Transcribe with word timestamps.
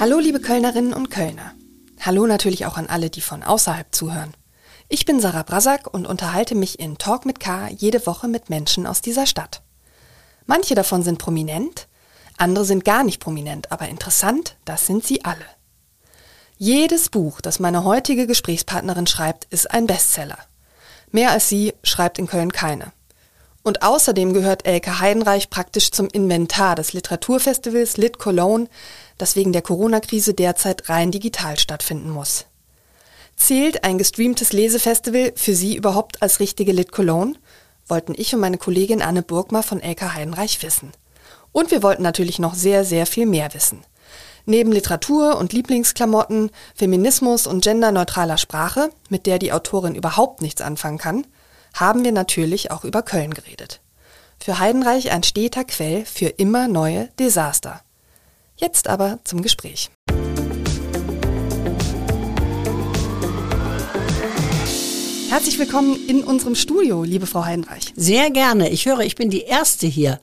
Hallo 0.00 0.18
liebe 0.18 0.40
Kölnerinnen 0.40 0.94
und 0.94 1.10
Kölner. 1.10 1.52
Hallo 2.00 2.26
natürlich 2.26 2.64
auch 2.64 2.78
an 2.78 2.86
alle, 2.86 3.10
die 3.10 3.20
von 3.20 3.42
außerhalb 3.42 3.94
zuhören. 3.94 4.32
Ich 4.88 5.04
bin 5.04 5.20
Sarah 5.20 5.42
Brasak 5.42 5.92
und 5.92 6.06
unterhalte 6.06 6.54
mich 6.54 6.78
in 6.78 6.96
Talk 6.96 7.26
mit 7.26 7.38
K 7.38 7.68
jede 7.68 8.06
Woche 8.06 8.26
mit 8.26 8.48
Menschen 8.48 8.86
aus 8.86 9.02
dieser 9.02 9.26
Stadt. 9.26 9.60
Manche 10.46 10.74
davon 10.74 11.02
sind 11.02 11.18
prominent, 11.18 11.86
andere 12.38 12.64
sind 12.64 12.86
gar 12.86 13.04
nicht 13.04 13.20
prominent, 13.20 13.70
aber 13.72 13.90
interessant, 13.90 14.56
das 14.64 14.86
sind 14.86 15.04
sie 15.04 15.22
alle. 15.26 15.44
Jedes 16.56 17.10
Buch, 17.10 17.42
das 17.42 17.60
meine 17.60 17.84
heutige 17.84 18.26
Gesprächspartnerin 18.26 19.06
schreibt, 19.06 19.44
ist 19.50 19.70
ein 19.70 19.86
Bestseller. 19.86 20.38
Mehr 21.10 21.30
als 21.30 21.50
sie 21.50 21.74
schreibt 21.82 22.18
in 22.18 22.26
Köln 22.26 22.52
keine. 22.52 22.94
Und 23.62 23.82
außerdem 23.82 24.32
gehört 24.32 24.64
Elke 24.64 25.00
Heidenreich 25.00 25.50
praktisch 25.50 25.90
zum 25.90 26.08
Inventar 26.08 26.76
des 26.76 26.94
Literaturfestivals 26.94 27.98
Lit 27.98 28.18
Cologne, 28.18 28.68
das 29.20 29.36
wegen 29.36 29.52
der 29.52 29.62
Corona-Krise 29.62 30.34
derzeit 30.34 30.88
rein 30.88 31.10
digital 31.10 31.58
stattfinden 31.58 32.10
muss. 32.10 32.46
Zählt 33.36 33.84
ein 33.84 33.98
gestreamtes 33.98 34.52
Lesefestival 34.52 35.32
für 35.34 35.54
Sie 35.54 35.76
überhaupt 35.76 36.22
als 36.22 36.40
richtige 36.40 36.72
Lit 36.72 36.92
Cologne? 36.92 37.36
Wollten 37.86 38.14
ich 38.16 38.34
und 38.34 38.40
meine 38.40 38.58
Kollegin 38.58 39.02
Anne 39.02 39.22
Burgmar 39.22 39.62
von 39.62 39.80
Elke 39.80 40.14
Heidenreich 40.14 40.62
wissen. 40.62 40.92
Und 41.52 41.70
wir 41.70 41.82
wollten 41.82 42.02
natürlich 42.02 42.38
noch 42.38 42.54
sehr, 42.54 42.84
sehr 42.84 43.06
viel 43.06 43.26
mehr 43.26 43.52
wissen. 43.54 43.82
Neben 44.46 44.72
Literatur 44.72 45.38
und 45.38 45.52
Lieblingsklamotten, 45.52 46.50
Feminismus 46.74 47.46
und 47.46 47.64
genderneutraler 47.64 48.38
Sprache, 48.38 48.90
mit 49.08 49.26
der 49.26 49.38
die 49.38 49.52
Autorin 49.52 49.94
überhaupt 49.94 50.42
nichts 50.42 50.60
anfangen 50.60 50.98
kann, 50.98 51.26
haben 51.74 52.04
wir 52.04 52.12
natürlich 52.12 52.70
auch 52.70 52.84
über 52.84 53.02
Köln 53.02 53.34
geredet. 53.34 53.80
Für 54.38 54.58
Heidenreich 54.58 55.10
ein 55.10 55.22
steter 55.22 55.64
Quell 55.64 56.04
für 56.04 56.28
immer 56.28 56.68
neue 56.68 57.08
Desaster. 57.18 57.82
Jetzt 58.60 58.88
aber 58.88 59.20
zum 59.24 59.40
Gespräch. 59.40 59.88
Herzlich 65.30 65.58
willkommen 65.58 65.98
in 66.06 66.22
unserem 66.24 66.54
Studio, 66.54 67.02
liebe 67.02 67.26
Frau 67.26 67.46
Heidenreich. 67.46 67.94
Sehr 67.96 68.30
gerne. 68.30 68.68
Ich 68.68 68.84
höre, 68.84 69.00
ich 69.00 69.14
bin 69.14 69.30
die 69.30 69.44
Erste 69.44 69.86
hier. 69.86 70.20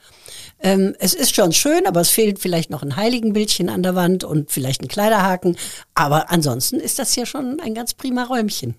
Ähm, 0.62 0.96
es 1.00 1.16
ist 1.16 1.36
schon 1.36 1.52
schön, 1.52 1.88
aber 1.88 2.02
es 2.02 2.12
fehlt 2.12 2.38
vielleicht 2.38 2.70
noch 2.70 2.84
ein 2.84 2.96
Heiligenbildchen 2.96 3.70
an 3.70 3.82
der 3.82 3.96
Wand 3.96 4.24
und 4.24 4.52
vielleicht 4.52 4.84
ein 4.84 4.88
Kleiderhaken. 4.88 5.58
Aber 5.96 6.30
ansonsten 6.30 6.80
ist 6.80 7.00
das 7.00 7.14
hier 7.14 7.26
schon 7.26 7.60
ein 7.60 7.74
ganz 7.74 7.96
prima 7.96 8.24
Räumchen. 8.24 8.76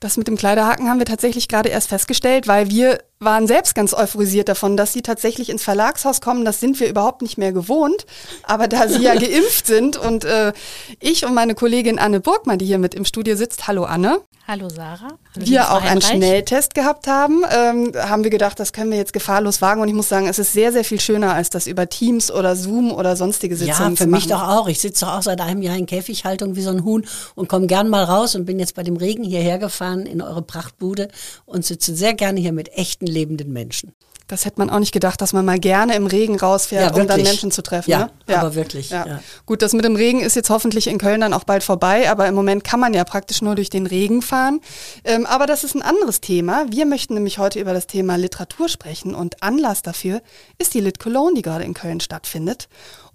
Das 0.00 0.16
mit 0.16 0.28
dem 0.28 0.36
Kleiderhaken 0.36 0.88
haben 0.88 0.98
wir 0.98 1.06
tatsächlich 1.06 1.48
gerade 1.48 1.68
erst 1.68 1.88
festgestellt, 1.88 2.46
weil 2.46 2.70
wir 2.70 2.98
waren 3.18 3.48
selbst 3.48 3.74
ganz 3.74 3.94
euphorisiert 3.94 4.48
davon, 4.48 4.76
dass 4.76 4.92
sie 4.92 5.02
tatsächlich 5.02 5.50
ins 5.50 5.64
Verlagshaus 5.64 6.20
kommen. 6.20 6.44
Das 6.44 6.60
sind 6.60 6.78
wir 6.78 6.88
überhaupt 6.88 7.22
nicht 7.22 7.36
mehr 7.36 7.52
gewohnt. 7.52 8.06
Aber 8.44 8.68
da 8.68 8.88
sie 8.88 9.02
ja 9.02 9.14
geimpft 9.18 9.66
sind 9.66 9.96
und 9.96 10.24
äh, 10.24 10.52
ich 11.00 11.24
und 11.24 11.34
meine 11.34 11.54
Kollegin 11.54 11.98
Anne 11.98 12.20
Burgmann, 12.20 12.58
die 12.58 12.66
hier 12.66 12.78
mit 12.78 12.94
im 12.94 13.04
Studio 13.04 13.34
sitzt, 13.34 13.66
hallo 13.66 13.84
Anne. 13.84 14.20
Hallo 14.50 14.70
Sarah. 14.70 15.18
Hallo 15.34 15.46
wir 15.46 15.70
auch 15.72 15.82
einen 15.82 16.00
Schnelltest 16.00 16.74
gehabt 16.74 17.06
haben, 17.06 17.42
ähm, 17.50 17.92
haben 17.94 18.24
wir 18.24 18.30
gedacht, 18.30 18.58
das 18.58 18.72
können 18.72 18.90
wir 18.90 18.96
jetzt 18.96 19.12
gefahrlos 19.12 19.60
wagen. 19.60 19.82
Und 19.82 19.88
ich 19.88 19.94
muss 19.94 20.08
sagen, 20.08 20.26
es 20.26 20.38
ist 20.38 20.54
sehr, 20.54 20.72
sehr 20.72 20.84
viel 20.84 21.00
schöner, 21.00 21.34
als 21.34 21.50
das 21.50 21.66
über 21.66 21.86
Teams 21.90 22.30
oder 22.30 22.56
Zoom 22.56 22.90
oder 22.90 23.14
sonstige 23.14 23.56
Sitzungen 23.56 23.90
Ja, 23.90 23.96
für 23.96 24.06
mich 24.06 24.26
doch 24.26 24.42
auch. 24.42 24.66
Ich 24.66 24.80
sitze 24.80 25.04
doch 25.04 25.18
auch 25.18 25.22
seit 25.22 25.42
einem 25.42 25.60
Jahr 25.60 25.76
in 25.76 25.84
Käfighaltung 25.84 26.56
wie 26.56 26.62
so 26.62 26.70
ein 26.70 26.82
Huhn 26.82 27.04
und 27.34 27.50
komme 27.50 27.66
gern 27.66 27.90
mal 27.90 28.04
raus 28.04 28.36
und 28.36 28.46
bin 28.46 28.58
jetzt 28.58 28.74
bei 28.74 28.82
dem 28.82 28.96
Regen 28.96 29.22
hierher 29.22 29.58
gefahren 29.58 30.06
in 30.06 30.22
eure 30.22 30.40
Prachtbude 30.40 31.08
und 31.44 31.66
sitze 31.66 31.94
sehr 31.94 32.14
gerne 32.14 32.40
hier 32.40 32.52
mit 32.52 32.72
echten 32.72 33.06
lebenden 33.06 33.52
Menschen. 33.52 33.92
Das 34.28 34.44
hätte 34.44 34.58
man 34.60 34.68
auch 34.68 34.78
nicht 34.78 34.92
gedacht, 34.92 35.20
dass 35.20 35.32
man 35.32 35.44
mal 35.44 35.58
gerne 35.58 35.94
im 35.94 36.06
Regen 36.06 36.38
rausfährt, 36.38 36.94
ja, 36.94 37.02
um 37.02 37.08
dann 37.08 37.22
Menschen 37.22 37.50
zu 37.50 37.62
treffen. 37.62 37.90
Ja, 37.90 37.98
ne? 37.98 38.10
ja. 38.28 38.40
aber 38.40 38.54
wirklich. 38.54 38.90
Ja. 38.90 39.20
Gut, 39.46 39.62
das 39.62 39.72
mit 39.72 39.84
dem 39.84 39.96
Regen 39.96 40.20
ist 40.20 40.36
jetzt 40.36 40.50
hoffentlich 40.50 40.86
in 40.86 40.98
Köln 40.98 41.22
dann 41.22 41.32
auch 41.32 41.44
bald 41.44 41.64
vorbei, 41.64 42.10
aber 42.10 42.28
im 42.28 42.34
Moment 42.34 42.62
kann 42.62 42.78
man 42.78 42.92
ja 42.92 43.04
praktisch 43.04 43.40
nur 43.40 43.54
durch 43.54 43.70
den 43.70 43.86
Regen 43.86 44.20
fahren. 44.20 44.60
Ähm, 45.04 45.24
aber 45.24 45.46
das 45.46 45.64
ist 45.64 45.74
ein 45.74 45.82
anderes 45.82 46.20
Thema. 46.20 46.66
Wir 46.70 46.84
möchten 46.84 47.14
nämlich 47.14 47.38
heute 47.38 47.58
über 47.58 47.72
das 47.72 47.86
Thema 47.86 48.16
Literatur 48.16 48.68
sprechen 48.68 49.14
und 49.14 49.42
Anlass 49.42 49.80
dafür 49.82 50.20
ist 50.58 50.74
die 50.74 50.80
Lit 50.80 50.98
Cologne, 50.98 51.34
die 51.34 51.42
gerade 51.42 51.64
in 51.64 51.72
Köln 51.72 52.00
stattfindet. 52.00 52.68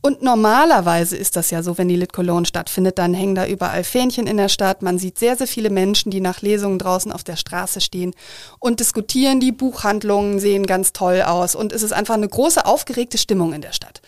Und 0.06 0.22
normalerweise 0.22 1.16
ist 1.16 1.38
das 1.38 1.50
ja 1.50 1.64
so, 1.64 1.78
wenn 1.78 1.88
die 1.88 1.96
Lit 1.96 2.12
Cologne 2.12 2.46
stattfindet, 2.46 2.97
dann 3.00 3.14
hängen 3.14 3.36
da 3.36 3.47
überall 3.47 3.86
Fähnchen 3.86 4.28
in 4.28 4.36
der 4.36 4.50
Stadt. 4.50 4.81
Man 4.81 5.00
sieht 5.00 5.18
sehr, 5.18 5.38
sehr 5.38 5.47
viele 5.47 5.69
Menschen, 5.69 6.12
die 6.12 6.19
nach 6.19 6.41
Lesungen 6.41 6.78
draußen 6.78 7.09
auf 7.09 7.24
der 7.24 7.38
Straße 7.38 7.80
stehen 7.80 8.14
und 8.59 8.81
diskutieren. 8.81 9.40
Die 9.40 9.53
Buchhandlungen 9.53 10.41
sehen 10.41 10.66
ganz 10.66 10.91
toll 10.91 11.22
aus 11.22 11.56
und 11.56 11.72
es 11.72 11.84
ist 11.84 11.94
einfach 11.94 12.16
eine 12.16 12.28
große 12.28 12.66
aufgeregte 12.66 13.18
Stimmung 13.18 13.53
in 13.53 13.62
der 13.62 13.72
Stadt. 13.72 14.02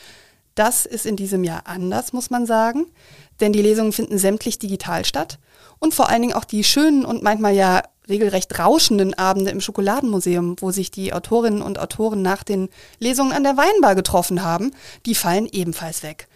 Das 0.53 0.85
ist 0.85 1.05
in 1.05 1.15
diesem 1.15 1.45
Jahr 1.45 1.61
anders, 1.63 2.11
muss 2.11 2.29
man 2.29 2.45
sagen, 2.45 2.87
denn 3.39 3.53
die 3.53 3.61
Lesungen 3.61 3.93
finden 3.93 4.17
sämtlich 4.17 4.59
digital 4.59 5.05
statt 5.05 5.39
und 5.85 5.93
vor 5.93 6.09
allen 6.09 6.23
Dingen 6.23 6.33
auch 6.33 6.45
die 6.45 6.63
schönen 6.63 7.05
und 7.05 7.21
manchmal 7.21 7.55
ja 7.55 7.83
regelrecht 8.09 8.57
rauschenden 8.57 9.13
Abende 9.13 9.51
im 9.51 9.61
Schokoladenmuseum, 9.61 10.55
wo 10.59 10.71
sich 10.71 10.89
die 10.89 11.13
Autorinnen 11.13 11.61
und 11.61 11.79
Autoren 11.79 12.21
nach 12.23 12.43
den 12.43 12.69
Lesungen 12.99 13.33
an 13.33 13.43
der 13.43 13.55
Weinbar 13.55 13.93
getroffen 13.93 14.43
haben, 14.43 14.71
die 15.05 15.15
fallen 15.15 15.47
ebenfalls 15.51 16.01
weg. 16.01 16.27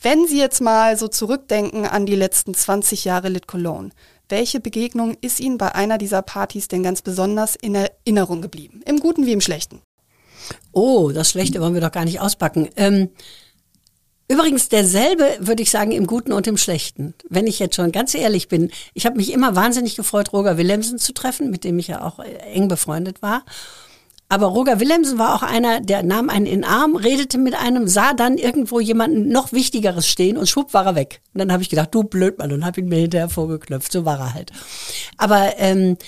Wenn 0.00 0.26
Sie 0.26 0.38
jetzt 0.38 0.60
mal 0.60 0.96
so 0.96 1.08
zurückdenken 1.08 1.86
an 1.86 2.06
die 2.06 2.16
letzten 2.16 2.54
20 2.54 3.04
Jahre 3.04 3.28
Lit 3.28 3.46
Cologne, 3.46 3.90
welche 4.30 4.58
Begegnung 4.58 5.16
ist 5.20 5.38
Ihnen 5.38 5.58
bei 5.58 5.74
einer 5.74 5.98
dieser 5.98 6.22
Partys 6.22 6.68
denn 6.68 6.82
ganz 6.82 7.02
besonders 7.02 7.56
in 7.56 7.74
Erinnerung 7.74 8.40
geblieben? 8.40 8.80
Im 8.86 9.00
Guten 9.00 9.26
wie 9.26 9.32
im 9.32 9.42
Schlechten? 9.42 9.82
Oh, 10.72 11.10
das 11.12 11.30
Schlechte 11.30 11.60
wollen 11.60 11.74
wir 11.74 11.80
doch 11.80 11.92
gar 11.92 12.04
nicht 12.04 12.20
auspacken. 12.20 12.70
Ähm, 12.76 13.10
Übrigens 14.26 14.68
derselbe, 14.68 15.36
würde 15.40 15.62
ich 15.62 15.70
sagen, 15.70 15.92
im 15.92 16.06
Guten 16.06 16.32
und 16.32 16.46
im 16.46 16.56
Schlechten. 16.56 17.14
Wenn 17.28 17.46
ich 17.46 17.58
jetzt 17.58 17.76
schon 17.76 17.92
ganz 17.92 18.14
ehrlich 18.14 18.48
bin, 18.48 18.70
ich 18.94 19.04
habe 19.04 19.16
mich 19.16 19.32
immer 19.32 19.54
wahnsinnig 19.54 19.96
gefreut, 19.96 20.32
Roger 20.32 20.56
Willemsen 20.56 20.98
zu 20.98 21.12
treffen, 21.12 21.50
mit 21.50 21.64
dem 21.64 21.78
ich 21.78 21.88
ja 21.88 22.02
auch 22.02 22.18
äh, 22.20 22.36
eng 22.52 22.68
befreundet 22.68 23.20
war. 23.20 23.44
Aber 24.30 24.46
Roger 24.46 24.80
Willemsen 24.80 25.18
war 25.18 25.34
auch 25.34 25.42
einer, 25.42 25.80
der 25.80 26.02
nahm 26.02 26.30
einen 26.30 26.46
in 26.46 26.62
den 26.62 26.64
Arm, 26.64 26.96
redete 26.96 27.36
mit 27.36 27.54
einem, 27.54 27.86
sah 27.86 28.14
dann 28.14 28.38
irgendwo 28.38 28.80
jemanden 28.80 29.28
noch 29.28 29.52
Wichtigeres 29.52 30.08
stehen 30.08 30.38
und 30.38 30.48
schwupp 30.48 30.72
war 30.72 30.86
er 30.86 30.94
weg. 30.94 31.20
Und 31.34 31.40
dann 31.40 31.52
habe 31.52 31.62
ich 31.62 31.68
gedacht, 31.68 31.94
du 31.94 32.02
Blödmann, 32.02 32.50
und 32.50 32.64
habe 32.64 32.80
ihn 32.80 32.88
mir 32.88 33.00
hinterher 33.00 33.28
vorgeknöpft. 33.28 33.92
So 33.92 34.06
war 34.06 34.18
er 34.18 34.34
halt. 34.34 34.50
Aber 35.18 35.52
ähm, 35.58 35.98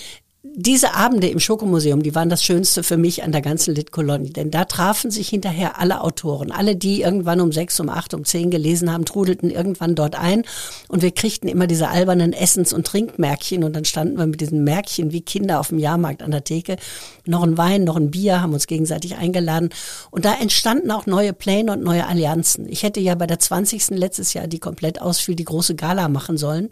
diese 0.55 0.95
Abende 0.95 1.29
im 1.29 1.41
Schokomuseum, 1.41 2.03
die 2.03 2.15
waren 2.15 2.29
das 2.29 2.45
Schönste 2.45 2.83
für 2.83 2.97
mich 2.97 3.23
an 3.23 3.33
der 3.33 3.41
ganzen 3.41 3.75
Lit-Kolonie, 3.75 4.31
denn 4.31 4.51
da 4.51 4.65
trafen 4.65 5.11
sich 5.11 5.29
hinterher 5.29 5.79
alle 5.79 6.01
Autoren. 6.03 6.53
Alle, 6.53 6.77
die 6.77 7.03
irgendwann 7.03 7.41
um 7.41 7.53
sechs, 7.53 7.81
um 7.81 7.89
acht, 7.89 8.15
um 8.15 8.25
zehn 8.25 8.51
gelesen 8.51 8.93
haben, 8.93 9.05
trudelten 9.05 9.51
irgendwann 9.51 9.95
dort 9.95 10.15
ein 10.15 10.45
und 10.89 11.03
wir 11.03 11.11
kriegten 11.11 11.49
immer 11.49 11.67
diese 11.67 11.89
albernen 11.89 12.33
Essens- 12.33 12.73
und 12.73 12.87
Trinkmärkchen 12.87 13.65
und 13.65 13.75
dann 13.75 13.85
standen 13.85 14.19
wir 14.19 14.27
mit 14.27 14.41
diesen 14.41 14.63
Märkchen 14.63 15.13
wie 15.13 15.21
Kinder 15.21 15.59
auf 15.59 15.69
dem 15.69 15.79
Jahrmarkt 15.79 16.23
an 16.23 16.31
der 16.31 16.45
Theke. 16.45 16.77
Noch 17.25 17.43
ein 17.43 17.59
Wein, 17.59 17.85
noch 17.85 17.97
ein 17.97 18.11
Bier, 18.11 18.41
haben 18.41 18.53
uns 18.53 18.67
gegenseitig 18.67 19.17
eingeladen 19.17 19.71
und 20.11 20.25
da 20.25 20.35
entstanden 20.35 20.91
auch 20.91 21.07
neue 21.07 21.33
Pläne 21.33 21.73
und 21.73 21.83
neue 21.83 22.07
Allianzen. 22.07 22.69
Ich 22.69 22.83
hätte 22.83 23.01
ja 23.01 23.15
bei 23.15 23.27
der 23.27 23.39
20. 23.39 23.91
letztes 23.91 24.35
Jahr, 24.35 24.47
die 24.47 24.59
komplett 24.59 25.01
ausfiel, 25.01 25.35
die 25.35 25.45
große 25.45 25.75
Gala 25.75 26.09
machen 26.09 26.37
sollen 26.37 26.69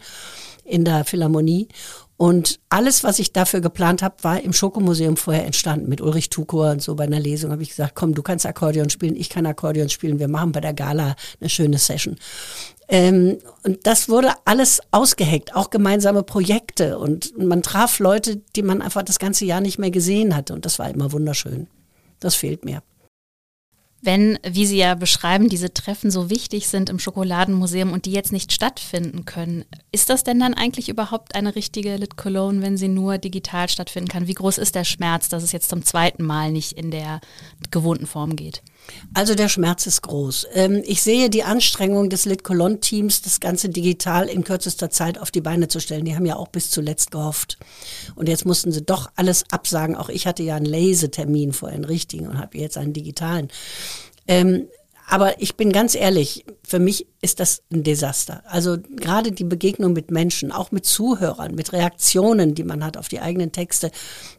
in 0.65 0.85
der 0.85 1.05
Philharmonie 1.05 1.69
und 2.17 2.61
alles, 2.69 3.03
was 3.03 3.19
ich 3.19 3.33
dafür 3.33 3.61
geplant 3.61 4.03
habe, 4.03 4.15
war 4.23 4.41
im 4.41 4.53
Schokomuseum 4.53 5.17
vorher 5.17 5.47
entstanden. 5.47 5.89
Mit 5.89 6.01
Ulrich 6.01 6.31
Tukor 6.31 6.71
und 6.71 6.83
so 6.83 6.95
bei 6.95 7.05
einer 7.05 7.19
Lesung 7.19 7.51
habe 7.51 7.63
ich 7.63 7.71
gesagt, 7.71 7.95
komm, 7.97 8.15
du 8.15 8.23
kannst 8.23 8.47
Akkordeon 8.47 8.89
spielen, 8.89 9.17
ich 9.17 9.29
kann 9.29 9.47
Akkordeon 9.47 9.89
spielen, 9.89 10.21
wir 10.21 10.29
machen 10.29 10.53
bei 10.53 10.61
der 10.61 10.75
Gala 10.75 11.17
eine 11.41 11.51
schöne 11.51 11.79
Session. 11.79 12.17
Ähm, 12.87 13.39
und 13.65 13.87
das 13.87 14.09
wurde 14.09 14.31
alles 14.45 14.81
ausgeheckt, 14.93 15.57
auch 15.57 15.71
gemeinsame 15.71 16.23
Projekte. 16.23 16.99
Und 16.99 17.37
man 17.37 17.63
traf 17.63 17.99
Leute, 17.99 18.43
die 18.55 18.63
man 18.63 18.81
einfach 18.81 19.03
das 19.03 19.19
ganze 19.19 19.45
Jahr 19.45 19.61
nicht 19.61 19.79
mehr 19.79 19.91
gesehen 19.91 20.37
hatte. 20.37 20.55
Und 20.55 20.65
das 20.65 20.79
war 20.79 20.91
immer 20.91 21.11
wunderschön. 21.11 21.67
Das 22.21 22.37
fehlt 22.37 22.65
mir 22.65 22.83
wenn, 24.05 24.39
wie 24.47 24.67
Sie 24.67 24.77
ja 24.77 24.95
beschreiben, 24.95 25.49
diese 25.49 25.73
Treffen 25.73 26.11
so 26.11 26.31
wichtig 26.31 26.69
sind 26.69 26.91
im 26.91 26.99
Schokoladenmuseum 26.99 27.93
und 27.93 28.05
die 28.05 28.13
jetzt 28.13 28.33
nicht 28.33 28.53
stattfinden 28.53 29.25
können, 29.25 29.65
ist 29.93 30.11
das 30.11 30.25
denn 30.25 30.39
dann 30.39 30.55
eigentlich 30.55 30.89
überhaupt 30.89 31.35
eine 31.35 31.55
richtige 31.55 31.97
Lit 31.97 32.17
Cologne, 32.17 32.63
wenn 32.63 32.77
sie 32.77 32.89
nur 32.89 33.19
digital 33.19 33.69
stattfinden 33.69 34.09
kann? 34.09 34.27
Wie 34.27 34.35
groß 34.35 34.59
ist 34.59 34.75
der 34.75 34.85
Schmerz, 34.85 35.29
dass 35.29 35.43
es 35.43 35.53
jetzt 35.53 35.71
zum 35.71 35.85
zweiten 35.85 36.25
Mal 36.25 36.53
nicht 36.53 36.73
in 36.73 36.91
der 36.91 37.21
gewohnten 37.71 38.07
Form 38.07 38.37
geht? 38.37 38.63
Also 39.13 39.35
der 39.35 39.49
Schmerz 39.49 39.87
ist 39.87 40.03
groß. 40.03 40.47
Ähm, 40.55 40.83
ich 40.85 41.03
sehe 41.03 41.31
die 41.31 41.45
Anstrengung 41.45 42.11
des 42.11 42.25
Lit 42.25 42.45
Cologne 42.45 42.81
Teams, 42.81 43.23
das 43.23 43.41
Ganze 43.41 43.69
digital 43.69 44.29
in 44.29 44.45
kürzester 44.45 44.91
Zeit 44.91 45.19
auf 45.19 45.31
die 45.31 45.41
Beine 45.41 45.69
zu 45.69 45.81
stellen. 45.81 46.05
Die 46.05 46.17
haben 46.17 46.27
ja 46.27 46.37
auch 46.37 46.49
bis 46.49 46.71
zuletzt 46.71 47.11
gehofft. 47.11 47.59
Und 48.15 48.29
jetzt 48.29 48.45
mussten 48.45 48.73
sie 48.73 48.83
doch 48.83 49.11
alles 49.17 49.45
absagen. 49.51 49.97
Auch 49.97 50.09
ich 50.09 50.27
hatte 50.27 50.43
ja 50.43 50.57
einen 50.57 50.67
Lesetermin 50.67 51.53
vor 51.53 51.69
einen 51.69 51.85
richtigen 51.85 52.29
und 52.29 52.39
habe 52.39 52.59
jetzt 52.59 52.77
einen 52.77 52.93
digitalen. 52.93 53.49
Ähm, 54.27 54.69
aber 55.07 55.41
ich 55.41 55.57
bin 55.57 55.71
ganz 55.71 55.95
ehrlich, 55.95 56.45
für 56.67 56.79
mich 56.79 57.07
ist 57.21 57.39
das 57.39 57.63
ein 57.71 57.83
Desaster. 57.85 58.43
Also 58.47 58.79
gerade 58.97 59.33
die 59.33 59.45
Begegnung 59.45 59.93
mit 59.93 60.11
Menschen, 60.11 60.51
auch 60.51 60.73
mit 60.73 60.87
Zuhörern, 60.87 61.55
mit 61.55 61.73
Reaktionen, 61.73 62.55
die 62.55 62.65
man 62.65 62.83
hat 62.83 62.97
auf 62.97 63.09
die 63.09 63.21
eigenen 63.21 63.53
Texte, 63.53 63.91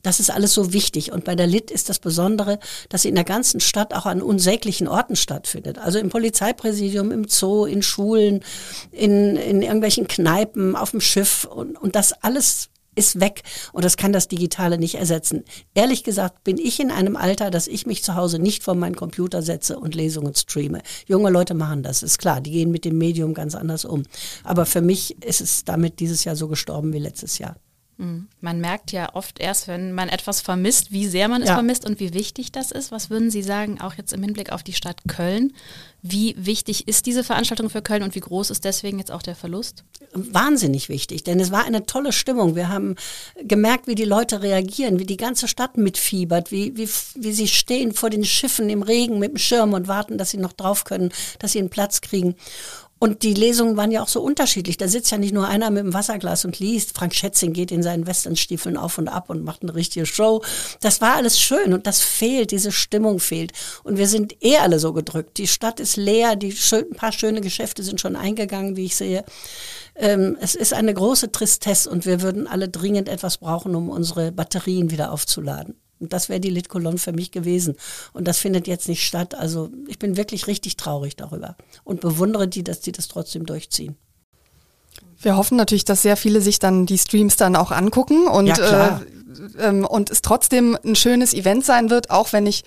das 0.02 0.20
ist 0.20 0.32
alles 0.32 0.54
so 0.54 0.74
wichtig. 0.74 1.12
Und 1.12 1.24
bei 1.24 1.36
der 1.36 1.46
Lit 1.46 1.70
ist 1.70 1.90
das 1.90 2.00
Besondere, 2.00 2.60
dass 2.90 3.04
sie 3.04 3.10
in 3.10 3.16
der 3.16 3.24
ganzen 3.24 3.60
Stadt 3.60 3.94
auch 3.94 4.08
an 4.08 4.24
unsäglichen 4.24 4.88
Orten 4.88 5.16
stattfindet. 5.16 5.78
Also 5.78 6.00
im 6.00 6.10
Polizeipräsidium, 6.10 7.12
im 7.12 7.28
Zoo, 7.28 7.66
in 7.66 7.84
Schulen, 7.84 8.44
in, 8.92 9.36
in 9.36 9.62
irgendwelchen 9.62 10.08
Kneipen, 10.08 10.76
auf 10.76 10.92
dem 10.92 11.02
Schiff 11.02 11.46
und, 11.46 11.78
und 11.78 11.96
das 11.96 12.12
alles 12.24 12.70
ist 12.96 13.20
weg 13.20 13.44
und 13.74 13.86
das 13.86 13.98
kann 13.98 14.14
das 14.14 14.28
Digitale 14.28 14.78
nicht 14.78 14.96
ersetzen. 14.96 15.44
Ehrlich 15.74 16.04
gesagt 16.04 16.44
bin 16.44 16.58
ich 16.58 16.80
in 16.80 16.92
einem 16.92 17.16
Alter, 17.16 17.52
dass 17.52 17.68
ich 17.68 17.86
mich 17.86 18.04
zu 18.04 18.16
Hause 18.16 18.40
nicht 18.40 18.64
vor 18.64 18.76
meinen 18.76 18.96
Computer 18.96 19.42
setze 19.42 19.80
und 19.80 19.96
Lesungen 19.96 20.34
streame. 20.36 20.82
Junge 21.08 21.30
Leute 21.30 21.54
machen 21.54 21.84
das, 21.84 22.04
ist 22.04 22.18
klar. 22.18 22.42
Die 22.42 22.52
gehen 22.52 22.72
mit 22.72 22.86
dem 22.86 22.98
Medium 22.98 23.34
ganz 23.34 23.56
anders 23.56 23.86
um. 23.86 24.04
Aber 24.44 24.66
für 24.66 24.82
mich 24.82 25.22
ist 25.24 25.42
es 25.42 25.66
damit 25.66 26.00
dieses 26.00 26.24
Jahr 26.24 26.36
so 26.36 26.48
gestorben 26.48 26.94
wie 26.94 27.00
letztes 27.00 27.38
Jahr. 27.38 27.56
Mhm. 27.98 28.28
Man 28.42 28.60
merkt 28.60 28.92
ja 28.92 29.16
oft 29.16 29.40
erst, 29.40 29.68
wenn 29.68 29.94
man 29.94 30.10
etwas 30.10 30.42
vermisst, 30.42 30.92
wie 30.92 31.08
sehr 31.08 31.28
man 31.28 31.42
es 31.42 31.50
ja. 31.50 31.56
vermisst 31.56 31.86
und 31.86 32.00
wie 32.00 32.14
wichtig 32.14 32.52
das 32.52 32.72
ist. 32.72 32.92
Was 32.92 33.10
würden 33.10 33.32
Sie 33.32 33.42
sagen, 33.42 33.80
auch 33.80 33.94
jetzt 33.94 34.12
im 34.12 34.22
Hinblick 34.22 34.52
auf 34.52 34.64
die 34.64 34.74
Stadt 34.74 35.02
Köln? 35.08 35.54
Wie 36.02 36.36
wichtig 36.38 36.88
ist 36.88 37.08
diese 37.08 37.24
Veranstaltung 37.24 37.70
für 37.70 37.82
Köln 37.82 38.04
und 38.04 38.14
wie 38.14 38.20
groß 38.20 38.52
ist 38.52 38.64
deswegen 38.64 39.00
jetzt 39.00 39.12
auch 39.12 39.24
der 39.24 39.36
Verlust? 39.36 39.84
Wahnsinnig 40.14 40.88
wichtig, 40.88 41.24
denn 41.24 41.40
es 41.40 41.52
war 41.52 41.66
eine 41.66 41.86
tolle 41.88 42.12
Stimmung. 42.12 42.56
Wir 42.56 42.70
haben 42.70 42.96
gemerkt, 43.42 43.88
wie 43.88 43.96
die 43.96 44.06
Leute 44.06 44.44
reagieren, 44.44 45.00
wie 45.00 45.06
die 45.06 45.18
ganze 45.18 45.48
Stadt 45.48 45.78
mitfiebert, 45.78 46.52
wie, 46.52 46.78
wie, 46.78 46.88
wie 47.16 47.32
sie 47.32 47.48
stehen 47.48 47.94
vor 47.94 48.12
den 48.12 48.24
Schiffen 48.24 48.70
im 48.70 48.84
Regen 48.84 49.18
mit 49.18 49.32
dem 49.32 49.38
Schirm 49.38 49.74
und 49.74 49.88
warten, 49.88 50.20
dass 50.20 50.30
sie 50.30 50.38
noch 50.38 50.54
drauf 50.54 50.84
können, 50.84 51.12
dass 51.40 51.54
sie 51.54 51.60
einen 51.60 51.72
Platz 51.72 52.02
kriegen. 52.02 52.36
Und 53.06 53.22
die 53.22 53.36
Lesungen 53.36 53.78
waren 53.78 53.92
ja 53.92 54.02
auch 54.02 54.08
so 54.08 54.20
unterschiedlich. 54.20 54.78
Da 54.78 54.88
sitzt 54.88 55.12
ja 55.12 55.20
nicht 55.20 55.32
nur 55.32 55.48
einer 55.48 55.70
mit 55.70 55.84
dem 55.84 55.94
Wasserglas 55.94 56.44
und 56.44 56.58
liest. 56.58 56.98
Frank 56.98 57.14
Schätzing 57.14 57.54
geht 57.54 57.72
in 57.72 57.84
seinen 57.84 58.08
Westernstiefeln 58.08 58.78
auf 58.78 58.98
und 58.98 59.10
ab 59.10 59.30
und 59.30 59.44
macht 59.44 59.62
eine 59.62 59.76
richtige 59.76 60.08
Show. 60.08 60.42
Das 60.80 61.02
war 61.02 61.14
alles 61.14 61.40
schön 61.40 61.76
und 61.76 61.86
das 61.86 62.02
fehlt, 62.02 62.50
diese 62.50 62.72
Stimmung 62.72 63.20
fehlt. 63.20 63.52
Und 63.84 64.00
wir 64.00 64.08
sind 64.08 64.44
eh 64.44 64.58
alle 64.58 64.80
so 64.80 64.92
gedrückt. 64.92 65.38
Die 65.38 65.46
Stadt 65.46 65.80
ist 65.80 65.98
leer, 65.98 66.36
die 66.36 66.52
schön, 66.52 66.86
ein 66.92 66.98
paar 66.98 67.12
schöne 67.12 67.42
Geschäfte 67.42 67.84
sind 67.84 68.02
schon 68.02 68.16
eingegangen, 68.16 68.76
wie 68.76 68.86
ich 68.86 68.96
sehe. 68.96 69.24
Ähm, 69.96 70.36
es 70.42 70.56
ist 70.56 70.74
eine 70.74 70.92
große 70.92 71.32
Tristesse 71.32 71.88
und 71.92 72.08
wir 72.08 72.24
würden 72.24 72.48
alle 72.48 72.70
dringend 72.70 73.08
etwas 73.08 73.38
brauchen, 73.38 73.76
um 73.76 73.90
unsere 73.92 74.32
Batterien 74.32 74.90
wieder 74.90 75.12
aufzuladen. 75.12 75.76
Und 76.00 76.14
das 76.14 76.30
wäre 76.30 76.40
die 76.40 76.50
Lit 76.50 76.70
Cologne 76.70 76.98
für 76.98 77.14
mich 77.14 77.32
gewesen. 77.32 77.76
Und 78.14 78.28
das 78.28 78.38
findet 78.38 78.68
jetzt 78.68 78.88
nicht 78.88 79.06
statt. 79.06 79.36
Also 79.36 79.70
ich 79.88 80.00
bin 80.00 80.18
wirklich 80.18 80.48
richtig 80.48 80.78
traurig 80.78 81.16
darüber 81.16 81.56
und 81.84 82.02
bewundere 82.02 82.48
die, 82.48 82.64
dass 82.64 82.82
die 82.82 82.92
das 82.92 83.08
trotzdem 83.08 83.46
durchziehen. 83.46 83.96
Wir 85.20 85.38
hoffen 85.38 85.58
natürlich, 85.58 85.86
dass 85.86 86.02
sehr 86.02 86.18
viele 86.18 86.42
sich 86.42 86.60
dann 86.60 86.86
die 86.86 86.98
Streams 86.98 87.38
dann 87.38 87.56
auch 87.56 87.72
angucken 87.72 88.28
und, 88.28 88.48
ja, 88.48 89.00
äh, 89.00 89.06
ähm, 89.60 89.86
und 89.86 90.10
es 90.10 90.22
trotzdem 90.22 90.78
ein 90.84 90.96
schönes 90.96 91.34
Event 91.34 91.66
sein 91.66 91.90
wird, 91.90 92.10
auch 92.10 92.34
wenn 92.34 92.46
ich 92.46 92.64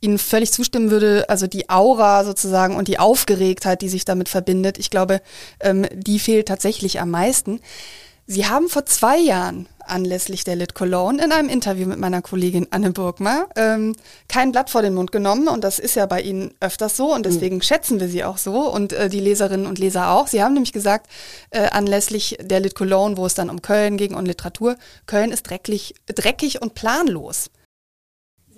Ihnen 0.00 0.18
völlig 0.18 0.52
zustimmen 0.52 0.90
würde, 0.90 1.26
also 1.28 1.46
die 1.46 1.70
Aura 1.70 2.24
sozusagen 2.24 2.76
und 2.76 2.88
die 2.88 2.98
Aufgeregtheit, 2.98 3.82
die 3.82 3.88
sich 3.88 4.04
damit 4.04 4.28
verbindet, 4.28 4.78
ich 4.78 4.90
glaube, 4.90 5.22
ähm, 5.60 5.86
die 5.94 6.18
fehlt 6.18 6.48
tatsächlich 6.48 7.00
am 7.00 7.10
meisten. 7.10 7.60
Sie 8.26 8.46
haben 8.46 8.68
vor 8.68 8.84
zwei 8.84 9.18
Jahren 9.18 9.68
anlässlich 9.86 10.44
der 10.44 10.56
Lit 10.56 10.74
Cologne 10.74 11.22
in 11.22 11.32
einem 11.32 11.48
Interview 11.48 11.86
mit 11.86 11.98
meiner 11.98 12.22
Kollegin 12.22 12.66
Anne 12.70 12.92
Burgmer 12.92 13.46
ähm, 13.56 13.94
kein 14.28 14.52
Blatt 14.52 14.70
vor 14.70 14.82
den 14.82 14.94
Mund 14.94 15.12
genommen 15.12 15.48
und 15.48 15.64
das 15.64 15.78
ist 15.78 15.94
ja 15.94 16.06
bei 16.06 16.20
Ihnen 16.20 16.54
öfters 16.60 16.96
so 16.96 17.14
und 17.14 17.26
deswegen 17.26 17.56
mhm. 17.56 17.62
schätzen 17.62 18.00
wir 18.00 18.08
Sie 18.08 18.24
auch 18.24 18.38
so 18.38 18.70
und 18.70 18.92
äh, 18.92 19.08
die 19.08 19.20
Leserinnen 19.20 19.66
und 19.66 19.78
Leser 19.78 20.10
auch. 20.10 20.26
Sie 20.26 20.42
haben 20.42 20.54
nämlich 20.54 20.72
gesagt, 20.72 21.08
äh, 21.50 21.68
anlässlich 21.70 22.38
der 22.40 22.60
Lit 22.60 22.74
Cologne, 22.74 23.16
wo 23.16 23.26
es 23.26 23.34
dann 23.34 23.50
um 23.50 23.62
Köln 23.62 23.96
ging 23.96 24.14
und 24.14 24.26
Literatur, 24.26 24.76
Köln 25.06 25.32
ist 25.32 25.44
dreckig, 25.44 25.94
dreckig 26.06 26.62
und 26.62 26.74
planlos. 26.74 27.50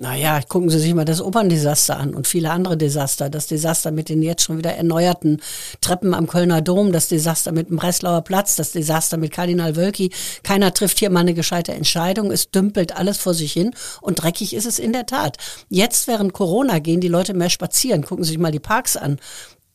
Naja, 0.00 0.40
gucken 0.42 0.70
Sie 0.70 0.80
sich 0.80 0.92
mal 0.92 1.04
das 1.04 1.20
Operndesaster 1.20 1.96
an 1.96 2.14
und 2.14 2.26
viele 2.26 2.50
andere 2.50 2.76
Desaster. 2.76 3.30
Das 3.30 3.46
Desaster 3.46 3.92
mit 3.92 4.08
den 4.08 4.22
jetzt 4.22 4.42
schon 4.42 4.58
wieder 4.58 4.74
erneuerten 4.74 5.40
Treppen 5.80 6.14
am 6.14 6.26
Kölner 6.26 6.62
Dom, 6.62 6.90
das 6.90 7.06
Desaster 7.06 7.52
mit 7.52 7.70
dem 7.70 7.76
Breslauer 7.76 8.22
Platz, 8.22 8.56
das 8.56 8.72
Desaster 8.72 9.18
mit 9.18 9.30
Kardinal 9.30 9.76
Wölki. 9.76 10.10
Keiner 10.42 10.74
trifft 10.74 10.98
hier 10.98 11.10
mal 11.10 11.20
eine 11.20 11.32
gescheite 11.32 11.72
Entscheidung. 11.72 12.32
Es 12.32 12.50
dümpelt 12.50 12.96
alles 12.96 13.18
vor 13.18 13.34
sich 13.34 13.52
hin 13.52 13.72
und 14.00 14.16
dreckig 14.20 14.54
ist 14.54 14.66
es 14.66 14.80
in 14.80 14.92
der 14.92 15.06
Tat. 15.06 15.36
Jetzt 15.68 16.08
während 16.08 16.32
Corona 16.32 16.80
gehen 16.80 17.00
die 17.00 17.08
Leute 17.08 17.32
mehr 17.32 17.50
spazieren. 17.50 18.02
Gucken 18.04 18.24
Sie 18.24 18.30
sich 18.30 18.38
mal 18.38 18.50
die 18.50 18.58
Parks 18.58 18.96
an. 18.96 19.20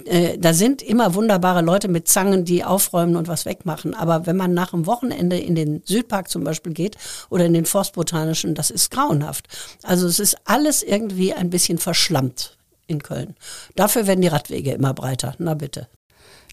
Äh, 0.06 0.38
da 0.38 0.54
sind 0.54 0.82
immer 0.82 1.14
wunderbare 1.14 1.62
Leute 1.62 1.88
mit 1.88 2.08
Zangen, 2.08 2.46
die 2.46 2.64
aufräumen 2.64 3.16
und 3.16 3.28
was 3.28 3.46
wegmachen. 3.46 3.94
Aber 3.94 4.26
wenn 4.26 4.38
man 4.38 4.54
nach 4.54 4.72
dem 4.72 4.86
Wochenende 4.86 5.38
in 5.38 5.56
den 5.56 5.82
Südpark 5.86 6.30
zum 6.30 6.44
Beispiel 6.44 6.74
geht 6.74 6.98
oder 7.30 7.46
in 7.46 7.54
den 7.54 7.66
Forstbotanischen, 7.66 8.56
das 8.56 8.72
ist 8.72 8.92
grauenhaft. 8.92 9.48
Also 9.84 10.08
es 10.08 10.20
ist 10.20 10.38
alles 10.46 10.84
irgendwie 10.84 11.34
ein 11.34 11.50
bisschen 11.50 11.78
verschlammt 11.78 12.58
in 12.88 13.04
Köln. 13.04 13.36
Dafür 13.76 14.08
werden 14.08 14.22
die 14.22 14.28
Radwege 14.28 14.72
immer 14.72 14.94
breiter. 14.94 15.36
Na 15.38 15.54
bitte. 15.54 15.88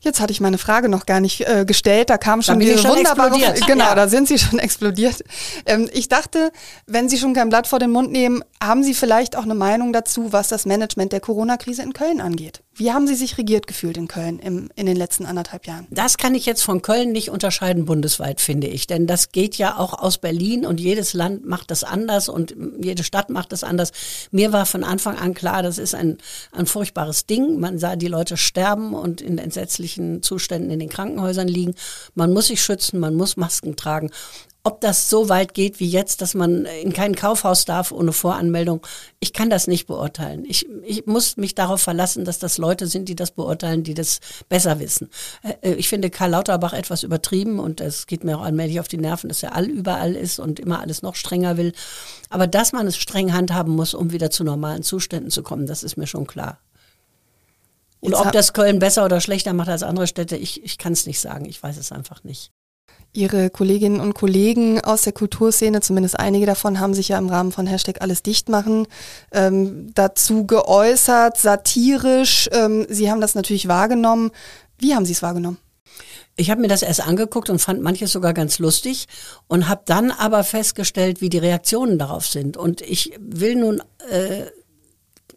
Jetzt 0.06 0.20
hatte 0.20 0.32
ich 0.32 0.40
meine 0.40 0.56
Frage 0.56 0.88
noch 0.88 1.04
gar 1.04 1.20
nicht 1.20 1.46
äh, 1.46 1.64
gestellt. 1.66 2.08
Da 2.08 2.16
kam 2.16 2.40
schon 2.40 2.60
diese 2.60 2.84
wunderbare. 2.84 3.54
Genau, 3.66 3.84
ja. 3.84 3.94
da 3.94 4.08
sind 4.08 4.28
Sie 4.28 4.38
schon 4.38 4.58
explodiert. 4.58 5.22
Ähm, 5.66 5.90
ich 5.92 6.08
dachte, 6.08 6.52
wenn 6.86 7.08
Sie 7.08 7.18
schon 7.18 7.34
kein 7.34 7.48
Blatt 7.48 7.66
vor 7.66 7.78
den 7.78 7.90
Mund 7.90 8.12
nehmen, 8.12 8.42
haben 8.62 8.82
Sie 8.82 8.94
vielleicht 8.94 9.36
auch 9.36 9.42
eine 9.42 9.54
Meinung 9.54 9.92
dazu, 9.92 10.32
was 10.32 10.48
das 10.48 10.64
Management 10.64 11.12
der 11.12 11.20
Corona-Krise 11.20 11.82
in 11.82 11.92
Köln 11.92 12.20
angeht? 12.20 12.62
Wie 12.78 12.92
haben 12.92 13.06
Sie 13.06 13.14
sich 13.14 13.38
regiert 13.38 13.66
gefühlt 13.66 13.96
in 13.96 14.06
Köln 14.06 14.38
im, 14.38 14.68
in 14.76 14.84
den 14.84 14.96
letzten 14.96 15.24
anderthalb 15.24 15.66
Jahren? 15.66 15.86
Das 15.90 16.18
kann 16.18 16.34
ich 16.34 16.44
jetzt 16.44 16.62
von 16.62 16.82
Köln 16.82 17.10
nicht 17.10 17.30
unterscheiden 17.30 17.86
bundesweit, 17.86 18.40
finde 18.40 18.66
ich. 18.66 18.86
Denn 18.86 19.06
das 19.06 19.32
geht 19.32 19.56
ja 19.56 19.78
auch 19.78 19.94
aus 19.94 20.18
Berlin 20.18 20.66
und 20.66 20.78
jedes 20.78 21.14
Land 21.14 21.46
macht 21.46 21.70
das 21.70 21.84
anders 21.84 22.28
und 22.28 22.54
jede 22.78 23.02
Stadt 23.02 23.30
macht 23.30 23.52
das 23.52 23.64
anders. 23.64 23.92
Mir 24.30 24.52
war 24.52 24.66
von 24.66 24.84
Anfang 24.84 25.16
an 25.16 25.32
klar, 25.32 25.62
das 25.62 25.78
ist 25.78 25.94
ein, 25.94 26.18
ein 26.52 26.66
furchtbares 26.66 27.24
Ding. 27.24 27.58
Man 27.58 27.78
sah 27.78 27.96
die 27.96 28.08
Leute 28.08 28.36
sterben 28.36 28.92
und 28.92 29.22
in 29.22 29.38
entsetzlichen 29.38 29.95
Zuständen 30.22 30.70
in 30.70 30.78
den 30.78 30.88
Krankenhäusern 30.88 31.48
liegen. 31.48 31.74
Man 32.14 32.32
muss 32.32 32.48
sich 32.48 32.62
schützen, 32.62 33.00
man 33.00 33.14
muss 33.14 33.36
Masken 33.36 33.76
tragen. 33.76 34.10
Ob 34.66 34.80
das 34.80 35.08
so 35.08 35.28
weit 35.28 35.54
geht 35.54 35.78
wie 35.78 35.88
jetzt, 35.88 36.22
dass 36.22 36.34
man 36.34 36.64
in 36.64 36.92
kein 36.92 37.14
Kaufhaus 37.14 37.66
darf 37.66 37.92
ohne 37.92 38.10
Voranmeldung, 38.10 38.84
ich 39.20 39.32
kann 39.32 39.48
das 39.48 39.68
nicht 39.68 39.86
beurteilen. 39.86 40.44
Ich, 40.44 40.66
ich 40.82 41.06
muss 41.06 41.36
mich 41.36 41.54
darauf 41.54 41.80
verlassen, 41.80 42.24
dass 42.24 42.40
das 42.40 42.58
Leute 42.58 42.88
sind, 42.88 43.08
die 43.08 43.14
das 43.14 43.30
beurteilen, 43.30 43.84
die 43.84 43.94
das 43.94 44.18
besser 44.48 44.80
wissen. 44.80 45.08
Äh, 45.62 45.74
ich 45.74 45.88
finde 45.88 46.10
Karl 46.10 46.30
Lauterbach 46.30 46.72
etwas 46.72 47.04
übertrieben 47.04 47.60
und 47.60 47.80
es 47.80 48.08
geht 48.08 48.24
mir 48.24 48.38
auch 48.38 48.42
allmählich 48.42 48.80
auf 48.80 48.88
die 48.88 48.98
Nerven, 48.98 49.28
dass 49.28 49.44
er 49.44 49.54
all 49.54 49.66
überall 49.66 50.16
ist 50.16 50.40
und 50.40 50.58
immer 50.58 50.80
alles 50.80 51.00
noch 51.00 51.14
strenger 51.14 51.56
will. 51.56 51.72
Aber 52.28 52.48
dass 52.48 52.72
man 52.72 52.88
es 52.88 52.96
streng 52.96 53.32
handhaben 53.32 53.72
muss, 53.72 53.94
um 53.94 54.10
wieder 54.10 54.32
zu 54.32 54.42
normalen 54.42 54.82
Zuständen 54.82 55.30
zu 55.30 55.44
kommen, 55.44 55.66
das 55.66 55.84
ist 55.84 55.96
mir 55.96 56.08
schon 56.08 56.26
klar. 56.26 56.58
Und 58.06 58.14
ob 58.14 58.32
das 58.32 58.52
Köln 58.52 58.78
besser 58.78 59.04
oder 59.04 59.20
schlechter 59.20 59.52
macht 59.52 59.68
als 59.68 59.82
andere 59.82 60.06
Städte, 60.06 60.36
ich, 60.36 60.64
ich 60.64 60.78
kann 60.78 60.92
es 60.92 61.06
nicht 61.06 61.20
sagen. 61.20 61.44
Ich 61.46 61.62
weiß 61.62 61.76
es 61.76 61.92
einfach 61.92 62.24
nicht. 62.24 62.50
Ihre 63.12 63.48
Kolleginnen 63.48 64.00
und 64.00 64.14
Kollegen 64.14 64.80
aus 64.82 65.02
der 65.02 65.12
Kulturszene, 65.12 65.80
zumindest 65.80 66.18
einige 66.18 66.44
davon, 66.44 66.80
haben 66.80 66.92
sich 66.92 67.08
ja 67.08 67.18
im 67.18 67.28
Rahmen 67.28 67.50
von 67.50 67.66
Hashtag 67.66 68.02
alles 68.02 68.22
dicht 68.22 68.48
machen 68.48 68.86
ähm, 69.32 69.90
dazu 69.94 70.46
geäußert, 70.46 71.38
satirisch. 71.38 72.48
Ähm, 72.52 72.86
Sie 72.90 73.10
haben 73.10 73.22
das 73.22 73.34
natürlich 73.34 73.68
wahrgenommen. 73.68 74.32
Wie 74.78 74.94
haben 74.94 75.06
Sie 75.06 75.12
es 75.12 75.22
wahrgenommen? 75.22 75.58
Ich 76.38 76.50
habe 76.50 76.60
mir 76.60 76.68
das 76.68 76.82
erst 76.82 77.00
angeguckt 77.00 77.48
und 77.48 77.58
fand 77.58 77.80
manches 77.80 78.12
sogar 78.12 78.34
ganz 78.34 78.58
lustig 78.58 79.06
und 79.48 79.68
habe 79.68 79.82
dann 79.86 80.10
aber 80.10 80.44
festgestellt, 80.44 81.22
wie 81.22 81.30
die 81.30 81.38
Reaktionen 81.38 81.98
darauf 81.98 82.26
sind. 82.26 82.58
Und 82.58 82.82
ich 82.82 83.14
will 83.18 83.56
nun 83.56 83.82
äh, 84.10 84.44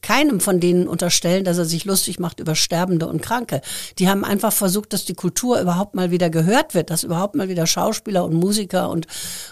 keinem 0.02 0.40
von 0.40 0.60
denen 0.60 0.88
unterstellen, 0.88 1.44
dass 1.44 1.58
er 1.58 1.66
sich 1.66 1.86
lustig 1.86 2.20
macht 2.20 2.40
über 2.40 2.56
Sterbende 2.56 3.08
und 3.08 3.22
Kranke. 3.22 3.62
Die 3.98 4.10
haben 4.10 4.24
einfach 4.24 4.54
versucht, 4.54 4.94
dass 4.94 5.06
die 5.06 5.14
Kultur 5.14 5.60
überhaupt 5.60 5.96
mal 5.96 6.12
wieder 6.12 6.30
gehört 6.30 6.74
wird, 6.74 6.90
dass 6.90 7.04
überhaupt 7.04 7.36
mal 7.36 7.50
wieder 7.50 7.68
Schauspieler 7.68 8.24
und 8.24 8.34
Musiker 8.34 8.90
und, 8.90 9.08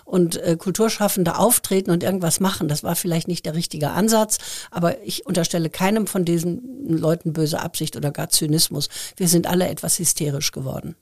und 0.06 0.38
äh, 0.38 0.56
Kulturschaffende 0.58 1.38
auftreten 1.38 1.92
und 1.92 2.04
irgendwas 2.04 2.40
machen. 2.40 2.68
Das 2.68 2.84
war 2.84 2.96
vielleicht 2.96 3.28
nicht 3.28 3.46
der 3.46 3.56
richtige 3.56 3.92
Ansatz, 3.92 4.38
aber 4.72 5.04
ich 5.04 5.26
unterstelle 5.26 5.70
keinem 5.70 6.08
von 6.08 6.26
diesen 6.26 6.88
Leuten 6.88 7.34
böse 7.34 7.60
Absicht 7.60 7.96
oder 7.96 8.12
gar 8.12 8.30
Zynismus. 8.30 8.90
Wir 9.16 9.28
sind 9.28 9.48
alle 9.48 9.68
etwas 9.68 10.00
hysterisch 10.00 10.52
geworden. 10.52 10.96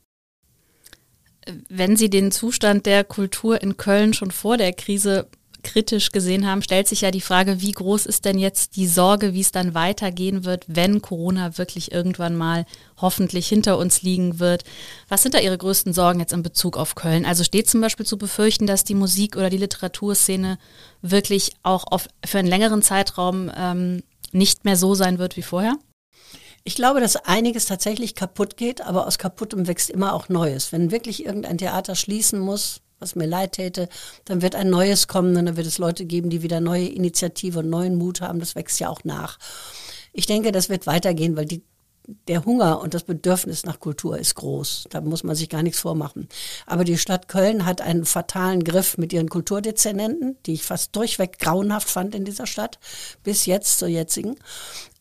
Wenn 1.69 1.95
Sie 1.95 2.09
den 2.09 2.31
Zustand 2.31 2.85
der 2.85 3.03
Kultur 3.03 3.61
in 3.61 3.77
Köln 3.77 4.13
schon 4.13 4.31
vor 4.31 4.57
der 4.57 4.73
Krise 4.73 5.27
kritisch 5.65 6.11
gesehen 6.11 6.47
haben, 6.47 6.61
stellt 6.61 6.87
sich 6.87 7.01
ja 7.01 7.11
die 7.11 7.19
Frage, 7.19 7.61
wie 7.61 7.73
groß 7.73 8.05
ist 8.05 8.23
denn 8.23 8.37
jetzt 8.37 8.77
die 8.77 8.87
Sorge, 8.87 9.33
wie 9.33 9.41
es 9.41 9.51
dann 9.51 9.73
weitergehen 9.73 10.45
wird, 10.45 10.63
wenn 10.67 11.01
Corona 11.01 11.57
wirklich 11.57 11.91
irgendwann 11.91 12.37
mal 12.37 12.65
hoffentlich 12.97 13.47
hinter 13.47 13.77
uns 13.77 14.01
liegen 14.01 14.39
wird. 14.39 14.63
Was 15.09 15.23
sind 15.23 15.33
da 15.33 15.39
Ihre 15.39 15.57
größten 15.57 15.93
Sorgen 15.93 16.21
jetzt 16.21 16.31
in 16.31 16.43
Bezug 16.43 16.77
auf 16.77 16.95
Köln? 16.95 17.25
Also 17.25 17.43
steht 17.43 17.69
zum 17.69 17.81
Beispiel 17.81 18.05
zu 18.05 18.17
befürchten, 18.17 18.67
dass 18.67 18.85
die 18.85 18.95
Musik- 18.95 19.35
oder 19.35 19.49
die 19.49 19.57
Literaturszene 19.57 20.57
wirklich 21.01 21.51
auch 21.63 21.83
auf, 21.91 22.07
für 22.25 22.39
einen 22.39 22.47
längeren 22.47 22.81
Zeitraum 22.81 23.51
ähm, 23.57 24.03
nicht 24.31 24.63
mehr 24.63 24.77
so 24.77 24.93
sein 24.93 25.17
wird 25.17 25.35
wie 25.35 25.41
vorher? 25.41 25.75
Ich 26.63 26.75
glaube, 26.75 26.99
dass 26.99 27.15
einiges 27.15 27.65
tatsächlich 27.65 28.15
kaputt 28.15 28.57
geht, 28.57 28.81
aber 28.81 29.05
aus 29.05 29.17
kaputtem 29.17 29.67
wächst 29.67 29.89
immer 29.89 30.13
auch 30.13 30.29
Neues. 30.29 30.71
Wenn 30.71 30.89
wirklich 30.89 31.25
irgendein 31.25 31.57
Theater 31.57 31.95
schließen 31.95 32.39
muss, 32.39 32.81
was 32.99 33.15
mir 33.15 33.25
leid 33.27 33.53
täte, 33.53 33.89
dann 34.25 34.41
wird 34.41 34.55
ein 34.55 34.69
neues 34.69 35.07
kommen 35.07 35.35
und 35.35 35.45
dann 35.45 35.57
wird 35.57 35.67
es 35.67 35.77
Leute 35.77 36.05
geben, 36.05 36.29
die 36.29 36.43
wieder 36.43 36.61
neue 36.61 36.87
Initiative 36.87 37.59
und 37.59 37.69
neuen 37.69 37.95
Mut 37.95 38.21
haben. 38.21 38.39
Das 38.39 38.55
wächst 38.55 38.79
ja 38.79 38.89
auch 38.89 39.03
nach. 39.03 39.37
Ich 40.13 40.25
denke, 40.25 40.51
das 40.51 40.69
wird 40.69 40.87
weitergehen, 40.87 41.35
weil 41.35 41.45
die 41.45 41.63
der 42.27 42.45
Hunger 42.45 42.81
und 42.81 42.93
das 42.93 43.03
Bedürfnis 43.03 43.65
nach 43.65 43.79
Kultur 43.79 44.17
ist 44.17 44.35
groß. 44.35 44.87
Da 44.89 45.01
muss 45.01 45.23
man 45.23 45.35
sich 45.35 45.49
gar 45.49 45.63
nichts 45.63 45.79
vormachen. 45.79 46.27
Aber 46.65 46.83
die 46.83 46.97
Stadt 46.97 47.27
Köln 47.27 47.65
hat 47.65 47.81
einen 47.81 48.05
fatalen 48.05 48.63
Griff 48.63 48.97
mit 48.97 49.13
ihren 49.13 49.29
Kulturdezernenten, 49.29 50.37
die 50.45 50.53
ich 50.53 50.63
fast 50.63 50.95
durchweg 50.95 51.39
grauenhaft 51.39 51.89
fand 51.89 52.15
in 52.15 52.25
dieser 52.25 52.47
Stadt, 52.47 52.79
bis 53.23 53.45
jetzt 53.45 53.79
zur 53.79 53.87
jetzigen. 53.87 54.35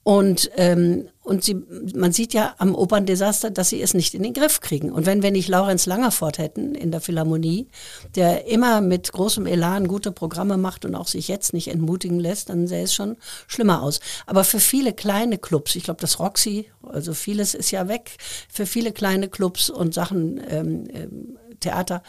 Und, 0.04 0.50
ähm, 0.56 1.08
und 1.22 1.42
sie, 1.42 1.64
man 1.94 2.12
sieht 2.12 2.34
ja 2.34 2.54
am 2.58 2.74
Operndesaster, 2.74 3.50
dass 3.50 3.70
sie 3.70 3.80
es 3.80 3.94
nicht 3.94 4.12
in 4.12 4.22
den 4.22 4.34
Griff 4.34 4.60
kriegen. 4.60 4.92
Und 4.92 5.06
wenn 5.06 5.22
wir 5.22 5.30
nicht 5.30 5.48
Laurenz 5.48 5.86
Langerfort 5.86 6.36
hätten 6.36 6.74
in 6.74 6.90
der 6.90 7.00
Philharmonie, 7.00 7.68
der 8.14 8.46
immer 8.46 8.82
mit 8.82 9.10
großem 9.10 9.46
Elan 9.46 9.88
gute 9.88 10.12
Programme 10.12 10.58
macht 10.58 10.84
und 10.84 10.94
auch 10.94 11.08
sich 11.08 11.26
jetzt 11.28 11.54
nicht 11.54 11.68
entmutigen 11.68 12.20
lässt, 12.20 12.50
dann 12.50 12.66
sähe 12.66 12.84
es 12.84 12.94
schon 12.94 13.16
schlimmer 13.46 13.82
aus. 13.82 14.00
Aber 14.26 14.44
für 14.44 14.60
viele 14.60 14.92
kleine 14.92 15.38
Clubs, 15.38 15.74
ich 15.74 15.84
glaube 15.84 16.02
das 16.02 16.20
Roxy, 16.20 16.70
also 16.82 17.14
vieles 17.14 17.54
ist 17.54 17.70
ja 17.70 17.88
weg, 17.88 18.10
für 18.52 18.66
viele 18.66 18.92
kleine 18.92 19.28
Clubs 19.28 19.70
und 19.70 19.94
Sachen 19.94 20.38
ähm, 20.50 20.84
ähm, 20.92 21.38
Theater 21.60 22.02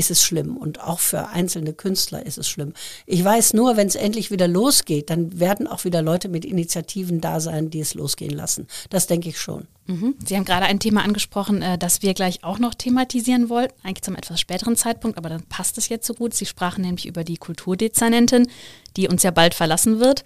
ist 0.00 0.10
es 0.10 0.24
schlimm 0.24 0.56
und 0.56 0.80
auch 0.80 0.98
für 0.98 1.28
einzelne 1.28 1.74
Künstler 1.74 2.24
ist 2.24 2.38
es 2.38 2.48
schlimm. 2.48 2.72
Ich 3.04 3.22
weiß 3.22 3.52
nur, 3.52 3.76
wenn 3.76 3.86
es 3.86 3.94
endlich 3.94 4.30
wieder 4.30 4.48
losgeht, 4.48 5.10
dann 5.10 5.38
werden 5.38 5.66
auch 5.66 5.84
wieder 5.84 6.00
Leute 6.00 6.30
mit 6.30 6.46
Initiativen 6.46 7.20
da 7.20 7.38
sein, 7.38 7.68
die 7.68 7.80
es 7.80 7.92
losgehen 7.92 8.32
lassen. 8.32 8.66
Das 8.88 9.06
denke 9.06 9.28
ich 9.28 9.38
schon. 9.38 9.68
Mhm. 9.86 10.14
Sie 10.24 10.36
haben 10.36 10.46
gerade 10.46 10.64
ein 10.64 10.80
Thema 10.80 11.04
angesprochen, 11.04 11.60
äh, 11.60 11.76
das 11.76 12.00
wir 12.00 12.14
gleich 12.14 12.42
auch 12.42 12.58
noch 12.58 12.72
thematisieren 12.72 13.50
wollten, 13.50 13.74
eigentlich 13.82 14.02
zum 14.02 14.16
etwas 14.16 14.40
späteren 14.40 14.74
Zeitpunkt, 14.74 15.18
aber 15.18 15.28
dann 15.28 15.42
passt 15.42 15.76
es 15.76 15.90
jetzt 15.90 16.06
so 16.06 16.14
gut. 16.14 16.32
Sie 16.32 16.46
sprachen 16.46 16.82
nämlich 16.82 17.04
über 17.04 17.22
die 17.22 17.36
Kulturdezernentin, 17.36 18.48
die 18.96 19.06
uns 19.06 19.22
ja 19.22 19.30
bald 19.32 19.52
verlassen 19.52 20.00
wird. 20.00 20.24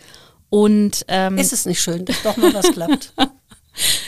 Und 0.50 1.04
ähm, 1.08 1.36
ist 1.36 1.52
es 1.52 1.66
nicht 1.66 1.82
schön, 1.82 2.04
dass 2.04 2.22
doch 2.22 2.36
mal 2.36 2.54
was 2.54 2.70
klappt? 2.70 3.12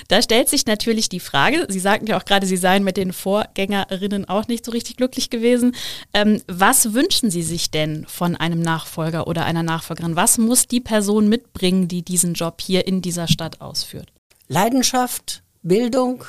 Da 0.08 0.22
stellt 0.22 0.48
sich 0.48 0.66
natürlich 0.66 1.08
die 1.08 1.20
Frage, 1.20 1.66
Sie 1.68 1.80
sagten 1.80 2.06
ja 2.06 2.18
auch 2.18 2.24
gerade, 2.24 2.46
Sie 2.46 2.56
seien 2.56 2.84
mit 2.84 2.96
den 2.96 3.12
Vorgängerinnen 3.12 4.28
auch 4.28 4.46
nicht 4.48 4.64
so 4.64 4.70
richtig 4.70 4.96
glücklich 4.96 5.30
gewesen. 5.30 5.74
Ähm, 6.14 6.42
was 6.46 6.92
wünschen 6.92 7.30
Sie 7.30 7.42
sich 7.42 7.70
denn 7.70 8.06
von 8.06 8.36
einem 8.36 8.60
Nachfolger 8.60 9.26
oder 9.26 9.44
einer 9.44 9.62
Nachfolgerin? 9.62 10.16
Was 10.16 10.38
muss 10.38 10.68
die 10.68 10.80
Person 10.80 11.28
mitbringen, 11.28 11.88
die 11.88 12.02
diesen 12.02 12.34
Job 12.34 12.60
hier 12.60 12.86
in 12.86 13.02
dieser 13.02 13.28
Stadt 13.28 13.60
ausführt? 13.60 14.12
Leidenschaft, 14.48 15.42
Bildung, 15.62 16.24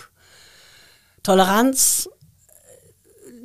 Toleranz, 1.21 2.09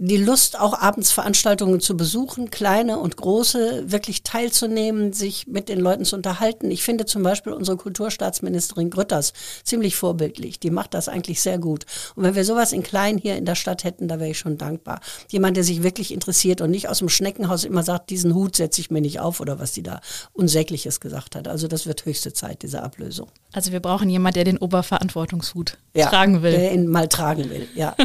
die 0.05 0.17
Lust, 0.17 0.59
auch 0.59 0.77
abends 0.81 1.13
Veranstaltungen 1.13 1.79
zu 1.79 1.97
besuchen, 1.97 2.51
kleine 2.51 2.99
und 2.99 3.17
große, 3.17 3.85
wirklich 3.93 4.25
teilzunehmen, 4.25 5.13
sich 5.13 5.47
mit 5.47 5.69
den 5.69 5.79
Leuten 5.79 6.05
zu 6.05 6.17
unterhalten. 6.17 6.73
Ich 6.73 6.83
finde 6.83 7.07
zum 7.07 7.23
Beispiel 7.23 7.53
unsere 7.53 7.77
Kulturstaatsministerin 7.77 8.91
Grütters 8.91 9.33
ziemlich 9.63 9.95
vorbildlich. 9.95 10.59
Die 10.59 10.71
macht 10.71 10.95
das 10.95 11.09
eigentlich 11.09 11.41
sehr 11.41 11.59
gut. 11.59 11.87
Und 12.17 12.25
wenn 12.25 12.35
wir 12.35 12.45
sowas 12.45 12.73
in 12.73 12.83
klein 12.83 13.17
hier 13.17 13.37
in 13.37 13.45
der 13.45 13.55
Stadt 13.55 13.85
hätten, 13.85 14.09
da 14.09 14.19
wäre 14.19 14.31
ich 14.31 14.41
schon 14.41 14.59
dankbar. 14.59 15.01
Jemand, 15.29 15.57
der 15.57 15.63
sich 15.63 15.85
wirklich 15.85 16.13
interessiert 16.13 16.61
und 16.63 16.73
nicht 16.73 16.89
aus 16.89 16.99
dem 16.99 17.09
Schneckenhaus 17.09 17.63
immer 17.63 17.85
sagt, 17.85 18.11
diesen 18.11 18.35
Hut 18.35 18.57
setze 18.57 18.81
ich 18.81 18.91
mir 18.91 19.03
nicht 19.03 19.21
auf 19.21 19.39
oder 19.39 19.61
was 19.61 19.71
die 19.71 19.85
da 19.85 20.01
Unsägliches 20.33 20.99
gesagt 20.99 21.37
hat. 21.37 21.47
Also 21.47 21.69
das 21.69 21.87
wird 21.87 22.05
höchste 22.07 22.33
Zeit, 22.33 22.63
diese 22.63 22.83
Ablösung. 22.83 23.29
Also 23.53 23.71
wir 23.71 23.79
brauchen 23.79 24.11
jemanden, 24.11 24.35
der 24.35 24.45
den 24.45 24.59
Oberverantwortungshut 24.59 25.79
ja, 25.95 26.09
tragen 26.09 26.43
will. 26.43 26.51
Der 26.51 26.73
ihn 26.73 26.89
mal 26.89 27.07
tragen 27.07 27.49
will, 27.51 27.69
ja. 27.77 27.95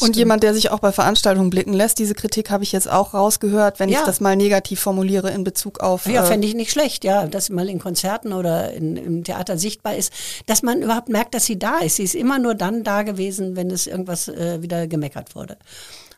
und 0.00 0.16
jemand, 0.16 0.42
der 0.42 0.54
sich 0.54 0.70
auch 0.70 0.78
bei 0.78 0.92
Veranstaltungen 0.92 1.50
blicken 1.50 1.72
lässt. 1.72 1.98
Diese 1.98 2.14
Kritik 2.14 2.50
habe 2.50 2.64
ich 2.64 2.72
jetzt 2.72 2.90
auch 2.90 3.14
rausgehört, 3.14 3.78
wenn 3.80 3.88
ja. 3.88 4.00
ich 4.00 4.06
das 4.06 4.20
mal 4.20 4.36
negativ 4.36 4.80
formuliere 4.80 5.30
in 5.30 5.44
Bezug 5.44 5.80
auf. 5.80 6.06
Ja, 6.06 6.24
äh, 6.24 6.26
fände 6.26 6.46
ich 6.46 6.54
nicht 6.54 6.70
schlecht, 6.70 7.04
ja, 7.04 7.26
dass 7.26 7.50
mal 7.50 7.68
in 7.68 7.78
Konzerten 7.78 8.32
oder 8.32 8.72
in, 8.72 8.96
im 8.96 9.24
Theater 9.24 9.58
sichtbar 9.58 9.96
ist, 9.96 10.12
dass 10.46 10.62
man 10.62 10.82
überhaupt 10.82 11.08
merkt, 11.08 11.34
dass 11.34 11.44
sie 11.44 11.58
da 11.58 11.78
ist. 11.78 11.96
Sie 11.96 12.04
ist 12.04 12.14
immer 12.14 12.38
nur 12.38 12.54
dann 12.54 12.84
da 12.84 13.02
gewesen, 13.02 13.56
wenn 13.56 13.70
es 13.70 13.86
irgendwas 13.86 14.28
äh, 14.28 14.62
wieder 14.62 14.86
gemeckert 14.86 15.34
wurde. 15.34 15.56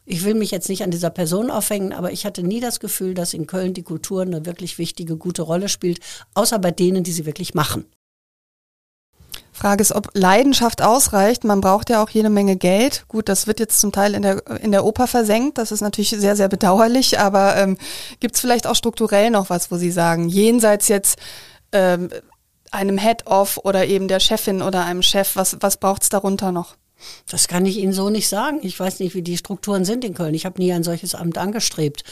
Ich 0.06 0.24
will 0.24 0.34
mich 0.34 0.50
jetzt 0.50 0.68
nicht 0.68 0.82
an 0.82 0.90
dieser 0.90 1.10
Person 1.10 1.50
aufhängen, 1.50 1.92
aber 1.92 2.12
ich 2.12 2.26
hatte 2.26 2.42
nie 2.42 2.60
das 2.60 2.78
Gefühl, 2.78 3.14
dass 3.14 3.32
in 3.32 3.46
Köln 3.46 3.72
die 3.72 3.82
Kultur 3.82 4.22
eine 4.22 4.44
wirklich 4.44 4.76
wichtige, 4.78 5.16
gute 5.16 5.42
Rolle 5.42 5.68
spielt, 5.68 6.00
außer 6.34 6.58
bei 6.58 6.70
denen, 6.70 7.04
die 7.04 7.12
sie 7.12 7.24
wirklich 7.24 7.54
machen. 7.54 7.86
Frage 9.54 9.82
ist, 9.82 9.92
ob 9.92 10.10
Leidenschaft 10.14 10.82
ausreicht. 10.82 11.44
Man 11.44 11.60
braucht 11.60 11.88
ja 11.88 12.02
auch 12.02 12.10
jede 12.10 12.28
Menge 12.28 12.56
Geld. 12.56 13.04
Gut, 13.08 13.28
das 13.28 13.46
wird 13.46 13.60
jetzt 13.60 13.80
zum 13.80 13.92
Teil 13.92 14.14
in 14.14 14.22
der, 14.22 14.42
in 14.60 14.72
der 14.72 14.84
Oper 14.84 15.06
versenkt. 15.06 15.58
Das 15.58 15.72
ist 15.72 15.80
natürlich 15.80 16.10
sehr, 16.10 16.36
sehr 16.36 16.48
bedauerlich. 16.48 17.18
Aber 17.20 17.56
ähm, 17.56 17.78
gibt 18.20 18.34
es 18.34 18.40
vielleicht 18.40 18.66
auch 18.66 18.74
strukturell 18.74 19.30
noch 19.30 19.50
was, 19.50 19.70
wo 19.70 19.76
Sie 19.76 19.90
sagen, 19.92 20.28
jenseits 20.28 20.88
jetzt 20.88 21.18
ähm, 21.72 22.10
einem 22.72 22.98
Head-Off 22.98 23.58
oder 23.58 23.86
eben 23.86 24.08
der 24.08 24.20
Chefin 24.20 24.60
oder 24.60 24.84
einem 24.84 25.02
Chef, 25.02 25.36
was, 25.36 25.56
was 25.60 25.76
braucht 25.76 26.02
es 26.02 26.08
darunter 26.08 26.50
noch? 26.50 26.74
Das 27.30 27.48
kann 27.48 27.66
ich 27.66 27.78
Ihnen 27.78 27.92
so 27.92 28.10
nicht 28.10 28.28
sagen. 28.28 28.60
Ich 28.62 28.78
weiß 28.78 29.00
nicht, 29.00 29.14
wie 29.14 29.22
die 29.22 29.36
Strukturen 29.36 29.84
sind 29.84 30.04
in 30.04 30.14
Köln. 30.14 30.34
Ich 30.34 30.46
habe 30.46 30.60
nie 30.60 30.72
ein 30.72 30.82
solches 30.84 31.14
Amt 31.14 31.38
angestrebt. 31.38 32.02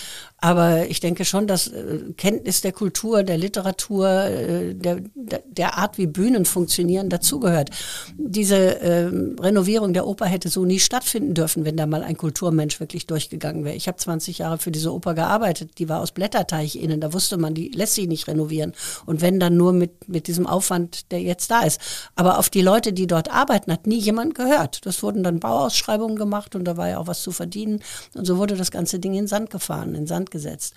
Aber 0.43 0.89
ich 0.89 0.99
denke 0.99 1.25
schon, 1.25 1.47
dass 1.47 1.69
äh, 1.69 2.01
Kenntnis 2.17 2.63
der 2.63 2.73
Kultur, 2.73 3.23
der 3.23 3.39
Literatur, 3.39 4.09
äh, 4.25 4.75
der, 4.75 4.99
der 5.15 5.79
Art, 5.79 5.99
wie 5.99 6.09
Bühnen 6.09 6.47
funktionieren, 6.47 7.09
dazugehört. 7.09 7.71
Diese 8.17 8.81
äh, 8.81 9.09
Renovierung 9.39 9.93
der 9.93 10.05
Oper 10.05 10.27
hätte 10.27 10.49
so 10.49 10.65
nie 10.65 10.81
stattfinden 10.81 11.35
dürfen, 11.35 11.65
wenn 11.65 11.77
da 11.77 11.87
mal 11.87 12.03
ein 12.03 12.17
Kulturmensch 12.17 12.81
wirklich 12.81 13.07
durchgegangen 13.07 13.65
wäre. 13.65 13.77
Ich 13.77 13.87
habe 13.87 13.99
20 13.99 14.39
Jahre 14.39 14.59
für 14.59 14.73
diese 14.73 14.93
Oper 14.93 15.15
gearbeitet. 15.15 15.79
Die 15.79 15.89
war 15.89 16.01
aus 16.01 16.11
Blätterteich 16.11 16.75
innen. 16.75 17.01
Da 17.01 17.13
wusste 17.13 17.37
man, 17.37 17.55
die 17.55 17.69
lässt 17.69 17.95
sich 17.95 18.09
nicht 18.09 18.27
renovieren. 18.27 18.73
Und 19.07 19.21
wenn 19.21 19.39
dann 19.39 19.57
nur 19.57 19.73
mit, 19.73 20.09
mit 20.09 20.27
diesem 20.27 20.49
Aufwand, 20.49 21.13
der 21.13 21.21
jetzt 21.21 21.53
da 21.53 21.61
ist. 21.61 21.81
Aber 22.17 22.41
auf 22.41 22.51
die 22.51 22.63
Leute, 22.63 22.93
die 22.93 23.07
dort 23.07 23.31
arbeiten, 23.31 23.71
hat 23.71 23.87
nie 23.87 24.01
jemand 24.01 24.35
gehört. 24.35 24.85
Das 24.87 25.05
wurden 25.05 25.23
dann 25.23 25.39
Bauausschreibungen 25.39 26.17
gemacht 26.17 26.57
und 26.57 26.65
da 26.65 26.77
war 26.77 26.89
ja 26.89 26.99
auch 26.99 27.07
was 27.07 27.23
zu 27.23 27.31
verdienen. 27.31 27.79
Und 28.15 28.25
so 28.25 28.39
wurde 28.39 28.57
das 28.57 28.73
ganze 28.73 28.99
Ding 28.99 29.15
in 29.15 29.29
Sand 29.29 29.51
gefahren, 29.51 29.95
in 29.95 30.09
Sand 30.09 30.32
gesetzt. 30.33 30.75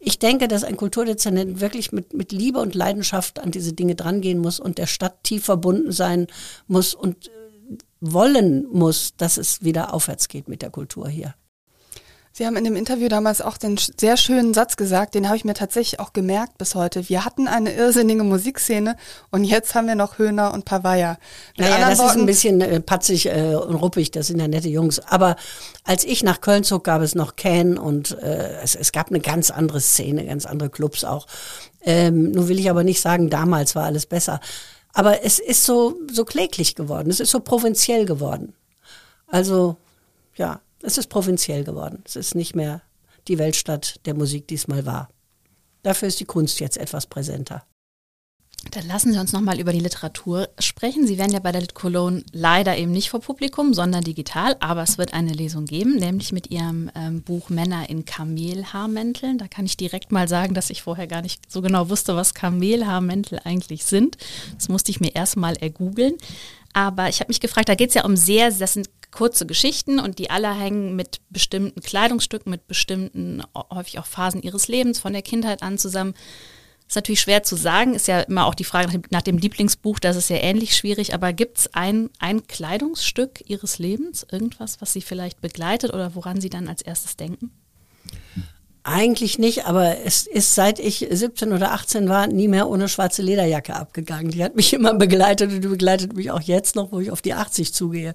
Ich 0.00 0.18
denke, 0.18 0.48
dass 0.48 0.64
ein 0.64 0.78
Kulturdezernent 0.78 1.60
wirklich 1.60 1.92
mit, 1.92 2.14
mit 2.14 2.32
Liebe 2.32 2.60
und 2.60 2.74
Leidenschaft 2.74 3.38
an 3.38 3.50
diese 3.50 3.74
Dinge 3.74 3.94
drangehen 3.94 4.38
muss 4.38 4.58
und 4.58 4.78
der 4.78 4.86
Stadt 4.86 5.22
tief 5.22 5.44
verbunden 5.44 5.92
sein 5.92 6.28
muss 6.66 6.94
und 6.94 7.30
wollen 8.00 8.66
muss, 8.72 9.14
dass 9.16 9.36
es 9.36 9.62
wieder 9.62 9.92
aufwärts 9.92 10.28
geht 10.28 10.48
mit 10.48 10.62
der 10.62 10.70
Kultur 10.70 11.08
hier. 11.08 11.34
Sie 12.34 12.46
haben 12.46 12.56
in 12.56 12.64
dem 12.64 12.76
Interview 12.76 13.08
damals 13.08 13.42
auch 13.42 13.58
den 13.58 13.76
sehr 13.76 14.16
schönen 14.16 14.54
Satz 14.54 14.76
gesagt, 14.76 15.14
den 15.14 15.26
habe 15.26 15.36
ich 15.36 15.44
mir 15.44 15.52
tatsächlich 15.52 16.00
auch 16.00 16.14
gemerkt 16.14 16.56
bis 16.56 16.74
heute. 16.74 17.06
Wir 17.10 17.26
hatten 17.26 17.46
eine 17.46 17.74
irrsinnige 17.74 18.24
Musikszene 18.24 18.96
und 19.30 19.44
jetzt 19.44 19.74
haben 19.74 19.86
wir 19.86 19.96
noch 19.96 20.16
Höhner 20.16 20.54
und 20.54 20.64
Pavaya. 20.64 21.18
naja, 21.58 21.90
das 21.90 21.98
Worten, 21.98 22.10
ist 22.10 22.16
ein 22.16 22.26
bisschen 22.26 22.60
äh, 22.62 22.80
patzig 22.80 23.26
äh, 23.26 23.54
und 23.54 23.74
ruppig, 23.74 24.12
das 24.12 24.28
sind 24.28 24.40
ja 24.40 24.48
nette 24.48 24.70
Jungs. 24.70 24.98
Aber 25.00 25.36
als 25.84 26.04
ich 26.04 26.22
nach 26.22 26.40
Köln 26.40 26.64
zog, 26.64 26.84
gab 26.84 27.02
es 27.02 27.14
noch 27.14 27.36
Can 27.36 27.76
und 27.76 28.18
äh, 28.22 28.62
es, 28.62 28.76
es 28.76 28.92
gab 28.92 29.10
eine 29.10 29.20
ganz 29.20 29.50
andere 29.50 29.82
Szene, 29.82 30.24
ganz 30.24 30.46
andere 30.46 30.70
Clubs 30.70 31.04
auch. 31.04 31.26
Ähm, 31.82 32.30
nun 32.30 32.48
will 32.48 32.58
ich 32.58 32.70
aber 32.70 32.82
nicht 32.82 33.02
sagen, 33.02 33.28
damals 33.28 33.74
war 33.74 33.84
alles 33.84 34.06
besser. 34.06 34.40
Aber 34.94 35.22
es 35.22 35.38
ist 35.38 35.64
so, 35.64 35.96
so 36.10 36.24
kläglich 36.24 36.76
geworden, 36.76 37.10
es 37.10 37.20
ist 37.20 37.30
so 37.30 37.40
provinziell 37.40 38.06
geworden. 38.06 38.54
Also, 39.26 39.76
ja, 40.36 40.60
es 40.82 40.98
ist 40.98 41.08
provinziell 41.08 41.64
geworden. 41.64 42.02
Es 42.04 42.16
ist 42.16 42.34
nicht 42.34 42.54
mehr 42.54 42.82
die 43.28 43.38
Weltstadt 43.38 44.00
der 44.04 44.14
Musik 44.14 44.48
diesmal 44.48 44.84
war. 44.84 45.08
Dafür 45.82 46.08
ist 46.08 46.20
die 46.20 46.24
Kunst 46.24 46.60
jetzt 46.60 46.76
etwas 46.76 47.06
präsenter. 47.06 47.64
Dann 48.70 48.86
lassen 48.86 49.12
Sie 49.12 49.18
uns 49.18 49.32
nochmal 49.32 49.58
über 49.58 49.72
die 49.72 49.80
Literatur 49.80 50.48
sprechen. 50.58 51.06
Sie 51.06 51.18
werden 51.18 51.32
ja 51.32 51.40
bei 51.40 51.50
der 51.50 51.60
Lit 51.60 51.74
Cologne 51.74 52.22
leider 52.30 52.76
eben 52.76 52.92
nicht 52.92 53.10
vor 53.10 53.20
Publikum, 53.20 53.74
sondern 53.74 54.04
digital, 54.04 54.56
aber 54.60 54.82
es 54.82 54.98
wird 54.98 55.14
eine 55.14 55.32
Lesung 55.32 55.64
geben, 55.64 55.96
nämlich 55.96 56.30
mit 56.30 56.50
Ihrem 56.50 56.88
ähm, 56.94 57.22
Buch 57.22 57.48
Männer 57.48 57.90
in 57.90 58.04
Kamelhaarmänteln. 58.04 59.38
Da 59.38 59.48
kann 59.48 59.66
ich 59.66 59.76
direkt 59.76 60.12
mal 60.12 60.28
sagen, 60.28 60.54
dass 60.54 60.70
ich 60.70 60.82
vorher 60.82 61.08
gar 61.08 61.22
nicht 61.22 61.50
so 61.50 61.60
genau 61.60 61.88
wusste, 61.88 62.14
was 62.14 62.34
Kamelhaarmäntel 62.34 63.40
eigentlich 63.42 63.84
sind. 63.84 64.16
Das 64.54 64.68
musste 64.68 64.92
ich 64.92 65.00
mir 65.00 65.14
erstmal 65.14 65.56
ergoogeln. 65.56 66.14
Aber 66.72 67.08
ich 67.08 67.20
habe 67.20 67.28
mich 67.28 67.40
gefragt, 67.40 67.68
da 67.68 67.74
geht 67.74 67.88
es 67.88 67.94
ja 67.94 68.04
um 68.04 68.16
sehr, 68.16 68.50
das 68.50 68.74
sind 68.74 68.88
kurze 69.12 69.46
Geschichten 69.46 70.00
und 70.00 70.18
die 70.18 70.30
alle 70.30 70.52
hängen 70.52 70.96
mit 70.96 71.20
bestimmten 71.30 71.80
Kleidungsstücken, 71.80 72.50
mit 72.50 72.66
bestimmten, 72.66 73.42
häufig 73.54 73.98
auch 73.98 74.06
Phasen 74.06 74.42
ihres 74.42 74.66
Lebens, 74.68 74.98
von 74.98 75.12
der 75.12 75.22
Kindheit 75.22 75.62
an 75.62 75.78
zusammen. 75.78 76.14
Ist 76.88 76.96
natürlich 76.96 77.20
schwer 77.20 77.42
zu 77.42 77.56
sagen, 77.56 77.94
ist 77.94 78.08
ja 78.08 78.20
immer 78.20 78.46
auch 78.46 78.54
die 78.54 78.64
Frage 78.64 79.00
nach 79.10 79.22
dem, 79.22 79.38
Lieblingsbuch, 79.38 79.98
das 79.98 80.16
ist 80.16 80.30
ja 80.30 80.36
ähnlich 80.36 80.76
schwierig, 80.76 81.14
aber 81.14 81.32
gibt 81.32 81.58
es 81.58 81.74
ein, 81.74 82.10
ein 82.18 82.46
Kleidungsstück 82.46 83.48
Ihres 83.48 83.78
Lebens, 83.78 84.26
irgendwas, 84.30 84.80
was 84.80 84.92
Sie 84.92 85.00
vielleicht 85.00 85.40
begleitet 85.40 85.94
oder 85.94 86.14
woran 86.14 86.40
Sie 86.40 86.50
dann 86.50 86.68
als 86.68 86.82
erstes 86.82 87.16
denken? 87.16 87.50
Eigentlich 88.84 89.38
nicht, 89.38 89.66
aber 89.66 89.98
es 90.04 90.26
ist 90.26 90.56
seit 90.56 90.80
ich 90.80 91.06
17 91.08 91.52
oder 91.52 91.70
18 91.70 92.08
war 92.08 92.26
nie 92.26 92.48
mehr 92.48 92.68
ohne 92.68 92.88
schwarze 92.88 93.22
Lederjacke 93.22 93.76
abgegangen. 93.76 94.32
Die 94.32 94.42
hat 94.42 94.56
mich 94.56 94.72
immer 94.72 94.94
begleitet 94.94 95.52
und 95.52 95.60
die 95.60 95.68
begleitet 95.68 96.14
mich 96.14 96.32
auch 96.32 96.40
jetzt 96.40 96.74
noch, 96.74 96.90
wo 96.90 96.98
ich 96.98 97.12
auf 97.12 97.22
die 97.22 97.34
80 97.34 97.72
zugehe. 97.72 98.12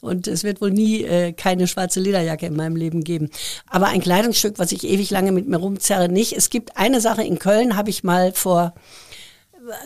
Und 0.00 0.26
es 0.26 0.42
wird 0.42 0.60
wohl 0.60 0.72
nie 0.72 1.04
äh, 1.04 1.32
keine 1.32 1.68
schwarze 1.68 2.00
Lederjacke 2.00 2.46
in 2.46 2.56
meinem 2.56 2.74
Leben 2.74 3.04
geben. 3.04 3.30
Aber 3.68 3.86
ein 3.86 4.00
Kleidungsstück, 4.00 4.58
was 4.58 4.72
ich 4.72 4.82
ewig 4.82 5.10
lange 5.10 5.30
mit 5.30 5.46
mir 5.46 5.58
rumzerre, 5.58 6.08
nicht. 6.08 6.32
Es 6.32 6.50
gibt 6.50 6.76
eine 6.76 7.00
Sache 7.00 7.22
in 7.22 7.38
Köln, 7.38 7.76
habe 7.76 7.90
ich 7.90 8.02
mal 8.02 8.32
vor 8.32 8.74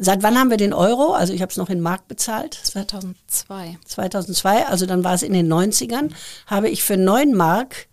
Seit 0.01 0.23
wann 0.23 0.39
haben 0.39 0.51
wir 0.51 0.59
den 0.59 0.73
Euro? 0.73 1.13
Also 1.13 1.33
ich 1.33 1.43
habe 1.43 1.51
es 1.51 1.57
noch 1.57 1.69
in 1.69 1.81
Mark 1.81 2.07
bezahlt. 2.07 2.55
2002. 2.55 3.79
2002, 3.85 4.67
also 4.67 4.87
dann 4.87 5.03
war 5.03 5.15
es 5.15 5.23
in 5.23 5.33
den 5.33 5.53
90ern, 5.53 6.11
habe 6.47 6.69
ich 6.69 6.85
für 6.85 6.97
9 6.97 7.35
Mark 7.35 7.89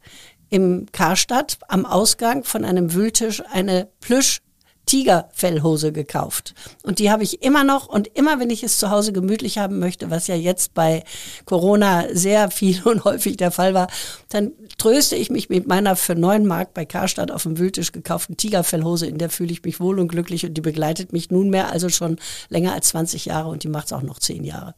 im 0.49 0.87
Karstadt 0.91 1.57
am 1.67 1.85
Ausgang 1.85 2.43
von 2.43 2.65
einem 2.65 2.93
Wühltisch 2.93 3.43
eine 3.51 3.87
Plüsch 3.99 4.41
Tigerfellhose 4.89 5.91
gekauft. 5.91 6.55
Und 6.81 6.97
die 6.97 7.11
habe 7.11 7.21
ich 7.21 7.43
immer 7.43 7.63
noch 7.63 7.87
und 7.87 8.07
immer, 8.15 8.39
wenn 8.39 8.49
ich 8.49 8.63
es 8.63 8.79
zu 8.79 8.89
Hause 8.89 9.13
gemütlich 9.13 9.59
haben 9.59 9.77
möchte, 9.77 10.09
was 10.09 10.25
ja 10.25 10.33
jetzt 10.33 10.73
bei 10.73 11.03
Corona 11.45 12.05
sehr 12.11 12.49
viel 12.49 12.81
und 12.85 13.03
häufig 13.03 13.37
der 13.37 13.51
Fall 13.51 13.75
war, 13.75 13.87
dann 14.29 14.51
tröste 14.79 15.15
ich 15.15 15.29
mich 15.29 15.47
mit 15.47 15.67
meiner 15.67 15.95
für 15.95 16.15
neun 16.15 16.47
Mark 16.47 16.73
bei 16.73 16.85
Karstadt 16.85 17.29
auf 17.29 17.43
dem 17.43 17.59
Wühltisch 17.59 17.91
gekauften 17.91 18.35
Tigerfellhose, 18.35 19.05
in 19.05 19.19
der 19.19 19.29
fühle 19.29 19.51
ich 19.51 19.63
mich 19.63 19.79
wohl 19.79 19.99
und 19.99 20.07
glücklich 20.07 20.43
und 20.43 20.55
die 20.55 20.61
begleitet 20.61 21.13
mich 21.13 21.29
nunmehr 21.29 21.71
also 21.71 21.89
schon 21.89 22.17
länger 22.49 22.73
als 22.73 22.87
20 22.87 23.25
Jahre 23.25 23.49
und 23.49 23.63
die 23.63 23.69
macht 23.69 23.85
es 23.85 23.93
auch 23.93 24.01
noch 24.01 24.17
zehn 24.17 24.43
Jahre. 24.43 24.73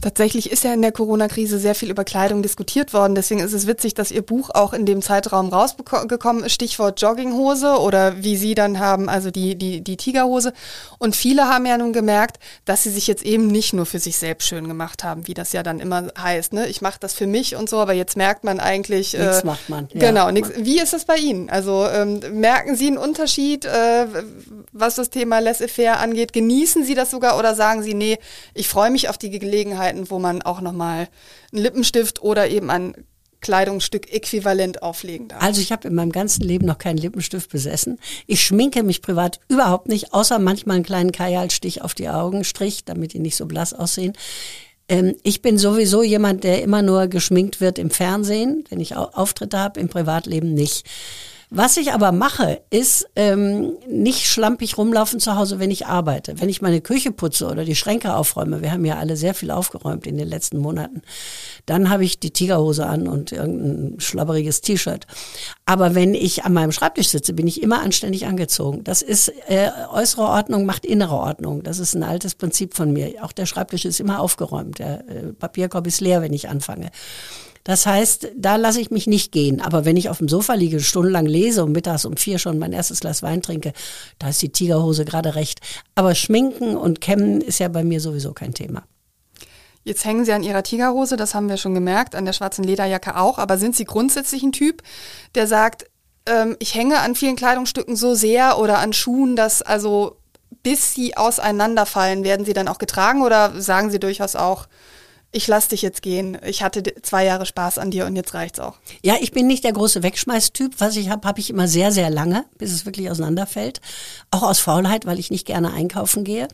Tatsächlich 0.00 0.50
ist 0.50 0.64
ja 0.64 0.72
in 0.72 0.82
der 0.82 0.92
Corona-Krise 0.92 1.58
sehr 1.58 1.74
viel 1.74 1.90
über 1.90 2.04
Kleidung 2.04 2.42
diskutiert 2.42 2.92
worden. 2.92 3.14
Deswegen 3.14 3.40
ist 3.40 3.52
es 3.52 3.66
witzig, 3.66 3.94
dass 3.94 4.10
Ihr 4.10 4.22
Buch 4.22 4.50
auch 4.52 4.72
in 4.72 4.86
dem 4.86 5.02
Zeitraum 5.02 5.48
rausgekommen 5.48 6.44
ist. 6.44 6.52
Stichwort 6.52 7.00
Jogginghose 7.00 7.78
oder 7.78 8.22
wie 8.22 8.36
Sie 8.36 8.54
dann 8.54 8.78
haben, 8.78 9.08
also 9.08 9.30
die, 9.30 9.56
die, 9.56 9.82
die 9.82 9.96
Tigerhose. 9.96 10.52
Und 10.98 11.16
viele 11.16 11.48
haben 11.48 11.66
ja 11.66 11.78
nun 11.78 11.92
gemerkt, 11.92 12.38
dass 12.64 12.82
sie 12.82 12.90
sich 12.90 13.06
jetzt 13.06 13.24
eben 13.24 13.46
nicht 13.46 13.72
nur 13.72 13.86
für 13.86 13.98
sich 13.98 14.18
selbst 14.18 14.48
schön 14.48 14.68
gemacht 14.68 15.04
haben, 15.04 15.26
wie 15.26 15.34
das 15.34 15.52
ja 15.52 15.62
dann 15.62 15.80
immer 15.80 16.08
heißt. 16.18 16.52
Ne? 16.52 16.66
Ich 16.68 16.82
mache 16.82 16.98
das 17.00 17.14
für 17.14 17.26
mich 17.26 17.56
und 17.56 17.68
so, 17.68 17.78
aber 17.78 17.92
jetzt 17.92 18.16
merkt 18.16 18.44
man 18.44 18.60
eigentlich. 18.60 19.14
Nichts 19.14 19.40
äh, 19.40 19.46
macht 19.46 19.68
man. 19.68 19.88
Ja. 19.92 20.00
Genau, 20.00 20.30
nix. 20.30 20.50
Wie 20.56 20.80
ist 20.80 20.92
das 20.92 21.04
bei 21.04 21.16
Ihnen? 21.16 21.50
Also 21.50 21.86
ähm, 21.86 22.20
merken 22.32 22.76
Sie 22.76 22.86
einen 22.86 22.98
Unterschied, 22.98 23.64
äh, 23.64 24.06
was 24.72 24.94
das 24.96 25.10
Thema 25.10 25.38
Laissez-faire 25.38 25.98
angeht? 25.98 26.32
Genießen 26.32 26.84
Sie 26.84 26.94
das 26.94 27.10
sogar 27.10 27.38
oder 27.38 27.54
sagen 27.54 27.82
Sie, 27.82 27.94
nee, 27.94 28.18
ich 28.54 28.68
freue 28.68 28.90
mich 28.90 29.08
auf 29.08 29.18
die 29.18 29.30
Gelegenheit, 29.30 29.89
Möglichkeiten, 29.90 30.10
wo 30.10 30.18
man 30.18 30.42
auch 30.42 30.60
nochmal 30.60 31.08
einen 31.52 31.62
Lippenstift 31.62 32.22
oder 32.22 32.48
eben 32.48 32.70
ein 32.70 32.94
Kleidungsstück 33.40 34.12
äquivalent 34.12 34.82
auflegen 34.82 35.28
darf. 35.28 35.42
Also 35.42 35.62
ich 35.62 35.72
habe 35.72 35.88
in 35.88 35.94
meinem 35.94 36.12
ganzen 36.12 36.42
Leben 36.42 36.66
noch 36.66 36.76
keinen 36.76 36.98
Lippenstift 36.98 37.50
besessen. 37.50 37.98
Ich 38.26 38.42
schminke 38.42 38.82
mich 38.82 39.00
privat 39.00 39.40
überhaupt 39.48 39.88
nicht, 39.88 40.12
außer 40.12 40.38
manchmal 40.38 40.76
einen 40.76 40.84
kleinen 40.84 41.12
Kajalstich 41.12 41.80
auf 41.80 41.94
die 41.94 42.10
Augen, 42.10 42.44
Strich, 42.44 42.84
damit 42.84 43.14
die 43.14 43.18
nicht 43.18 43.36
so 43.36 43.46
blass 43.46 43.72
aussehen. 43.72 44.12
Ähm, 44.88 45.16
ich 45.22 45.40
bin 45.40 45.56
sowieso 45.56 46.02
jemand, 46.02 46.44
der 46.44 46.62
immer 46.62 46.82
nur 46.82 47.06
geschminkt 47.06 47.62
wird 47.62 47.78
im 47.78 47.88
Fernsehen, 47.88 48.64
wenn 48.68 48.80
ich 48.80 48.94
Auftritte 48.94 49.58
habe, 49.58 49.80
im 49.80 49.88
Privatleben 49.88 50.52
nicht. 50.52 50.86
Was 51.52 51.76
ich 51.76 51.92
aber 51.92 52.12
mache, 52.12 52.60
ist 52.70 53.08
ähm, 53.16 53.72
nicht 53.88 54.28
schlampig 54.28 54.78
rumlaufen 54.78 55.18
zu 55.18 55.34
Hause, 55.34 55.58
wenn 55.58 55.72
ich 55.72 55.84
arbeite. 55.84 56.40
Wenn 56.40 56.48
ich 56.48 56.62
meine 56.62 56.80
Küche 56.80 57.10
putze 57.10 57.48
oder 57.48 57.64
die 57.64 57.74
Schränke 57.74 58.14
aufräume, 58.14 58.62
wir 58.62 58.70
haben 58.70 58.84
ja 58.84 58.98
alle 58.98 59.16
sehr 59.16 59.34
viel 59.34 59.50
aufgeräumt 59.50 60.06
in 60.06 60.16
den 60.16 60.28
letzten 60.28 60.58
Monaten, 60.58 61.02
dann 61.66 61.90
habe 61.90 62.04
ich 62.04 62.20
die 62.20 62.30
Tigerhose 62.30 62.86
an 62.86 63.08
und 63.08 63.32
irgendein 63.32 63.98
schlabberiges 63.98 64.60
T-Shirt. 64.60 65.08
Aber 65.66 65.96
wenn 65.96 66.14
ich 66.14 66.44
an 66.44 66.52
meinem 66.52 66.70
Schreibtisch 66.70 67.08
sitze, 67.08 67.32
bin 67.32 67.48
ich 67.48 67.60
immer 67.60 67.80
anständig 67.80 68.26
angezogen. 68.26 68.84
Das 68.84 69.02
ist 69.02 69.32
äh, 69.48 69.70
äußere 69.92 70.22
Ordnung 70.22 70.66
macht 70.66 70.86
innere 70.86 71.16
Ordnung. 71.16 71.64
Das 71.64 71.80
ist 71.80 71.94
ein 71.94 72.04
altes 72.04 72.36
Prinzip 72.36 72.74
von 72.74 72.92
mir. 72.92 73.24
Auch 73.24 73.32
der 73.32 73.46
Schreibtisch 73.46 73.86
ist 73.86 73.98
immer 73.98 74.20
aufgeräumt. 74.20 74.78
Der 74.78 75.00
äh, 75.08 75.32
Papierkorb 75.32 75.88
ist 75.88 76.00
leer, 76.00 76.22
wenn 76.22 76.32
ich 76.32 76.48
anfange. 76.48 76.92
Das 77.64 77.86
heißt, 77.86 78.28
da 78.36 78.56
lasse 78.56 78.80
ich 78.80 78.90
mich 78.90 79.06
nicht 79.06 79.32
gehen. 79.32 79.60
Aber 79.60 79.84
wenn 79.84 79.96
ich 79.96 80.08
auf 80.08 80.18
dem 80.18 80.28
Sofa 80.28 80.54
liege, 80.54 80.80
stundenlang 80.80 81.26
lese 81.26 81.64
und 81.64 81.72
mittags 81.72 82.04
um 82.04 82.16
vier 82.16 82.38
schon 82.38 82.58
mein 82.58 82.72
erstes 82.72 83.00
Glas 83.00 83.22
Wein 83.22 83.42
trinke, 83.42 83.72
da 84.18 84.30
ist 84.30 84.40
die 84.42 84.50
Tigerhose 84.50 85.04
gerade 85.04 85.34
recht. 85.34 85.60
Aber 85.94 86.14
Schminken 86.14 86.76
und 86.76 87.00
Kämmen 87.00 87.40
ist 87.40 87.58
ja 87.58 87.68
bei 87.68 87.84
mir 87.84 88.00
sowieso 88.00 88.32
kein 88.32 88.54
Thema. 88.54 88.84
Jetzt 89.82 90.04
hängen 90.04 90.24
Sie 90.24 90.32
an 90.32 90.42
Ihrer 90.42 90.62
Tigerhose, 90.62 91.16
das 91.16 91.34
haben 91.34 91.48
wir 91.48 91.56
schon 91.56 91.74
gemerkt, 91.74 92.14
an 92.14 92.26
der 92.26 92.34
schwarzen 92.34 92.64
Lederjacke 92.64 93.16
auch. 93.16 93.38
Aber 93.38 93.58
sind 93.58 93.76
Sie 93.76 93.84
grundsätzlich 93.84 94.42
ein 94.42 94.52
Typ, 94.52 94.82
der 95.34 95.46
sagt, 95.46 95.86
ähm, 96.26 96.56
ich 96.58 96.74
hänge 96.74 96.98
an 97.00 97.14
vielen 97.14 97.36
Kleidungsstücken 97.36 97.96
so 97.96 98.14
sehr 98.14 98.58
oder 98.58 98.78
an 98.78 98.92
Schuhen, 98.92 99.36
dass 99.36 99.62
also 99.62 100.16
bis 100.62 100.94
sie 100.94 101.16
auseinanderfallen, 101.16 102.24
werden 102.24 102.44
sie 102.44 102.52
dann 102.52 102.68
auch 102.68 102.78
getragen 102.78 103.22
oder 103.22 103.60
sagen 103.60 103.90
Sie 103.90 104.00
durchaus 104.00 104.36
auch, 104.36 104.66
ich 105.32 105.46
lass 105.46 105.68
dich 105.68 105.82
jetzt 105.82 106.02
gehen. 106.02 106.38
Ich 106.44 106.62
hatte 106.62 106.82
zwei 107.02 107.24
Jahre 107.24 107.46
Spaß 107.46 107.78
an 107.78 107.90
dir 107.90 108.06
und 108.06 108.16
jetzt 108.16 108.34
reicht's 108.34 108.58
auch. 108.58 108.78
Ja, 109.02 109.16
ich 109.20 109.30
bin 109.32 109.46
nicht 109.46 109.64
der 109.64 109.72
große 109.72 110.02
Wegschmeißtyp. 110.02 110.74
Was 110.78 110.96
ich 110.96 111.08
habe, 111.08 111.26
habe 111.26 111.40
ich 111.40 111.50
immer 111.50 111.68
sehr, 111.68 111.92
sehr 111.92 112.10
lange, 112.10 112.44
bis 112.58 112.72
es 112.72 112.84
wirklich 112.84 113.10
auseinanderfällt. 113.10 113.80
Auch 114.30 114.42
aus 114.42 114.58
Faulheit, 114.58 115.06
weil 115.06 115.18
ich 115.18 115.30
nicht 115.30 115.46
gerne 115.46 115.72
einkaufen 115.72 116.24
gehe. 116.24 116.48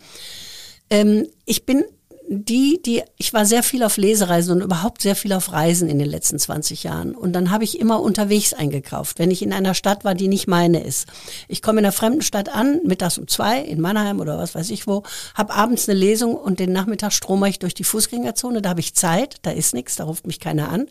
Ähm, 0.90 1.26
ich 1.46 1.64
bin 1.64 1.84
die, 2.28 2.80
die, 2.84 3.02
ich 3.18 3.32
war 3.32 3.46
sehr 3.46 3.62
viel 3.62 3.82
auf 3.84 3.96
Lesereisen 3.96 4.56
und 4.56 4.62
überhaupt 4.62 5.02
sehr 5.02 5.14
viel 5.14 5.32
auf 5.32 5.52
Reisen 5.52 5.88
in 5.88 5.98
den 5.98 6.08
letzten 6.08 6.38
20 6.38 6.82
Jahren. 6.82 7.14
Und 7.14 7.32
dann 7.34 7.50
habe 7.50 7.64
ich 7.64 7.78
immer 7.78 8.00
unterwegs 8.00 8.52
eingekauft, 8.52 9.18
wenn 9.18 9.30
ich 9.30 9.42
in 9.42 9.52
einer 9.52 9.74
Stadt 9.74 10.04
war, 10.04 10.14
die 10.14 10.26
nicht 10.26 10.48
meine 10.48 10.82
ist. 10.82 11.06
Ich 11.46 11.62
komme 11.62 11.78
in 11.78 11.84
einer 11.84 11.92
fremden 11.92 12.22
Stadt 12.22 12.48
an, 12.48 12.80
mittags 12.84 13.18
um 13.18 13.28
zwei 13.28 13.60
in 13.60 13.80
Mannheim 13.80 14.20
oder 14.20 14.38
was 14.38 14.54
weiß 14.54 14.70
ich 14.70 14.86
wo, 14.86 15.04
habe 15.34 15.54
abends 15.54 15.88
eine 15.88 15.98
Lesung 15.98 16.34
und 16.34 16.58
den 16.58 16.72
Nachmittag 16.72 17.12
strome 17.12 17.48
ich 17.48 17.60
durch 17.60 17.74
die 17.74 17.84
Fußgängerzone. 17.84 18.60
Da 18.60 18.70
habe 18.70 18.80
ich 18.80 18.94
Zeit, 18.94 19.36
da 19.42 19.52
ist 19.52 19.72
nichts, 19.72 19.96
da 19.96 20.04
ruft 20.04 20.26
mich 20.26 20.40
keiner 20.40 20.70
an. 20.70 20.86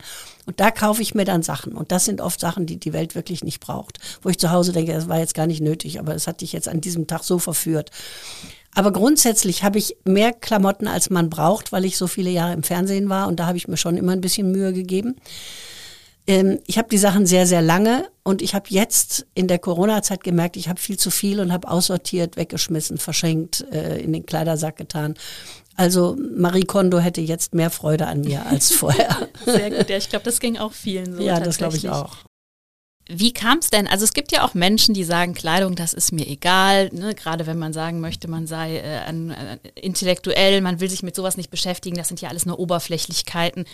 Und 0.46 0.60
da 0.60 0.70
kaufe 0.70 1.02
ich 1.02 1.14
mir 1.14 1.24
dann 1.24 1.42
Sachen. 1.42 1.72
Und 1.72 1.92
das 1.92 2.04
sind 2.04 2.20
oft 2.20 2.40
Sachen, 2.40 2.66
die 2.66 2.78
die 2.78 2.92
Welt 2.92 3.14
wirklich 3.14 3.44
nicht 3.44 3.60
braucht. 3.60 3.98
Wo 4.22 4.28
ich 4.28 4.38
zu 4.38 4.50
Hause 4.50 4.72
denke, 4.72 4.92
das 4.92 5.08
war 5.08 5.18
jetzt 5.18 5.34
gar 5.34 5.46
nicht 5.46 5.60
nötig, 5.60 5.98
aber 5.98 6.14
es 6.14 6.26
hat 6.26 6.40
dich 6.40 6.52
jetzt 6.52 6.68
an 6.68 6.80
diesem 6.80 7.06
Tag 7.06 7.24
so 7.24 7.38
verführt. 7.38 7.90
Aber 8.76 8.92
grundsätzlich 8.92 9.64
habe 9.64 9.78
ich 9.78 9.96
mehr 10.04 10.34
Klamotten, 10.34 10.86
als 10.86 11.08
man 11.08 11.30
braucht, 11.30 11.72
weil 11.72 11.86
ich 11.86 11.96
so 11.96 12.06
viele 12.06 12.28
Jahre 12.28 12.52
im 12.52 12.62
Fernsehen 12.62 13.08
war 13.08 13.26
und 13.26 13.40
da 13.40 13.46
habe 13.46 13.56
ich 13.56 13.68
mir 13.68 13.78
schon 13.78 13.96
immer 13.96 14.12
ein 14.12 14.20
bisschen 14.20 14.52
Mühe 14.52 14.74
gegeben. 14.74 15.16
Ähm, 16.26 16.58
ich 16.66 16.76
habe 16.76 16.86
die 16.90 16.98
Sachen 16.98 17.24
sehr, 17.24 17.46
sehr 17.46 17.62
lange 17.62 18.06
und 18.22 18.42
ich 18.42 18.54
habe 18.54 18.66
jetzt 18.68 19.26
in 19.32 19.48
der 19.48 19.58
Corona-Zeit 19.58 20.22
gemerkt, 20.22 20.58
ich 20.58 20.68
habe 20.68 20.78
viel 20.78 20.98
zu 20.98 21.10
viel 21.10 21.40
und 21.40 21.54
habe 21.54 21.68
aussortiert, 21.68 22.36
weggeschmissen, 22.36 22.98
verschenkt, 22.98 23.64
äh, 23.72 23.98
in 23.98 24.12
den 24.12 24.26
Kleidersack 24.26 24.76
getan. 24.76 25.14
Also 25.74 26.14
Marie 26.36 26.64
Kondo 26.64 26.98
hätte 26.98 27.22
jetzt 27.22 27.54
mehr 27.54 27.70
Freude 27.70 28.06
an 28.06 28.20
mir 28.20 28.44
als 28.44 28.72
vorher. 28.74 29.28
Sehr 29.46 29.70
gut, 29.70 29.88
ja, 29.88 29.96
ich 29.96 30.10
glaube, 30.10 30.26
das 30.26 30.38
ging 30.38 30.58
auch 30.58 30.74
vielen 30.74 31.16
so. 31.16 31.22
Ja, 31.22 31.40
das 31.40 31.56
glaube 31.56 31.78
ich 31.78 31.88
auch. 31.88 32.25
Wie 33.08 33.32
kam 33.32 33.58
es 33.58 33.70
denn? 33.70 33.86
Also 33.86 34.04
es 34.04 34.14
gibt 34.14 34.32
ja 34.32 34.44
auch 34.44 34.54
Menschen, 34.54 34.92
die 34.92 35.04
sagen, 35.04 35.34
Kleidung, 35.34 35.76
das 35.76 35.94
ist 35.94 36.12
mir 36.12 36.26
egal. 36.26 36.90
Ne? 36.92 37.14
Gerade 37.14 37.46
wenn 37.46 37.58
man 37.58 37.72
sagen 37.72 38.00
möchte, 38.00 38.28
man 38.28 38.48
sei 38.48 38.78
äh, 38.78 38.98
an, 39.06 39.30
äh, 39.30 39.58
intellektuell, 39.80 40.60
man 40.60 40.80
will 40.80 40.90
sich 40.90 41.04
mit 41.04 41.14
sowas 41.14 41.36
nicht 41.36 41.50
beschäftigen, 41.50 41.96
das 41.96 42.08
sind 42.08 42.20
ja 42.20 42.28
alles 42.28 42.46
nur 42.46 42.58
Oberflächlichkeiten. 42.58 43.64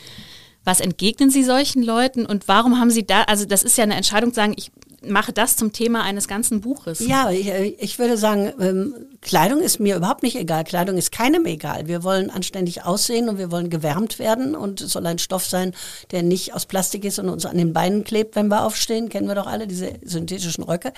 Was 0.64 0.80
entgegnen 0.80 1.30
Sie 1.30 1.44
solchen 1.44 1.82
Leuten 1.82 2.26
und 2.26 2.46
warum 2.46 2.78
haben 2.78 2.90
Sie 2.90 3.06
da, 3.06 3.22
also 3.22 3.46
das 3.46 3.62
ist 3.62 3.78
ja 3.78 3.84
eine 3.84 3.96
Entscheidung 3.96 4.34
sagen, 4.34 4.54
ich 4.56 4.70
mache 5.06 5.32
das 5.32 5.56
zum 5.56 5.72
Thema 5.72 6.02
eines 6.02 6.28
ganzen 6.28 6.60
Buches. 6.60 7.00
Ja, 7.00 7.30
ich, 7.30 7.48
ich 7.78 7.98
würde 7.98 8.16
sagen, 8.16 8.52
ähm, 8.60 8.94
Kleidung 9.20 9.60
ist 9.60 9.80
mir 9.80 9.96
überhaupt 9.96 10.22
nicht 10.22 10.36
egal. 10.36 10.64
Kleidung 10.64 10.96
ist 10.96 11.12
keinem 11.12 11.46
egal. 11.46 11.88
Wir 11.88 12.04
wollen 12.04 12.30
anständig 12.30 12.84
aussehen 12.84 13.28
und 13.28 13.38
wir 13.38 13.50
wollen 13.50 13.70
gewärmt 13.70 14.18
werden 14.18 14.54
und 14.54 14.80
es 14.80 14.92
soll 14.92 15.06
ein 15.06 15.18
Stoff 15.18 15.46
sein, 15.46 15.72
der 16.10 16.22
nicht 16.22 16.54
aus 16.54 16.66
Plastik 16.66 17.04
ist 17.04 17.18
und 17.18 17.28
uns 17.28 17.46
an 17.46 17.58
den 17.58 17.72
Beinen 17.72 18.04
klebt, 18.04 18.36
wenn 18.36 18.48
wir 18.48 18.64
aufstehen. 18.64 19.08
Kennen 19.08 19.28
wir 19.28 19.34
doch 19.34 19.46
alle 19.46 19.66
diese 19.66 19.92
synthetischen 20.02 20.64
Röcke. 20.64 20.92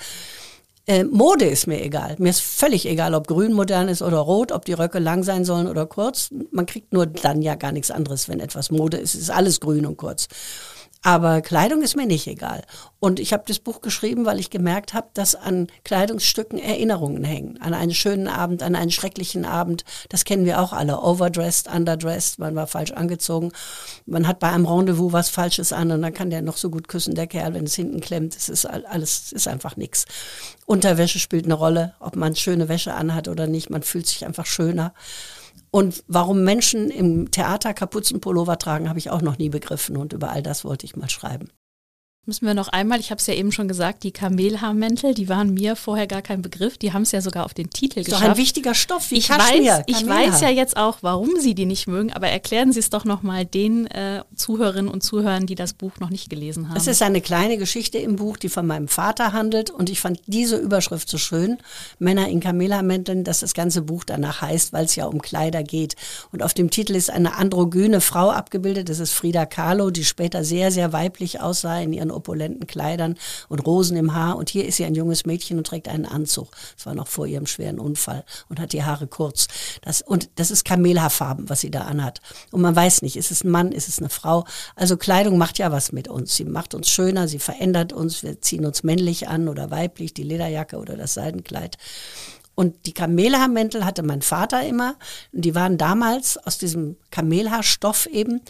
Äh, 0.87 1.03
Mode 1.03 1.45
ist 1.45 1.65
mir 1.65 1.83
egal. 1.83 2.15
Mir 2.19 2.29
ist 2.29 2.41
völlig 2.41 2.85
egal, 2.85 3.15
ob 3.15 3.27
grün 3.27 3.53
modern 3.53 3.87
ist 3.87 4.03
oder 4.03 4.17
rot, 4.19 4.51
ob 4.51 4.65
die 4.65 4.73
Röcke 4.73 4.99
lang 4.99 5.23
sein 5.23 5.43
sollen 5.43 5.67
oder 5.67 5.87
kurz. 5.87 6.29
Man 6.51 6.67
kriegt 6.67 6.93
nur 6.93 7.07
dann 7.07 7.41
ja 7.41 7.55
gar 7.55 7.71
nichts 7.71 7.89
anderes, 7.89 8.29
wenn 8.29 8.39
etwas 8.39 8.69
Mode 8.69 8.97
ist. 8.97 9.15
Es 9.15 9.21
ist 9.21 9.31
alles 9.31 9.59
grün 9.59 9.85
und 9.85 9.97
kurz. 9.97 10.27
Aber 11.05 11.41
Kleidung 11.41 11.83
ist 11.83 11.95
mir 11.95 12.07
nicht 12.07 12.25
egal. 12.25 12.63
Und 12.99 13.19
ich 13.19 13.31
habe 13.31 13.43
das 13.45 13.59
Buch 13.59 13.81
geschrieben, 13.81 14.25
weil 14.25 14.39
ich 14.39 14.49
gemerkt 14.49 14.95
habe, 14.95 15.07
dass 15.13 15.35
an 15.35 15.67
Kleidungsstücken 15.83 16.57
Erinnerungen 16.57 17.23
hängen. 17.23 17.61
An 17.61 17.75
einen 17.75 17.93
schönen 17.93 18.27
Abend, 18.27 18.63
an 18.63 18.75
einen 18.75 18.89
schrecklichen 18.89 19.45
Abend. 19.45 19.85
Das 20.09 20.25
kennen 20.25 20.45
wir 20.45 20.59
auch 20.59 20.73
alle. 20.73 20.99
Overdressed, 20.99 21.71
underdressed, 21.71 22.39
man 22.39 22.55
war 22.55 22.65
falsch 22.65 22.91
angezogen. 22.91 23.51
Man 24.07 24.27
hat 24.27 24.39
bei 24.39 24.49
einem 24.49 24.65
Rendezvous 24.65 25.13
was 25.13 25.29
Falsches 25.29 25.71
an 25.71 25.91
und 25.91 26.01
dann 26.01 26.11
kann 26.11 26.31
der 26.31 26.41
noch 26.41 26.57
so 26.57 26.71
gut 26.71 26.87
küssen, 26.87 27.13
der 27.13 27.27
Kerl, 27.27 27.53
wenn 27.53 27.65
es 27.65 27.75
hinten 27.75 28.01
klemmt. 28.01 28.35
Es 28.35 28.49
ist 28.49 28.65
alles, 28.65 29.31
ist 29.31 29.47
einfach 29.47 29.77
nichts. 29.77 30.05
Unterwäsche 30.65 31.19
spielt 31.19 31.45
eine 31.45 31.53
Rolle, 31.53 31.93
ob 31.99 32.15
man 32.15 32.35
schöne 32.35 32.67
Wäsche 32.67 32.95
anhat 32.95 33.27
oder 33.27 33.45
nicht. 33.45 33.69
Man 33.69 33.83
fühlt 33.83 34.07
sich 34.07 34.25
einfach 34.25 34.47
schöner. 34.47 34.91
Und 35.75 36.05
warum 36.07 36.45
Menschen 36.45 36.89
im 36.89 37.31
Theater 37.31 37.73
Kapuzenpullover 37.73 38.57
tragen, 38.57 38.87
habe 38.87 38.97
ich 38.97 39.09
auch 39.09 39.21
noch 39.21 39.37
nie 39.37 39.49
begriffen. 39.49 39.97
Und 39.97 40.13
über 40.13 40.29
all 40.29 40.41
das 40.41 40.63
wollte 40.63 40.85
ich 40.85 40.95
mal 40.95 41.09
schreiben. 41.09 41.49
Müssen 42.27 42.47
wir 42.47 42.55
noch 42.55 42.69
einmal, 42.69 42.99
ich 42.99 43.11
habe 43.11 43.19
es 43.19 43.27
ja 43.27 43.35
eben 43.35 43.51
schon 43.51 43.67
gesagt, 43.67 44.01
die 44.01 44.11
Kamelhaarmäntel, 44.11 45.13
die 45.13 45.29
waren 45.29 45.53
mir 45.53 45.75
vorher 45.75 46.07
gar 46.07 46.23
kein 46.23 46.41
Begriff, 46.41 46.75
die 46.79 46.91
haben 46.91 47.03
es 47.03 47.11
ja 47.11 47.21
sogar 47.21 47.45
auf 47.45 47.53
den 47.53 47.69
Titel 47.69 48.03
geschafft. 48.03 48.23
Doch 48.23 48.29
ein 48.29 48.37
wichtiger 48.37 48.73
Stoff, 48.73 49.11
wie 49.11 49.17
ich 49.17 49.27
Kaschmir, 49.27 49.73
weiß, 49.73 49.83
ich 49.85 50.07
weiß 50.07 50.41
ja 50.41 50.49
jetzt 50.49 50.75
auch, 50.75 50.97
warum 51.01 51.29
Sie 51.39 51.53
die 51.53 51.67
nicht 51.67 51.85
mögen, 51.85 52.11
aber 52.11 52.27
erklären 52.27 52.73
Sie 52.73 52.79
es 52.79 52.89
doch 52.89 53.05
nochmal 53.05 53.45
den 53.45 53.85
äh, 53.87 54.23
Zuhörerinnen 54.35 54.89
und 54.89 55.01
Zuhörern, 55.03 55.45
die 55.45 55.53
das 55.53 55.73
Buch 55.73 55.99
noch 55.99 56.09
nicht 56.09 56.31
gelesen 56.31 56.69
haben. 56.69 56.77
Es 56.77 56.87
ist 56.87 57.03
eine 57.03 57.21
kleine 57.21 57.59
Geschichte 57.59 57.99
im 57.99 58.15
Buch, 58.15 58.37
die 58.37 58.49
von 58.49 58.65
meinem 58.65 58.87
Vater 58.87 59.31
handelt 59.31 59.69
und 59.69 59.91
ich 59.91 59.99
fand 59.99 60.19
diese 60.25 60.57
Überschrift 60.57 61.07
so 61.07 61.19
schön, 61.19 61.59
Männer 61.99 62.27
in 62.27 62.39
Kamelhaarmänteln, 62.39 63.23
dass 63.23 63.41
das 63.41 63.53
ganze 63.53 63.83
Buch 63.83 64.03
danach 64.03 64.41
heißt, 64.41 64.73
weil 64.73 64.85
es 64.85 64.95
ja 64.95 65.05
um 65.05 65.21
Kleider 65.21 65.61
geht. 65.61 65.95
Und 66.31 66.41
auf 66.41 66.55
dem 66.55 66.71
Titel 66.71 66.95
ist 66.95 67.11
eine 67.11 67.35
androgyne 67.35 68.01
Frau 68.01 68.31
abgebildet, 68.31 68.89
das 68.89 68.97
ist 68.97 69.11
Frida 69.11 69.45
Kahlo, 69.45 69.91
die 69.91 70.05
später 70.05 70.43
sehr, 70.43 70.71
sehr 70.71 70.91
weiblich 70.91 71.39
aussah 71.39 71.79
in 71.79 71.93
ihren 71.93 72.14
opulenten 72.15 72.67
Kleidern 72.67 73.15
und 73.49 73.59
Rosen 73.59 73.97
im 73.97 74.13
Haar. 74.13 74.37
Und 74.37 74.49
hier 74.49 74.65
ist 74.65 74.77
sie 74.77 74.85
ein 74.85 74.95
junges 74.95 75.25
Mädchen 75.25 75.57
und 75.57 75.67
trägt 75.67 75.87
einen 75.87 76.05
Anzug. 76.05 76.51
Das 76.75 76.85
war 76.85 76.95
noch 76.95 77.07
vor 77.07 77.27
ihrem 77.27 77.45
schweren 77.45 77.79
Unfall 77.79 78.23
und 78.49 78.59
hat 78.59 78.73
die 78.73 78.83
Haare 78.83 79.07
kurz. 79.07 79.47
Das, 79.81 80.01
und 80.01 80.29
das 80.35 80.51
ist 80.51 80.65
Kamelhaarfarben, 80.65 81.49
was 81.49 81.61
sie 81.61 81.71
da 81.71 81.81
anhat. 81.81 82.21
Und 82.51 82.61
man 82.61 82.75
weiß 82.75 83.01
nicht, 83.01 83.17
ist 83.17 83.31
es 83.31 83.43
ein 83.43 83.51
Mann, 83.51 83.71
ist 83.71 83.87
es 83.87 83.99
eine 83.99 84.09
Frau. 84.09 84.45
Also 84.75 84.97
Kleidung 84.97 85.37
macht 85.37 85.57
ja 85.57 85.71
was 85.71 85.91
mit 85.91 86.07
uns. 86.07 86.35
Sie 86.35 86.45
macht 86.45 86.73
uns 86.73 86.89
schöner, 86.89 87.27
sie 87.27 87.39
verändert 87.39 87.93
uns. 87.93 88.23
Wir 88.23 88.41
ziehen 88.41 88.65
uns 88.65 88.83
männlich 88.83 89.27
an 89.27 89.47
oder 89.47 89.71
weiblich, 89.71 90.13
die 90.13 90.23
Lederjacke 90.23 90.77
oder 90.77 90.95
das 90.95 91.13
Seidenkleid. 91.13 91.77
Und 92.55 92.85
die 92.85 92.93
Kamelhaarmäntel 92.93 93.85
hatte 93.85 94.01
mein 94.01 94.21
Vater 94.21 94.65
immer. 94.65 94.95
Und 95.33 95.43
die 95.43 95.55
waren 95.55 95.77
damals 95.77 96.37
aus 96.37 96.57
diesem 96.57 96.95
Kamelhaarstoff 97.11 98.05
eben 98.07 98.41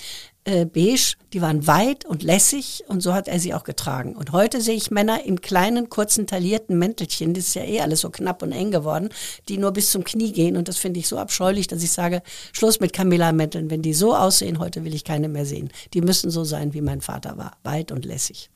äh, 0.45 0.65
beige. 0.65 1.15
Die 1.33 1.41
waren 1.41 1.67
weit 1.67 2.05
und 2.05 2.23
lässig 2.23 2.83
und 2.87 3.01
so 3.01 3.13
hat 3.13 3.27
er 3.27 3.39
sie 3.39 3.53
auch 3.53 3.63
getragen. 3.63 4.15
Und 4.15 4.31
heute 4.31 4.61
sehe 4.61 4.75
ich 4.75 4.91
Männer 4.91 5.25
in 5.25 5.41
kleinen, 5.41 5.89
kurzen, 5.89 6.27
taillierten 6.27 6.77
Mäntelchen. 6.77 7.33
Das 7.33 7.47
ist 7.47 7.55
ja 7.55 7.63
eh 7.63 7.81
alles 7.81 8.01
so 8.01 8.09
knapp 8.09 8.41
und 8.43 8.51
eng 8.51 8.71
geworden, 8.71 9.09
die 9.49 9.57
nur 9.57 9.71
bis 9.71 9.91
zum 9.91 10.03
Knie 10.03 10.31
gehen. 10.31 10.55
Und 10.55 10.67
das 10.67 10.77
finde 10.77 10.99
ich 10.99 11.07
so 11.07 11.17
abscheulich, 11.17 11.67
dass 11.67 11.83
ich 11.83 11.91
sage, 11.91 12.21
Schluss 12.53 12.79
mit 12.79 12.93
Kamelhaarmänteln. 12.93 13.69
Wenn 13.69 13.81
die 13.81 13.93
so 13.93 14.15
aussehen, 14.15 14.59
heute 14.59 14.85
will 14.85 14.93
ich 14.93 15.03
keine 15.03 15.27
mehr 15.27 15.45
sehen. 15.45 15.69
Die 15.93 16.01
müssen 16.01 16.29
so 16.29 16.43
sein, 16.43 16.73
wie 16.73 16.81
mein 16.81 17.01
Vater 17.01 17.37
war. 17.37 17.57
Weit 17.63 17.91
und 17.91 18.05
lässig. 18.05 18.49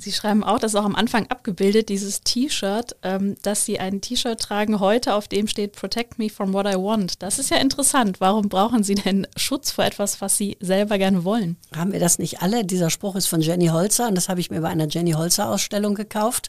Sie 0.00 0.12
schreiben 0.12 0.44
auch, 0.44 0.60
das 0.60 0.74
ist 0.74 0.80
auch 0.80 0.84
am 0.84 0.94
Anfang 0.94 1.26
abgebildet, 1.26 1.88
dieses 1.88 2.20
T-Shirt, 2.20 2.94
ähm, 3.02 3.34
dass 3.42 3.64
Sie 3.64 3.80
ein 3.80 4.00
T-Shirt 4.00 4.38
tragen 4.40 4.78
heute, 4.78 5.14
auf 5.14 5.26
dem 5.26 5.48
steht 5.48 5.72
Protect 5.72 6.20
me 6.20 6.30
from 6.30 6.52
what 6.52 6.66
I 6.66 6.76
want. 6.76 7.20
Das 7.20 7.40
ist 7.40 7.50
ja 7.50 7.56
interessant. 7.56 8.20
Warum 8.20 8.48
brauchen 8.48 8.84
Sie 8.84 8.94
denn 8.94 9.26
Schutz 9.34 9.72
vor 9.72 9.84
etwas, 9.84 10.20
was 10.20 10.36
Sie 10.36 10.56
selber 10.60 10.98
gerne 10.98 11.24
wollen? 11.24 11.56
Haben 11.74 11.92
wir 11.92 11.98
das 11.98 12.20
nicht 12.20 12.42
alle? 12.42 12.64
Dieser 12.64 12.90
Spruch 12.90 13.16
ist 13.16 13.26
von 13.26 13.40
Jenny 13.40 13.66
Holzer 13.66 14.06
und 14.06 14.14
das 14.14 14.28
habe 14.28 14.38
ich 14.38 14.50
mir 14.50 14.60
bei 14.60 14.68
einer 14.68 14.86
Jenny 14.86 15.12
Holzer 15.12 15.50
Ausstellung 15.50 15.96
gekauft, 15.96 16.48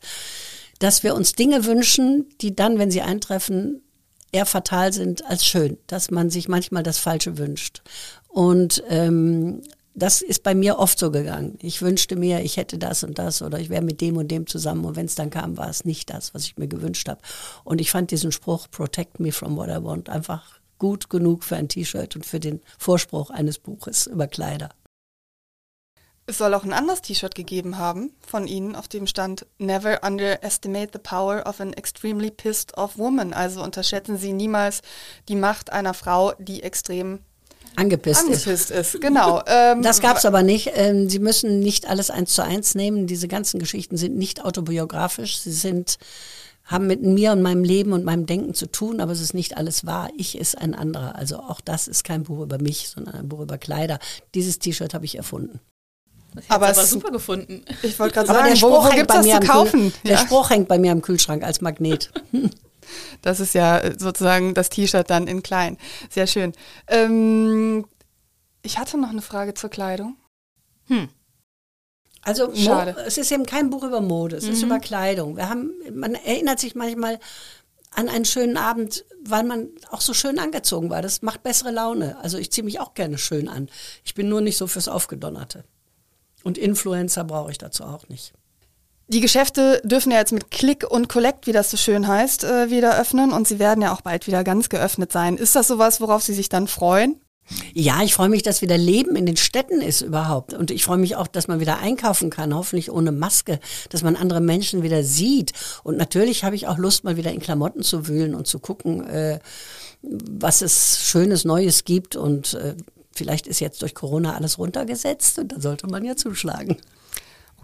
dass 0.77 1.01
wir 1.01 1.15
uns 1.15 1.33
Dinge 1.33 1.65
wünschen, 1.65 2.27
die 2.41 2.55
dann, 2.55 2.77
wenn 2.77 2.91
sie 2.91 3.01
eintreffen, 3.01 3.81
eher 4.31 4.45
fatal 4.45 4.93
sind 4.93 5.25
als 5.25 5.43
schön, 5.43 5.79
dass 5.87 6.11
man 6.11 6.29
sich 6.29 6.47
manchmal 6.49 6.83
das 6.83 6.99
Falsche 6.99 7.39
wünscht. 7.39 7.81
Und 8.27 8.83
ähm, 8.89 9.63
das 9.99 10.21
ist 10.21 10.43
bei 10.43 10.55
mir 10.55 10.79
oft 10.79 10.97
so 10.97 11.11
gegangen. 11.11 11.57
Ich 11.61 11.81
wünschte 11.81 12.15
mir, 12.15 12.41
ich 12.41 12.57
hätte 12.57 12.77
das 12.77 13.03
und 13.03 13.19
das 13.19 13.41
oder 13.41 13.59
ich 13.59 13.69
wäre 13.69 13.83
mit 13.83 14.01
dem 14.01 14.17
und 14.17 14.29
dem 14.29 14.47
zusammen 14.47 14.85
und 14.85 14.95
wenn 14.95 15.05
es 15.05 15.15
dann 15.15 15.29
kam, 15.29 15.57
war 15.57 15.69
es 15.69 15.85
nicht 15.85 16.09
das, 16.09 16.33
was 16.33 16.45
ich 16.45 16.57
mir 16.57 16.67
gewünscht 16.67 17.07
habe. 17.07 17.21
Und 17.63 17.81
ich 17.81 17.91
fand 17.91 18.11
diesen 18.11 18.31
Spruch, 18.31 18.67
Protect 18.71 19.19
me 19.19 19.31
from 19.31 19.55
what 19.55 19.69
I 19.69 19.83
want, 19.83 20.09
einfach 20.09 20.59
gut 20.77 21.09
genug 21.09 21.43
für 21.43 21.57
ein 21.57 21.67
T-Shirt 21.67 22.15
und 22.15 22.25
für 22.25 22.39
den 22.39 22.61
Vorspruch 22.77 23.29
eines 23.29 23.59
Buches 23.59 24.07
über 24.07 24.27
Kleider. 24.27 24.69
Es 26.25 26.37
soll 26.37 26.53
auch 26.53 26.63
ein 26.63 26.73
anderes 26.73 27.01
T-Shirt 27.01 27.33
gegeben 27.33 27.79
haben 27.79 28.11
von 28.25 28.45
Ihnen, 28.45 28.75
auf 28.75 28.87
dem 28.87 29.07
stand 29.07 29.47
Never 29.57 30.03
underestimate 30.03 30.91
the 30.93 30.99
power 30.99 31.43
of 31.47 31.59
an 31.59 31.73
extremely 31.73 32.29
pissed 32.29 32.77
off 32.77 32.99
woman. 32.99 33.33
Also 33.33 33.63
unterschätzen 33.63 34.15
Sie 34.15 34.33
niemals 34.33 34.81
die 35.27 35.35
Macht 35.35 35.71
einer 35.73 35.95
Frau, 35.95 36.33
die 36.37 36.61
extrem 36.61 37.21
angepisst, 37.75 38.21
angepisst 38.21 38.71
ist. 38.71 38.71
ist. 38.71 39.01
Genau. 39.01 39.41
Ähm, 39.51 39.81
das 39.81 39.99
gab 39.99 40.17
es 40.17 40.25
aber 40.25 40.43
nicht. 40.43 40.71
Ähm, 40.75 41.09
Sie 41.09 41.19
müssen 41.19 41.59
nicht 41.59 41.87
alles 41.87 42.11
eins 42.11 42.33
zu 42.33 42.43
eins 42.43 42.75
nehmen. 42.75 43.07
Diese 43.07 43.27
ganzen 43.27 43.59
Geschichten 43.59 43.97
sind 43.97 44.15
nicht 44.15 44.45
autobiografisch. 44.45 45.39
Sie 45.39 45.51
sind 45.51 45.97
haben 46.69 46.85
mit 46.85 47.01
mir 47.01 47.31
und 47.31 47.41
meinem 47.41 47.63
Leben 47.63 47.93
und 47.93 48.05
meinem 48.05 48.27
Denken 48.27 48.53
zu 48.53 48.67
tun, 48.67 49.01
aber 49.01 49.11
es 49.11 49.21
ist 49.21 49.33
nicht 49.33 49.57
alles 49.57 49.87
wahr. 49.87 50.09
Ich 50.15 50.37
ist 50.37 50.55
ein 50.55 50.75
anderer. 50.75 51.15
Also 51.15 51.39
auch 51.39 51.61
das 51.61 51.87
ist 51.87 52.03
kein 52.03 52.23
Buch 52.23 52.41
über 52.41 52.59
mich, 52.59 52.89
sondern 52.89 53.15
ein 53.15 53.27
Buch 53.27 53.39
über 53.39 53.57
Kleider. 53.57 53.97
Dieses 54.35 54.59
T-Shirt 54.59 54.93
habe 54.93 55.05
ich 55.05 55.17
erfunden. 55.17 55.59
aber 56.47 56.69
es 56.69 56.77
aber 56.77 56.85
super 56.85 57.09
gefunden. 57.09 57.65
Ich 57.81 57.97
wollte 57.97 58.13
gerade 58.13 58.27
sagen, 58.27 58.49
der 58.49 58.55
Spruch 58.55 58.83
wo, 58.83 58.91
wo 58.91 58.95
gibt 58.95 59.09
es 59.09 59.25
das 59.25 59.25
zu 59.25 59.39
kaufen? 59.47 59.93
Der 60.05 60.17
Spruch 60.17 60.51
hängt 60.51 60.67
bei 60.67 60.77
mir 60.77 60.91
am 60.91 61.01
Kühlschrank 61.01 61.43
als 61.43 61.59
Magnet. 61.61 62.11
Das 63.21 63.39
ist 63.39 63.53
ja 63.53 63.81
sozusagen 63.97 64.53
das 64.53 64.69
T-Shirt 64.69 65.09
dann 65.09 65.27
in 65.27 65.43
klein. 65.43 65.77
Sehr 66.09 66.27
schön. 66.27 66.53
Ähm, 66.87 67.85
ich 68.61 68.77
hatte 68.77 68.97
noch 68.97 69.09
eine 69.09 69.21
Frage 69.21 69.53
zur 69.53 69.69
Kleidung. 69.69 70.17
Hm. 70.87 71.09
Also 72.21 72.53
Schade. 72.53 72.95
es 73.05 73.17
ist 73.17 73.31
eben 73.31 73.45
kein 73.45 73.69
Buch 73.69 73.83
über 73.83 74.01
Mode, 74.01 74.35
es 74.35 74.45
mhm. 74.45 74.51
ist 74.51 74.63
über 74.63 74.79
Kleidung. 74.79 75.37
Wir 75.37 75.49
haben, 75.49 75.71
man 75.93 76.15
erinnert 76.15 76.59
sich 76.59 76.75
manchmal 76.75 77.19
an 77.91 78.09
einen 78.09 78.25
schönen 78.25 78.57
Abend, 78.57 79.05
weil 79.23 79.43
man 79.43 79.69
auch 79.89 80.01
so 80.01 80.13
schön 80.13 80.37
angezogen 80.37 80.89
war. 80.89 81.01
Das 81.01 81.21
macht 81.21 81.43
bessere 81.43 81.71
Laune. 81.71 82.17
Also 82.21 82.37
ich 82.37 82.51
ziehe 82.51 82.65
mich 82.65 82.79
auch 82.79 82.93
gerne 82.93 83.17
schön 83.17 83.47
an. 83.47 83.69
Ich 84.03 84.13
bin 84.13 84.29
nur 84.29 84.41
nicht 84.41 84.57
so 84.57 84.67
fürs 84.67 84.87
Aufgedonnerte. 84.87 85.63
Und 86.43 86.57
Influencer 86.57 87.23
brauche 87.23 87.51
ich 87.51 87.57
dazu 87.57 87.83
auch 87.83 88.07
nicht. 88.09 88.33
Die 89.11 89.21
Geschäfte 89.21 89.81
dürfen 89.83 90.11
ja 90.11 90.19
jetzt 90.19 90.33
mit 90.33 90.51
Click 90.51 90.85
und 90.87 91.09
Collect, 91.09 91.47
wie 91.47 91.51
das 91.51 91.71
so 91.71 91.77
schön 91.77 92.07
heißt, 92.07 92.43
äh, 92.43 92.69
wieder 92.69 92.99
öffnen 92.99 93.31
und 93.31 93.47
sie 93.47 93.57
werden 93.57 93.81
ja 93.81 93.91
auch 93.91 94.01
bald 94.01 94.27
wieder 94.27 94.43
ganz 94.43 94.69
geöffnet 94.69 95.11
sein. 95.11 95.37
Ist 95.37 95.55
das 95.55 95.67
sowas, 95.67 95.99
worauf 95.99 96.21
Sie 96.21 96.35
sich 96.35 96.47
dann 96.47 96.67
freuen? 96.67 97.19
Ja, 97.73 98.03
ich 98.03 98.13
freue 98.13 98.29
mich, 98.29 98.43
dass 98.43 98.61
wieder 98.61 98.77
Leben 98.77 99.15
in 99.15 99.25
den 99.25 99.35
Städten 99.35 99.81
ist 99.81 100.01
überhaupt. 100.01 100.53
Und 100.53 100.69
ich 100.69 100.83
freue 100.83 100.99
mich 100.99 101.15
auch, 101.15 101.25
dass 101.25 101.47
man 101.47 101.59
wieder 101.59 101.79
einkaufen 101.79 102.29
kann, 102.29 102.53
hoffentlich 102.53 102.91
ohne 102.91 103.11
Maske, 103.11 103.59
dass 103.89 104.03
man 104.03 104.15
andere 104.15 104.41
Menschen 104.41 104.83
wieder 104.83 105.03
sieht. 105.03 105.53
Und 105.83 105.97
natürlich 105.97 106.43
habe 106.43 106.55
ich 106.55 106.67
auch 106.67 106.77
Lust, 106.77 107.03
mal 107.03 107.17
wieder 107.17 107.31
in 107.31 107.39
Klamotten 107.39 107.81
zu 107.81 108.07
wühlen 108.07 108.35
und 108.35 108.45
zu 108.45 108.59
gucken, 108.59 109.07
äh, 109.07 109.39
was 110.03 110.61
es 110.61 110.99
Schönes, 111.01 111.45
Neues 111.45 111.83
gibt. 111.83 112.15
Und 112.15 112.53
äh, 112.53 112.75
vielleicht 113.11 113.47
ist 113.47 113.59
jetzt 113.59 113.81
durch 113.81 113.95
Corona 113.95 114.35
alles 114.35 114.59
runtergesetzt 114.59 115.39
und 115.39 115.51
da 115.51 115.59
sollte 115.59 115.87
man 115.87 116.05
ja 116.05 116.15
zuschlagen 116.15 116.77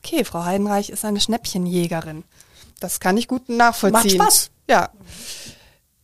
okay, 0.05 0.23
Frau 0.23 0.45
Heidenreich 0.45 0.89
ist 0.89 1.03
eine 1.03 1.19
Schnäppchenjägerin. 1.19 2.23
Das 2.79 2.99
kann 2.99 3.17
ich 3.17 3.27
gut 3.27 3.49
nachvollziehen. 3.49 4.17
Macht 4.17 4.31
Spaß. 4.31 4.51
Ja. 4.69 4.89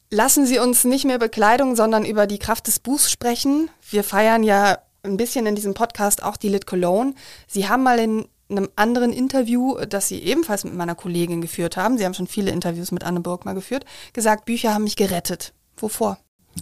Lassen 0.10 0.46
Sie 0.46 0.60
uns 0.60 0.84
nicht 0.84 1.06
mehr 1.06 1.20
Bekleidung, 1.20 1.76
sondern 1.76 2.06
über 2.06 2.28
die 2.28 2.40
Kraft 2.40 2.68
des 2.68 2.80
Buchs 2.80 3.12
sprechen. 3.12 3.70
Wir 3.90 4.04
feiern 4.04 4.44
ja 4.44 4.80
ein 5.04 5.18
bisschen 5.18 5.46
in 5.46 5.56
diesem 5.56 5.74
Podcast 5.74 6.24
auch 6.24 6.38
die 6.38 6.50
Lit 6.50 6.66
Cologne. 6.68 7.14
Sie 7.48 7.70
haben 7.70 7.84
mal 7.84 8.00
in 8.00 8.28
einem 8.50 8.70
anderen 8.76 9.14
Interview, 9.14 9.78
das 9.86 10.10
Sie 10.10 10.20
ebenfalls 10.20 10.64
mit 10.64 10.74
meiner 10.74 10.96
Kollegin 10.96 11.42
geführt 11.42 11.78
haben, 11.78 11.98
Sie 11.98 12.06
haben 12.06 12.14
schon 12.14 12.28
viele 12.28 12.52
Interviews 12.52 12.92
mit 12.92 13.04
Anne 13.04 13.22
Burg 13.22 13.46
mal 13.46 13.54
geführt, 13.54 13.86
gesagt, 14.12 14.46
Bücher 14.46 14.74
haben 14.74 14.84
mich 14.84 14.98
gerettet. 14.98 15.54
Wovor? 15.78 16.18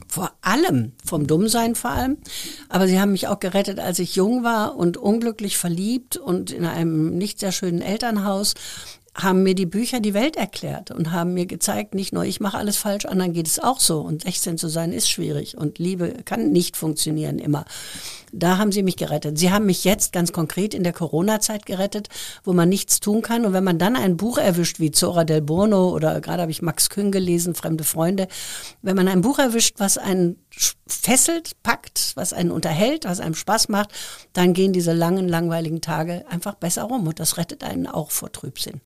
Vor 0.08 0.32
allem, 0.42 0.94
vom 1.04 1.28
Dummsein 1.28 1.76
vor 1.76 1.92
allem. 1.92 2.18
Aber 2.68 2.88
sie 2.88 3.00
haben 3.00 3.12
mich 3.12 3.28
auch 3.28 3.40
gerettet, 3.40 3.80
als 3.80 4.00
ich 4.00 4.16
jung 4.16 4.44
war 4.44 4.76
und 4.76 4.98
unglücklich 4.98 5.58
verliebt 5.58 6.18
und 6.18 6.52
in 6.52 6.66
einem 6.66 7.18
nicht 7.18 7.40
sehr 7.40 7.52
schönen 7.52 7.82
Elternhaus 7.82 8.54
haben 9.22 9.44
mir 9.44 9.56
die 9.56 9.66
Bücher 9.66 10.00
die 10.00 10.14
Welt 10.14 10.36
erklärt 10.36 10.92
und 10.92 11.12
haben 11.12 11.34
mir 11.34 11.46
gezeigt, 11.46 11.94
nicht 11.96 12.14
nur 12.14 12.26
ich 12.26 12.40
mache 12.40 12.58
alles 12.58 12.78
falsch, 12.78 13.06
anderen 13.06 13.34
geht 13.34 13.48
es 13.48 13.60
auch 13.60 13.80
so. 13.80 14.02
Und 14.02 14.24
16 14.24 14.58
zu 14.58 14.68
sein 14.68 14.92
ist 14.92 15.10
schwierig 15.10 15.58
und 15.58 15.80
Liebe 15.80 16.14
kann 16.26 16.52
nicht 16.52 16.78
funktionieren 16.78 17.40
immer. 17.40 17.66
Da 18.32 18.58
haben 18.58 18.72
sie 18.72 18.84
mich 18.84 18.96
gerettet. 18.96 19.38
Sie 19.38 19.52
haben 19.52 19.66
mich 19.66 19.84
jetzt 19.84 20.14
ganz 20.14 20.32
konkret 20.32 20.74
in 20.74 20.84
der 20.84 20.94
Corona-Zeit 20.94 21.66
gerettet, 21.66 22.10
wo 22.44 22.54
man 22.54 22.70
nichts 22.70 23.00
tun 23.00 23.22
kann. 23.22 23.46
Und 23.46 23.54
wenn 23.54 23.64
man 23.64 23.80
dann 23.80 23.96
ein 23.96 24.18
Buch 24.18 24.38
erwischt 24.38 24.80
wie 24.80 24.92
Zora 24.92 25.24
del 25.24 25.42
Burno 25.42 25.90
oder 25.90 26.22
gerade 26.22 26.44
habe 26.44 26.52
ich 26.52 26.62
Max 26.62 26.90
Küng 26.90 27.12
gelesen, 27.12 27.56
Fremde 27.56 27.84
Freunde, 27.84 28.28
wenn 28.82 28.96
man 28.96 29.08
ein 29.08 29.22
Buch 29.22 29.40
erwischt, 29.40 29.80
was 29.80 29.98
einen 29.98 30.38
fesselt, 30.88 31.62
packt, 31.64 32.12
was 32.16 32.34
einen 32.34 32.52
unterhält, 32.52 33.06
was 33.06 33.20
einem 33.20 33.36
Spaß 33.36 33.70
macht, 33.70 33.92
dann 34.34 34.54
gehen 34.54 34.74
diese 34.74 34.94
langen, 34.94 35.28
langweiligen 35.28 35.82
Tage 35.82 36.26
einfach 36.30 36.56
besser 36.56 36.84
rum. 36.84 37.08
Und 37.08 37.20
das 37.20 37.38
rettet 37.38 37.64
einen 37.64 37.88
auch 37.88 38.12
vor 38.12 38.32
Trübsinn. 38.32 38.82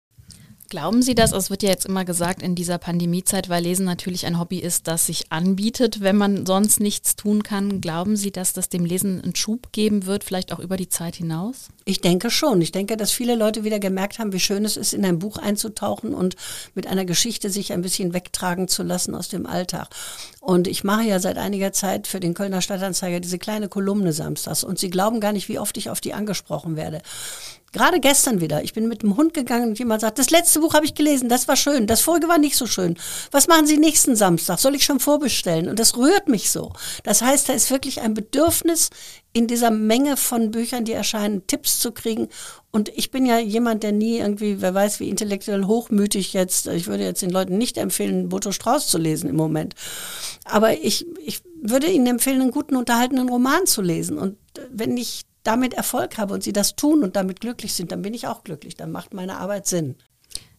Glauben 0.71 1.01
Sie 1.01 1.15
das? 1.15 1.33
Es 1.33 1.49
wird 1.49 1.63
ja 1.63 1.71
jetzt 1.71 1.87
immer 1.87 2.05
gesagt 2.05 2.43
in 2.43 2.55
dieser 2.55 2.77
Pandemiezeit, 2.77 3.49
weil 3.49 3.63
Lesen 3.63 3.87
natürlich 3.87 4.27
ein 4.27 4.39
Hobby 4.39 4.59
ist, 4.59 4.87
das 4.87 5.07
sich 5.07 5.33
anbietet, 5.33 6.03
wenn 6.03 6.17
man 6.17 6.45
sonst 6.45 6.79
nichts 6.79 7.17
tun 7.17 7.43
kann. 7.43 7.81
Glauben 7.81 8.17
Sie, 8.17 8.31
dass 8.31 8.53
das 8.53 8.69
dem 8.69 8.85
Lesen 8.85 9.23
einen 9.23 9.35
Schub 9.35 9.73
geben 9.73 10.05
wird, 10.05 10.25
vielleicht 10.25 10.53
auch 10.53 10.59
über 10.59 10.77
die 10.77 10.91
Zeit 10.91 11.17
hinaus? 11.17 11.69
Ich 11.87 12.03
denke 12.03 12.31
schon. 12.31 12.61
Ich 12.61 12.71
denke, 12.71 12.99
dass 12.99 13.11
viele 13.13 13.35
Leute 13.35 13.65
wieder 13.65 13.79
gemerkt 13.79 14.19
haben, 14.19 14.35
wie 14.35 14.41
schön 14.41 14.67
es 14.67 14.77
ist, 14.77 14.93
in 14.93 15.07
ein 15.07 15.19
Buch 15.19 15.39
einzutauchen 15.39 16.13
und 16.13 16.37
mit 16.75 16.87
einer 16.87 17.07
Geschichte 17.07 17.49
sich 17.49 17.73
ein 17.73 17.81
bisschen 17.81 18.13
wegtragen 18.13 18.69
zu 18.69 18.83
lassen 18.83 19.15
aus 19.15 19.29
dem 19.29 19.47
Alltag. 19.47 19.89
Und 20.41 20.69
ich 20.69 20.85
mache 20.85 21.05
ja 21.05 21.19
seit 21.19 21.39
einiger 21.39 21.73
Zeit 21.73 22.07
für 22.07 22.21
den 22.21 22.35
Kölner 22.35 22.61
Stadtanzeiger 22.61 23.21
diese 23.21 23.39
kleine 23.39 23.71
Kolumne 23.71 24.13
samstags 24.13 24.65
und 24.65 24.79
Sie 24.79 24.91
glauben 24.91 25.21
gar 25.21 25.33
nicht, 25.33 25.49
wie 25.49 25.59
oft 25.59 25.79
ich 25.79 25.89
auf 25.89 26.03
die 26.03 26.13
angesprochen 26.13 26.77
werde 26.77 27.01
Gerade 27.73 28.01
gestern 28.01 28.41
wieder. 28.41 28.65
Ich 28.65 28.73
bin 28.73 28.89
mit 28.89 29.03
dem 29.03 29.17
Hund 29.17 29.35
gegangen 29.35 29.69
und 29.69 29.79
jemand 29.79 30.01
sagt, 30.01 30.19
das 30.19 30.31
letzte 30.31 30.61
Buch 30.61 30.73
habe 30.73 30.87
ich 30.87 30.95
gelesen, 30.95 31.29
das 31.29 31.49
war 31.49 31.57
schön, 31.57 31.87
das 31.87 32.01
vorige 32.01 32.27
war 32.27 32.39
nicht 32.39 32.57
so 32.57 32.67
schön. 32.67 32.97
Was 33.31 33.47
machen 33.47 33.67
Sie 33.67 33.77
nächsten 33.77 34.17
Samstag? 34.17 34.59
Soll 34.59 34.75
ich 34.75 34.85
schon 34.85 35.01
vorbestellen? 35.01 35.69
Und 35.69 35.79
das 35.79 35.97
rührt 35.97 36.29
mich 36.29 36.51
so. 36.51 36.73
Das 37.03 37.21
heißt, 37.21 37.49
da 37.49 37.53
ist 37.53 37.71
wirklich 37.71 38.01
ein 38.01 38.15
Bedürfnis 38.15 38.89
in 39.35 39.47
dieser 39.47 39.71
Menge 39.71 40.17
von 40.17 40.51
Büchern, 40.51 40.87
die 40.87 40.93
erscheinen, 40.93 41.47
Tipps 41.47 41.79
zu 41.79 41.93
kriegen. 41.93 42.29
Und 42.71 42.89
ich 42.89 43.11
bin 43.11 43.27
ja 43.27 43.39
jemand, 43.39 43.83
der 43.83 43.93
nie 43.93 44.17
irgendwie, 44.17 44.63
wer 44.63 44.73
weiß, 44.75 44.99
wie 45.01 45.11
intellektuell 45.11 45.65
hochmütig 45.65 46.33
jetzt, 46.33 46.67
ich 46.69 46.87
würde 46.87 47.05
jetzt 47.05 47.21
den 47.21 47.31
Leuten 47.31 47.59
nicht 47.59 47.77
empfehlen, 47.77 48.31
Boto 48.31 48.51
Strauß 48.51 48.89
zu 48.89 48.97
lesen 48.97 49.29
im 49.29 49.37
Moment. 49.37 49.75
Aber 50.45 50.73
ich, 50.73 51.07
ich 51.25 51.43
würde 51.61 51.89
ihnen 51.89 52.07
empfehlen, 52.07 52.41
einen 52.41 52.51
guten, 52.51 52.77
unterhaltenden 52.77 53.29
Roman 53.29 53.67
zu 53.67 53.83
lesen. 53.83 54.17
Und 54.17 54.39
wenn 54.71 54.97
ich 54.97 55.28
damit 55.49 55.73
Erfolg 55.73 56.19
habe 56.19 56.35
und 56.35 56.43
sie 56.43 56.53
das 56.53 56.77
tun 56.77 57.03
und 57.03 57.17
damit 57.17 57.41
glücklich 57.41 57.73
sind, 57.73 57.91
dann 57.91 58.03
bin 58.03 58.13
ich 58.13 58.27
auch 58.27 58.45
glücklich. 58.45 58.77
Dann 58.77 58.93
macht 58.93 59.15
meine 59.15 59.39
Arbeit 59.39 59.67
Sinn. 59.67 59.97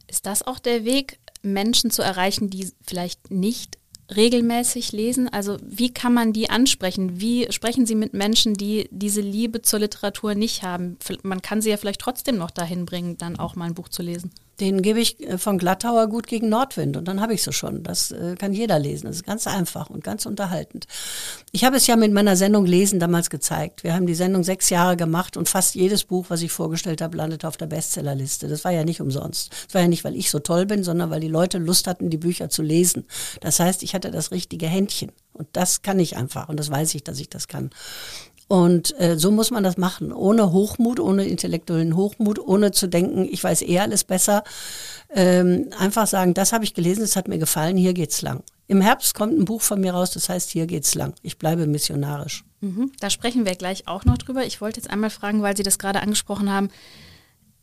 Ist 0.07 0.25
das 0.25 0.41
auch 0.41 0.57
der 0.57 0.83
Weg, 0.83 1.19
Menschen 1.43 1.91
zu 1.91 2.01
erreichen, 2.01 2.49
die 2.49 2.71
vielleicht 2.81 3.29
nicht 3.29 3.77
regelmäßig 4.13 4.91
lesen? 4.91 5.29
Also 5.29 5.57
wie 5.61 5.93
kann 5.93 6.15
man 6.15 6.33
die 6.33 6.49
ansprechen? 6.49 7.21
Wie 7.21 7.51
sprechen 7.51 7.85
Sie 7.85 7.93
mit 7.93 8.15
Menschen, 8.15 8.55
die 8.55 8.89
diese 8.91 9.21
Liebe 9.21 9.61
zur 9.61 9.77
Literatur 9.77 10.33
nicht 10.33 10.63
haben? 10.63 10.97
Man 11.21 11.43
kann 11.43 11.61
sie 11.61 11.69
ja 11.69 11.77
vielleicht 11.77 12.01
trotzdem 12.01 12.39
noch 12.39 12.49
dahin 12.49 12.87
bringen, 12.87 13.15
dann 13.19 13.37
auch 13.37 13.55
mal 13.55 13.65
ein 13.65 13.75
Buch 13.75 13.89
zu 13.89 14.01
lesen. 14.01 14.31
Den 14.59 14.81
gebe 14.81 14.99
ich 14.99 15.19
äh, 15.27 15.37
von 15.37 15.57
Glattauer 15.57 16.07
gut 16.07 16.27
gegen 16.27 16.49
Nordwind 16.49 16.97
und 16.97 17.07
dann 17.07 17.21
habe 17.21 17.33
ich 17.33 17.43
sie 17.43 17.53
schon. 17.53 17.83
Das 17.83 18.11
äh, 18.11 18.35
kann 18.37 18.53
jeder 18.53 18.79
lesen. 18.79 19.07
Das 19.07 19.17
ist 19.17 19.25
ganz 19.25 19.47
einfach 19.47 19.89
und 19.89 20.03
ganz 20.03 20.25
unterhaltend. 20.25 20.87
Ich 21.51 21.63
habe 21.63 21.77
es 21.77 21.87
ja 21.87 21.95
mit 21.95 22.11
meiner 22.11 22.35
Sendung 22.35 22.65
Lesen 22.65 22.99
damals 22.99 23.29
gezeigt. 23.29 23.83
Wir 23.83 23.93
haben 23.93 24.05
die 24.05 24.15
Sendung 24.15 24.43
sechs 24.43 24.69
Jahre 24.69 24.97
gemacht 24.97 25.37
und 25.37 25.49
fast 25.49 25.75
jedes 25.75 26.03
Buch, 26.03 26.25
was 26.29 26.41
ich 26.41 26.51
vorgestellt 26.51 27.01
habe, 27.01 27.17
landete 27.17 27.47
auf 27.47 27.57
der 27.57 27.67
Bestsellerliste. 27.67 28.47
Das 28.47 28.63
war 28.63 28.71
ja 28.71 28.83
nicht 28.83 29.01
umsonst. 29.01 29.51
Das 29.65 29.73
war 29.73 29.81
ja 29.81 29.87
nicht, 29.87 30.03
weil 30.03 30.15
ich 30.15 30.29
so 30.29 30.39
toll 30.39 30.65
bin, 30.65 30.83
sondern 30.83 31.09
weil 31.09 31.19
die 31.21 31.27
Leute 31.27 31.57
Lust 31.57 31.87
hatten, 31.87 32.09
die 32.09 32.17
Bücher 32.17 32.49
zu 32.49 32.61
lesen. 32.61 33.05
Das 33.41 33.59
heißt, 33.59 33.83
ich 33.83 33.93
hatte 33.93 34.11
das 34.11 34.31
richtige 34.31 34.67
Händchen. 34.67 35.11
Und 35.39 35.47
das 35.53 35.83
kann 35.83 35.99
ich 35.99 36.17
einfach 36.17 36.49
und 36.49 36.59
das 36.59 36.69
weiß 36.69 36.93
ich, 36.95 37.03
dass 37.05 37.17
ich 37.19 37.29
das 37.29 37.47
kann. 37.47 37.69
Und 38.49 38.99
äh, 38.99 39.15
so 39.15 39.29
muss 39.29 39.51
man 39.51 39.63
das 39.63 39.77
machen, 39.77 40.11
ohne 40.11 40.51
Hochmut, 40.51 40.99
ohne 40.99 41.25
intellektuellen 41.25 41.95
Hochmut, 41.95 42.39
ohne 42.39 42.71
zu 42.71 42.87
denken, 42.87 43.27
ich 43.29 43.43
weiß 43.43 43.61
eh 43.61 43.77
alles 43.77 44.03
besser. 44.03 44.43
Ähm, 45.13 45.69
einfach 45.77 46.07
sagen, 46.07 46.33
das 46.33 46.51
habe 46.51 46.63
ich 46.63 46.73
gelesen, 46.73 47.01
das 47.01 47.15
hat 47.15 47.27
mir 47.27 47.37
gefallen, 47.37 47.77
hier 47.77 47.93
geht's 47.93 48.23
lang. 48.23 48.41
Im 48.65 48.81
Herbst 48.81 49.13
kommt 49.13 49.37
ein 49.37 49.45
Buch 49.45 49.61
von 49.61 49.79
mir 49.79 49.93
raus, 49.93 50.09
das 50.09 50.29
heißt, 50.29 50.49
hier 50.49 50.65
geht's 50.65 50.95
lang. 50.95 51.13
Ich 51.21 51.37
bleibe 51.37 51.67
missionarisch. 51.67 52.43
Mhm, 52.61 52.91
da 52.99 53.11
sprechen 53.11 53.45
wir 53.45 53.53
gleich 53.53 53.87
auch 53.87 54.03
noch 54.03 54.17
drüber. 54.17 54.43
Ich 54.43 54.61
wollte 54.61 54.79
jetzt 54.79 54.89
einmal 54.89 55.11
fragen, 55.11 55.43
weil 55.43 55.55
Sie 55.55 55.63
das 55.63 55.77
gerade 55.77 56.01
angesprochen 56.01 56.51
haben. 56.51 56.69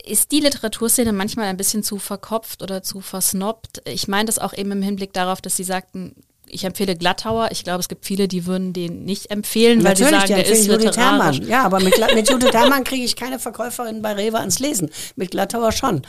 Ist 0.04 0.30
die 0.30 0.40
Literaturszene 0.40 1.12
manchmal 1.12 1.46
ein 1.46 1.56
bisschen 1.56 1.82
zu 1.82 1.98
verkopft 1.98 2.62
oder 2.62 2.84
zu 2.84 3.00
versnobbt? 3.00 3.82
Ich 3.86 4.06
meine 4.06 4.26
das 4.26 4.38
auch 4.38 4.54
eben 4.54 4.70
im 4.70 4.82
Hinblick 4.82 5.12
darauf, 5.12 5.40
dass 5.40 5.56
Sie 5.56 5.64
sagten, 5.64 6.14
ich 6.48 6.64
empfehle 6.64 6.96
Glattauer. 6.96 7.48
Ich 7.50 7.64
glaube, 7.64 7.80
es 7.80 7.88
gibt 7.88 8.04
viele, 8.06 8.28
die 8.28 8.46
würden 8.46 8.72
den 8.72 9.04
nicht 9.04 9.30
empfehlen, 9.30 9.78
weil 9.84 9.92
Natürlich, 9.92 10.22
sie 10.22 10.28
sagen, 10.28 10.34
der 10.34 10.46
ist 10.46 10.66
Judith 10.66 10.96
Herrmann. 10.96 11.46
Ja, 11.46 11.64
aber 11.64 11.80
mit, 11.80 11.94
mit 12.14 12.30
Judith 12.30 12.52
Herrmann 12.52 12.84
kriege 12.84 13.04
ich 13.04 13.16
keine 13.16 13.38
Verkäuferin 13.38 14.02
bei 14.02 14.12
Rewe 14.12 14.38
ans 14.38 14.58
Lesen. 14.58 14.90
Mit 15.16 15.30
Glattauer 15.30 15.72
schon. 15.72 16.02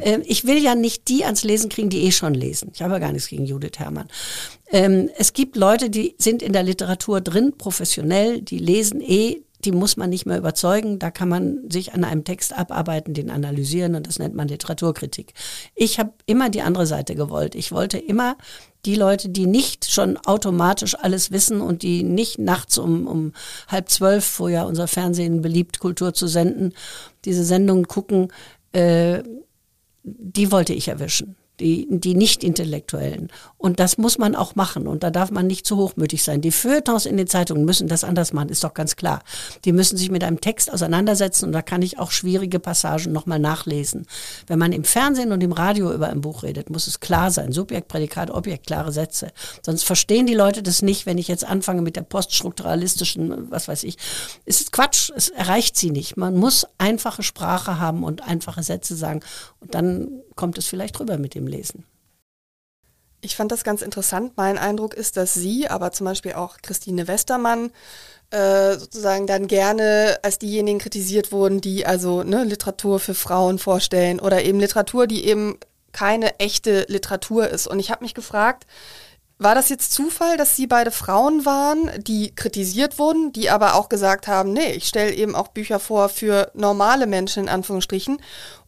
Ähm, 0.00 0.22
ich 0.24 0.46
will 0.46 0.62
ja 0.62 0.74
nicht 0.74 1.08
die 1.08 1.24
ans 1.24 1.44
Lesen 1.44 1.68
kriegen, 1.68 1.90
die 1.90 2.04
eh 2.04 2.12
schon 2.12 2.34
lesen. 2.34 2.70
Ich 2.74 2.82
habe 2.82 2.94
ja 2.94 2.98
gar 2.98 3.12
nichts 3.12 3.28
gegen 3.28 3.46
Judith 3.46 3.78
Herrmann. 3.78 4.08
Ähm, 4.70 5.10
es 5.16 5.32
gibt 5.32 5.56
Leute, 5.56 5.90
die 5.90 6.14
sind 6.18 6.42
in 6.42 6.52
der 6.52 6.62
Literatur 6.62 7.20
drin, 7.20 7.54
professionell, 7.56 8.40
die 8.40 8.58
lesen 8.58 9.00
eh 9.00 9.42
die 9.64 9.72
muss 9.72 9.96
man 9.96 10.10
nicht 10.10 10.26
mehr 10.26 10.38
überzeugen. 10.38 10.98
Da 10.98 11.10
kann 11.10 11.28
man 11.28 11.70
sich 11.70 11.94
an 11.94 12.04
einem 12.04 12.24
Text 12.24 12.52
abarbeiten, 12.56 13.14
den 13.14 13.30
analysieren 13.30 13.94
und 13.94 14.06
das 14.06 14.18
nennt 14.18 14.34
man 14.34 14.48
Literaturkritik. 14.48 15.32
Ich 15.74 15.98
habe 15.98 16.12
immer 16.26 16.50
die 16.50 16.62
andere 16.62 16.86
Seite 16.86 17.14
gewollt. 17.14 17.54
Ich 17.54 17.72
wollte 17.72 17.98
immer 17.98 18.36
die 18.86 18.94
Leute, 18.94 19.28
die 19.28 19.46
nicht 19.46 19.90
schon 19.90 20.16
automatisch 20.18 20.94
alles 20.94 21.30
wissen 21.30 21.60
und 21.60 21.82
die 21.82 22.02
nicht 22.02 22.38
nachts 22.38 22.78
um, 22.78 23.06
um 23.06 23.32
halb 23.68 23.88
zwölf, 23.88 24.38
wo 24.38 24.48
ja 24.48 24.64
unser 24.64 24.88
Fernsehen 24.88 25.42
beliebt, 25.42 25.78
Kultur 25.78 26.14
zu 26.14 26.26
senden, 26.26 26.72
diese 27.24 27.44
Sendungen 27.44 27.88
gucken, 27.88 28.28
äh, 28.72 29.22
die 30.02 30.52
wollte 30.52 30.74
ich 30.74 30.88
erwischen 30.88 31.36
die, 31.60 31.86
die 31.88 32.14
Nicht-Intellektuellen. 32.14 33.30
Und 33.58 33.78
das 33.78 33.96
muss 33.96 34.18
man 34.18 34.34
auch 34.34 34.56
machen. 34.56 34.86
Und 34.86 35.02
da 35.02 35.10
darf 35.10 35.30
man 35.30 35.46
nicht 35.46 35.66
zu 35.66 35.76
hochmütig 35.76 36.22
sein. 36.22 36.40
Die 36.40 36.50
Feuilletons 36.50 37.06
in 37.06 37.16
den 37.16 37.28
Zeitungen 37.28 37.64
müssen 37.64 37.88
das 37.88 38.04
anders 38.04 38.32
machen, 38.32 38.48
ist 38.48 38.64
doch 38.64 38.74
ganz 38.74 38.96
klar. 38.96 39.22
Die 39.64 39.72
müssen 39.72 39.96
sich 39.96 40.10
mit 40.10 40.24
einem 40.24 40.40
Text 40.40 40.72
auseinandersetzen 40.72 41.46
und 41.46 41.52
da 41.52 41.62
kann 41.62 41.82
ich 41.82 41.98
auch 41.98 42.10
schwierige 42.10 42.58
Passagen 42.58 43.12
nochmal 43.12 43.38
nachlesen. 43.38 44.06
Wenn 44.46 44.58
man 44.58 44.72
im 44.72 44.84
Fernsehen 44.84 45.32
und 45.32 45.42
im 45.42 45.52
Radio 45.52 45.92
über 45.92 46.08
ein 46.08 46.20
Buch 46.20 46.42
redet, 46.42 46.70
muss 46.70 46.86
es 46.86 47.00
klar 47.00 47.30
sein. 47.30 47.52
Subjekt, 47.52 47.88
Prädikat, 47.88 48.30
Objekt, 48.30 48.66
klare 48.66 48.92
Sätze. 48.92 49.32
Sonst 49.62 49.84
verstehen 49.84 50.26
die 50.26 50.34
Leute 50.34 50.62
das 50.62 50.82
nicht, 50.82 51.06
wenn 51.06 51.18
ich 51.18 51.28
jetzt 51.28 51.44
anfange 51.44 51.82
mit 51.82 51.96
der 51.96 52.02
poststrukturalistischen, 52.02 53.50
was 53.50 53.68
weiß 53.68 53.84
ich. 53.84 53.96
Es 54.44 54.60
ist 54.60 54.72
Quatsch, 54.72 55.10
es 55.14 55.28
erreicht 55.28 55.76
sie 55.76 55.90
nicht. 55.90 56.16
Man 56.16 56.36
muss 56.36 56.66
einfache 56.78 57.22
Sprache 57.22 57.78
haben 57.78 58.02
und 58.02 58.26
einfache 58.26 58.62
Sätze 58.62 58.96
sagen. 58.96 59.20
Und 59.60 59.74
dann 59.74 60.08
kommt 60.34 60.58
es 60.58 60.66
vielleicht 60.66 60.98
rüber 61.00 61.18
mit 61.18 61.34
dem 61.34 61.46
Lesen. 61.46 61.84
Ich 63.20 63.36
fand 63.36 63.50
das 63.50 63.64
ganz 63.64 63.80
interessant. 63.80 64.32
Mein 64.36 64.58
Eindruck 64.58 64.92
ist, 64.92 65.16
dass 65.16 65.32
Sie, 65.32 65.66
aber 65.66 65.92
zum 65.92 66.04
Beispiel 66.04 66.34
auch 66.34 66.58
Christine 66.60 67.08
Westermann, 67.08 67.70
äh, 68.30 68.74
sozusagen 68.76 69.26
dann 69.26 69.46
gerne 69.46 70.18
als 70.22 70.38
diejenigen 70.38 70.78
kritisiert 70.78 71.32
wurden, 71.32 71.60
die 71.60 71.86
also 71.86 72.22
ne, 72.22 72.44
Literatur 72.44 73.00
für 73.00 73.14
Frauen 73.14 73.58
vorstellen 73.58 74.20
oder 74.20 74.42
eben 74.42 74.60
Literatur, 74.60 75.06
die 75.06 75.24
eben 75.24 75.58
keine 75.92 76.38
echte 76.38 76.84
Literatur 76.88 77.48
ist. 77.48 77.66
Und 77.66 77.78
ich 77.78 77.90
habe 77.90 78.04
mich 78.04 78.12
gefragt, 78.12 78.66
war 79.38 79.54
das 79.54 79.68
jetzt 79.68 79.92
Zufall, 79.92 80.36
dass 80.36 80.56
Sie 80.56 80.66
beide 80.66 80.90
Frauen 80.90 81.44
waren, 81.44 81.90
die 82.02 82.34
kritisiert 82.34 82.98
wurden, 82.98 83.32
die 83.32 83.50
aber 83.50 83.74
auch 83.74 83.88
gesagt 83.88 84.28
haben, 84.28 84.52
nee, 84.52 84.72
ich 84.72 84.86
stelle 84.86 85.12
eben 85.12 85.34
auch 85.34 85.48
Bücher 85.48 85.80
vor 85.80 86.08
für 86.08 86.50
normale 86.54 87.06
Menschen 87.06 87.44
in 87.44 87.48
Anführungsstrichen? 87.48 88.18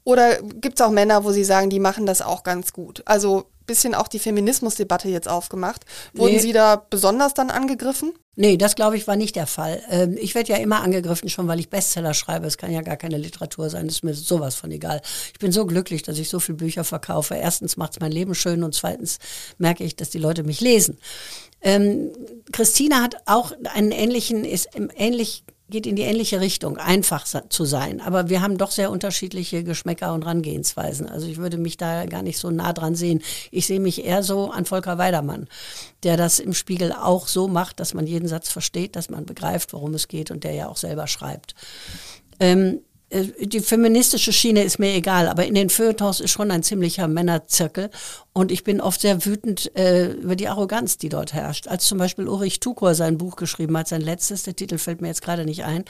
Oder 0.06 0.40
gibt 0.40 0.78
es 0.78 0.86
auch 0.86 0.92
Männer, 0.92 1.24
wo 1.24 1.32
Sie 1.32 1.42
sagen, 1.42 1.68
die 1.68 1.80
machen 1.80 2.06
das 2.06 2.22
auch 2.22 2.44
ganz 2.44 2.72
gut? 2.72 3.02
Also 3.06 3.46
bisschen 3.66 3.92
auch 3.92 4.06
die 4.06 4.20
Feminismusdebatte 4.20 5.08
jetzt 5.08 5.28
aufgemacht. 5.28 5.84
Wurden 6.14 6.34
nee. 6.34 6.38
Sie 6.38 6.52
da 6.52 6.76
besonders 6.76 7.34
dann 7.34 7.50
angegriffen? 7.50 8.12
Nee, 8.36 8.56
das 8.56 8.76
glaube 8.76 8.96
ich 8.96 9.08
war 9.08 9.16
nicht 9.16 9.34
der 9.34 9.48
Fall. 9.48 9.82
Ähm, 9.90 10.16
ich 10.20 10.36
werde 10.36 10.52
ja 10.52 10.58
immer 10.58 10.80
angegriffen, 10.82 11.28
schon 11.28 11.48
weil 11.48 11.58
ich 11.58 11.70
Bestseller 11.70 12.14
schreibe. 12.14 12.46
Es 12.46 12.56
kann 12.56 12.70
ja 12.70 12.82
gar 12.82 12.96
keine 12.96 13.18
Literatur 13.18 13.68
sein, 13.68 13.86
das 13.86 13.96
ist 13.96 14.04
mir 14.04 14.14
sowas 14.14 14.54
von 14.54 14.70
egal. 14.70 15.00
Ich 15.32 15.40
bin 15.40 15.50
so 15.50 15.66
glücklich, 15.66 16.04
dass 16.04 16.18
ich 16.18 16.28
so 16.28 16.38
viele 16.38 16.58
Bücher 16.58 16.84
verkaufe. 16.84 17.34
Erstens 17.34 17.76
macht 17.76 17.94
es 17.94 18.00
mein 18.00 18.12
Leben 18.12 18.36
schön 18.36 18.62
und 18.62 18.76
zweitens 18.76 19.18
merke 19.58 19.82
ich, 19.82 19.96
dass 19.96 20.10
die 20.10 20.18
Leute 20.18 20.44
mich 20.44 20.60
lesen. 20.60 20.98
Ähm, 21.62 22.12
Christina 22.52 23.02
hat 23.02 23.16
auch 23.26 23.50
einen 23.74 23.90
ähnlichen, 23.90 24.44
ist 24.44 24.68
ähnlich 24.96 25.42
geht 25.68 25.86
in 25.86 25.96
die 25.96 26.02
ähnliche 26.02 26.40
Richtung, 26.40 26.76
einfach 26.76 27.24
zu 27.24 27.64
sein. 27.64 28.00
Aber 28.00 28.28
wir 28.28 28.40
haben 28.40 28.56
doch 28.56 28.70
sehr 28.70 28.90
unterschiedliche 28.90 29.64
Geschmäcker 29.64 30.14
und 30.14 30.22
Rangehensweisen. 30.22 31.08
Also 31.08 31.26
ich 31.26 31.38
würde 31.38 31.58
mich 31.58 31.76
da 31.76 32.06
gar 32.06 32.22
nicht 32.22 32.38
so 32.38 32.50
nah 32.50 32.72
dran 32.72 32.94
sehen. 32.94 33.22
Ich 33.50 33.66
sehe 33.66 33.80
mich 33.80 34.04
eher 34.04 34.22
so 34.22 34.50
an 34.50 34.64
Volker 34.64 34.98
Weidermann, 34.98 35.48
der 36.04 36.16
das 36.16 36.38
im 36.38 36.54
Spiegel 36.54 36.92
auch 36.92 37.26
so 37.26 37.48
macht, 37.48 37.80
dass 37.80 37.94
man 37.94 38.06
jeden 38.06 38.28
Satz 38.28 38.48
versteht, 38.48 38.94
dass 38.94 39.10
man 39.10 39.26
begreift, 39.26 39.72
worum 39.72 39.94
es 39.94 40.06
geht 40.06 40.30
und 40.30 40.44
der 40.44 40.52
ja 40.52 40.68
auch 40.68 40.76
selber 40.76 41.08
schreibt. 41.08 41.54
Ähm, 42.38 42.80
äh, 43.10 43.24
die 43.40 43.60
feministische 43.60 44.32
Schiene 44.32 44.62
ist 44.62 44.78
mir 44.78 44.94
egal, 44.94 45.28
aber 45.28 45.46
in 45.46 45.54
den 45.54 45.70
Feuilletons 45.70 46.20
ist 46.20 46.30
schon 46.30 46.50
ein 46.50 46.62
ziemlicher 46.62 47.08
Männerzirkel 47.08 47.90
und 48.36 48.52
ich 48.52 48.64
bin 48.64 48.82
oft 48.82 49.00
sehr 49.00 49.24
wütend 49.24 49.74
äh, 49.78 50.08
über 50.08 50.36
die 50.36 50.46
Arroganz, 50.46 50.98
die 50.98 51.08
dort 51.08 51.32
herrscht. 51.32 51.68
Als 51.68 51.86
zum 51.86 51.96
Beispiel 51.96 52.28
Ulrich 52.28 52.60
Tukor 52.60 52.94
sein 52.94 53.16
Buch 53.16 53.36
geschrieben 53.36 53.74
hat, 53.78 53.88
sein 53.88 54.02
letztes, 54.02 54.42
der 54.42 54.54
Titel 54.54 54.76
fällt 54.76 55.00
mir 55.00 55.08
jetzt 55.08 55.22
gerade 55.22 55.46
nicht 55.46 55.64
ein, 55.64 55.86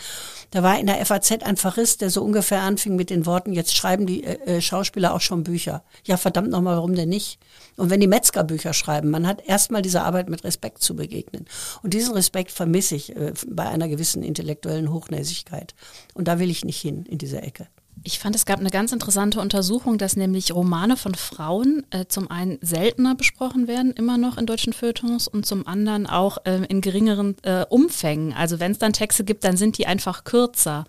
da 0.52 0.62
war 0.62 0.78
in 0.78 0.87
der 0.87 1.04
FAZ 1.04 1.42
ein 1.42 1.56
Verriss, 1.56 1.96
der 1.96 2.09
so 2.09 2.22
ungefähr 2.22 2.61
anfing 2.61 2.94
mit 2.94 3.11
den 3.11 3.26
Worten, 3.26 3.52
jetzt 3.52 3.74
schreiben 3.76 4.06
die 4.06 4.22
äh, 4.22 4.59
äh 4.59 4.61
Schauspieler 4.61 5.12
auch 5.12 5.20
schon 5.20 5.42
Bücher. 5.42 5.82
Ja, 6.04 6.16
verdammt 6.16 6.50
nochmal, 6.50 6.76
warum 6.76 6.94
denn 6.94 7.09
nicht? 7.09 7.40
Und 7.76 7.90
wenn 7.90 7.98
die 7.98 8.06
Metzger 8.06 8.44
Bücher 8.44 8.74
schreiben, 8.74 9.11
man 9.11 9.26
hat 9.26 9.44
erstmal 9.44 9.82
dieser 9.82 10.04
Arbeit 10.04 10.28
mit 10.28 10.44
Respekt 10.44 10.82
zu 10.82 10.94
begegnen. 10.94 11.46
Und 11.82 11.94
diesen 11.94 12.14
Respekt 12.14 12.52
vermisse 12.52 12.94
ich 12.94 13.16
äh, 13.16 13.32
bei 13.48 13.66
einer 13.66 13.88
gewissen 13.88 14.22
intellektuellen 14.22 14.92
Hochnäsigkeit. 14.92 15.74
Und 16.14 16.28
da 16.28 16.38
will 16.38 16.50
ich 16.50 16.64
nicht 16.64 16.80
hin 16.80 17.06
in 17.06 17.18
diese 17.18 17.42
Ecke. 17.42 17.66
Ich 18.02 18.18
fand, 18.18 18.37
es 18.37 18.46
gab 18.46 18.61
eine 18.61 18.70
ganz 18.70 18.92
interessante 18.92 19.40
Untersuchung, 19.40 19.98
dass 19.98 20.16
nämlich 20.16 20.54
Romane 20.54 20.96
von 20.96 21.14
Frauen 21.14 21.85
äh, 21.90 22.04
zum 22.06 22.30
einen 22.30 22.59
seltener 22.61 23.14
besprochen 23.14 23.66
werden, 23.66 23.92
immer 23.92 24.16
noch 24.16 24.38
in 24.38 24.46
deutschen 24.46 24.72
Feuilletons, 24.72 25.26
und 25.26 25.44
zum 25.44 25.66
anderen 25.66 26.06
auch 26.06 26.38
äh, 26.44 26.64
in 26.68 26.80
geringeren 26.80 27.37
äh, 27.42 27.64
Umfängen. 27.68 28.32
Also 28.32 28.61
wenn 28.61 28.72
es 28.72 28.78
dann 28.78 28.92
Texte 28.92 29.24
gibt, 29.24 29.42
dann 29.44 29.56
sind 29.56 29.78
die 29.78 29.87
einfach 29.87 30.24
kürzer. 30.24 30.85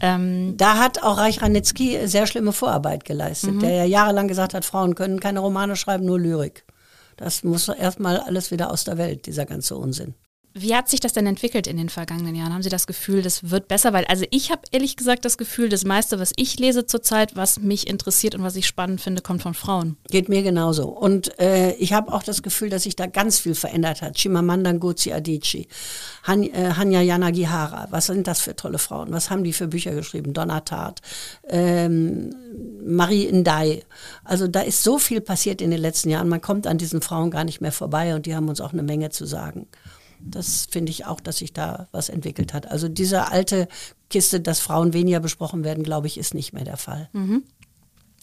Ähm, 0.00 0.56
da 0.56 0.78
hat 0.78 1.02
auch 1.02 1.18
Reich 1.18 1.42
Ranitzky 1.42 2.06
sehr 2.06 2.26
schlimme 2.26 2.52
Vorarbeit 2.52 3.04
geleistet, 3.04 3.54
mhm. 3.54 3.60
der 3.60 3.70
ja 3.70 3.84
jahrelang 3.84 4.28
gesagt 4.28 4.54
hat, 4.54 4.64
Frauen 4.64 4.94
können 4.94 5.20
keine 5.20 5.40
Romane 5.40 5.76
schreiben, 5.76 6.04
nur 6.04 6.18
Lyrik. 6.18 6.64
Das 7.16 7.44
muss 7.44 7.68
erstmal 7.68 8.18
alles 8.18 8.50
wieder 8.50 8.70
aus 8.70 8.84
der 8.84 8.96
Welt, 8.96 9.26
dieser 9.26 9.44
ganze 9.44 9.76
Unsinn. 9.76 10.14
Wie 10.52 10.74
hat 10.74 10.88
sich 10.88 10.98
das 10.98 11.12
denn 11.12 11.26
entwickelt 11.26 11.68
in 11.68 11.76
den 11.76 11.88
vergangenen 11.88 12.34
Jahren? 12.34 12.52
Haben 12.52 12.64
Sie 12.64 12.70
das 12.70 12.88
Gefühl, 12.88 13.22
das 13.22 13.50
wird 13.50 13.68
besser? 13.68 13.92
Weil, 13.92 14.04
also 14.06 14.24
ich 14.30 14.50
habe 14.50 14.62
ehrlich 14.72 14.96
gesagt 14.96 15.24
das 15.24 15.38
Gefühl, 15.38 15.68
das 15.68 15.84
meiste, 15.84 16.18
was 16.18 16.32
ich 16.34 16.58
lese 16.58 16.86
zurzeit, 16.86 17.36
was 17.36 17.60
mich 17.60 17.86
interessiert 17.86 18.34
und 18.34 18.42
was 18.42 18.56
ich 18.56 18.66
spannend 18.66 19.00
finde, 19.00 19.22
kommt 19.22 19.42
von 19.42 19.54
Frauen. 19.54 19.96
Geht 20.10 20.28
mir 20.28 20.42
genauso. 20.42 20.88
Und 20.88 21.38
äh, 21.38 21.74
ich 21.74 21.92
habe 21.92 22.12
auch 22.12 22.24
das 22.24 22.42
Gefühl, 22.42 22.68
dass 22.68 22.82
sich 22.82 22.96
da 22.96 23.06
ganz 23.06 23.38
viel 23.38 23.54
verändert 23.54 24.02
hat. 24.02 24.16
Chimamanda 24.16 24.72
Ngozi 24.72 25.12
Adichie, 25.12 25.68
Han, 26.24 26.42
äh, 26.42 26.72
Hanya 26.76 27.00
Yanagihara, 27.00 27.86
was 27.90 28.06
sind 28.06 28.26
das 28.26 28.40
für 28.40 28.56
tolle 28.56 28.78
Frauen? 28.78 29.12
Was 29.12 29.30
haben 29.30 29.44
die 29.44 29.52
für 29.52 29.68
Bücher 29.68 29.94
geschrieben? 29.94 30.32
Donna 30.32 30.60
Tartt, 30.62 31.00
ähm, 31.48 32.34
Marie 32.84 33.30
Ndai. 33.30 33.84
Also 34.24 34.48
da 34.48 34.62
ist 34.62 34.82
so 34.82 34.98
viel 34.98 35.20
passiert 35.20 35.62
in 35.62 35.70
den 35.70 35.80
letzten 35.80 36.10
Jahren. 36.10 36.28
Man 36.28 36.40
kommt 36.40 36.66
an 36.66 36.76
diesen 36.76 37.02
Frauen 37.02 37.30
gar 37.30 37.44
nicht 37.44 37.60
mehr 37.60 37.72
vorbei 37.72 38.16
und 38.16 38.26
die 38.26 38.34
haben 38.34 38.48
uns 38.48 38.60
auch 38.60 38.72
eine 38.72 38.82
Menge 38.82 39.10
zu 39.10 39.26
sagen. 39.26 39.68
Das 40.22 40.66
finde 40.70 40.90
ich 40.90 41.06
auch, 41.06 41.20
dass 41.20 41.38
sich 41.38 41.52
da 41.52 41.88
was 41.92 42.08
entwickelt 42.08 42.54
hat. 42.54 42.70
Also 42.70 42.88
diese 42.88 43.28
alte 43.28 43.68
Kiste, 44.08 44.40
dass 44.40 44.60
Frauen 44.60 44.92
weniger 44.92 45.20
besprochen 45.20 45.64
werden, 45.64 45.84
glaube 45.84 46.06
ich, 46.06 46.18
ist 46.18 46.34
nicht 46.34 46.52
mehr 46.52 46.64
der 46.64 46.76
Fall. 46.76 47.08
Mhm. 47.12 47.44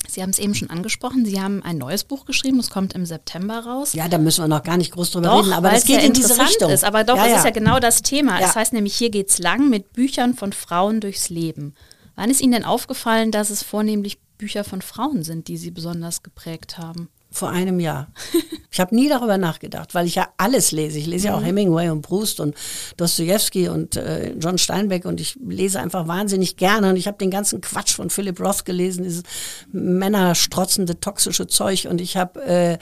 Sie 0.07 0.21
haben 0.21 0.29
es 0.29 0.39
eben 0.39 0.55
schon 0.55 0.69
angesprochen. 0.69 1.25
Sie 1.25 1.41
haben 1.41 1.63
ein 1.63 1.77
neues 1.77 2.03
Buch 2.03 2.25
geschrieben. 2.25 2.59
Es 2.59 2.69
kommt 2.69 2.93
im 2.93 3.05
September 3.05 3.59
raus. 3.59 3.93
Ja, 3.93 4.07
da 4.07 4.17
müssen 4.17 4.43
wir 4.43 4.47
noch 4.47 4.63
gar 4.63 4.77
nicht 4.77 4.91
groß 4.91 5.11
drüber 5.11 5.29
doch, 5.29 5.43
reden. 5.43 5.53
Aber 5.53 5.73
es 5.73 5.85
geht 5.85 6.01
ja 6.01 6.07
in 6.07 6.13
diese 6.13 6.39
Richtung. 6.39 6.71
Ist, 6.71 6.83
aber 6.83 7.03
doch, 7.03 7.17
ja, 7.17 7.25
es 7.25 7.31
ja. 7.31 7.37
ist 7.39 7.43
ja 7.45 7.51
genau 7.51 7.79
das 7.79 8.03
Thema. 8.03 8.39
Ja. 8.39 8.47
Es 8.47 8.55
heißt 8.55 8.73
nämlich, 8.73 8.95
hier 8.95 9.09
geht's 9.09 9.39
lang 9.39 9.69
mit 9.69 9.93
Büchern 9.93 10.33
von 10.33 10.53
Frauen 10.53 11.01
durchs 11.01 11.29
Leben. 11.29 11.73
Wann 12.15 12.29
ist 12.29 12.41
Ihnen 12.41 12.53
denn 12.53 12.63
aufgefallen, 12.63 13.31
dass 13.31 13.49
es 13.49 13.63
vornehmlich 13.63 14.19
Bücher 14.37 14.63
von 14.63 14.81
Frauen 14.81 15.23
sind, 15.23 15.47
die 15.47 15.57
Sie 15.57 15.71
besonders 15.71 16.23
geprägt 16.23 16.77
haben? 16.77 17.09
Vor 17.31 17.49
einem 17.49 17.79
Jahr. 17.79 18.07
Ich 18.69 18.81
habe 18.81 18.93
nie 18.93 19.09
darüber 19.09 19.39
nachgedacht, 19.39 19.95
weil 19.95 20.05
ich 20.05 20.13
ja 20.13 20.27
alles 20.37 20.71
lese. 20.71 20.99
Ich 20.99 21.07
lese 21.07 21.29
ja 21.29 21.35
auch 21.35 21.39
mhm. 21.39 21.45
Hemingway 21.45 21.89
und 21.89 22.03
Proust 22.03 22.39
und 22.39 22.53
Dostoevsky 22.97 23.69
und 23.69 23.95
äh, 23.95 24.33
John 24.33 24.59
Steinbeck 24.59 25.05
und 25.05 25.19
ich 25.19 25.35
lese 25.43 25.79
einfach 25.79 26.07
wahnsinnig 26.07 26.57
gerne 26.57 26.91
und 26.91 26.95
ich 26.95 27.07
habe 27.07 27.17
den 27.17 27.31
ganzen 27.31 27.59
Quatsch 27.61 27.95
von 27.95 28.11
Philip 28.11 28.39
Roth 28.39 28.65
gelesen, 28.65 29.03
dieses 29.03 29.23
männerstrotzende, 29.71 30.99
toxische 30.99 31.47
Zeug 31.47 31.87
und 31.89 32.01
ich 32.01 32.17
habe 32.17 32.43
äh, 32.43 32.77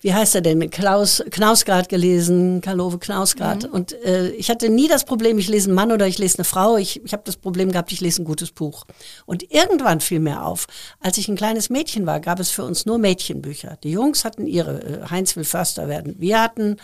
wie 0.00 0.14
heißt 0.14 0.36
er 0.36 0.42
denn, 0.42 0.70
Klaus 0.70 1.24
Knausgard 1.30 1.88
gelesen, 1.88 2.60
Karlove 2.60 2.98
Knausgard. 2.98 3.64
Mhm. 3.64 3.72
Und 3.72 3.92
äh, 4.04 4.30
ich 4.30 4.48
hatte 4.48 4.68
nie 4.68 4.86
das 4.86 5.04
Problem, 5.04 5.38
ich 5.38 5.48
lese 5.48 5.68
einen 5.68 5.74
Mann 5.74 5.90
oder 5.90 6.06
ich 6.06 6.18
lese 6.18 6.38
eine 6.38 6.44
Frau. 6.44 6.76
Ich, 6.76 7.04
ich 7.04 7.12
habe 7.12 7.24
das 7.24 7.36
Problem 7.36 7.72
gehabt, 7.72 7.90
ich 7.90 8.00
lese 8.00 8.22
ein 8.22 8.24
gutes 8.24 8.52
Buch. 8.52 8.84
Und 9.26 9.50
irgendwann 9.52 10.00
fiel 10.00 10.20
mir 10.20 10.44
auf, 10.44 10.66
als 11.00 11.18
ich 11.18 11.28
ein 11.28 11.36
kleines 11.36 11.68
Mädchen 11.68 12.06
war, 12.06 12.20
gab 12.20 12.38
es 12.38 12.50
für 12.50 12.64
uns 12.64 12.86
nur 12.86 12.98
Mädchenbücher. 12.98 13.76
Die 13.82 13.90
Jungs 13.90 14.24
hatten 14.24 14.46
ihre, 14.46 14.82
äh, 14.82 15.10
Heinz 15.10 15.34
will 15.34 15.44
Förster 15.44 15.88
werden. 15.88 16.14
Wir 16.18 16.40
hatten 16.40 16.76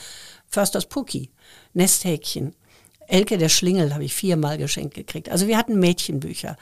Försters 0.49 0.87
Pucki, 0.87 1.31
Nesthäkchen. 1.73 2.55
Elke 3.07 3.39
der 3.39 3.49
Schlingel 3.49 3.95
habe 3.95 4.05
ich 4.05 4.15
viermal 4.15 4.59
geschenkt 4.59 4.95
gekriegt. 4.95 5.29
Also 5.29 5.47
wir 5.47 5.59
hatten 5.59 5.79
Mädchenbücher. 5.79 6.57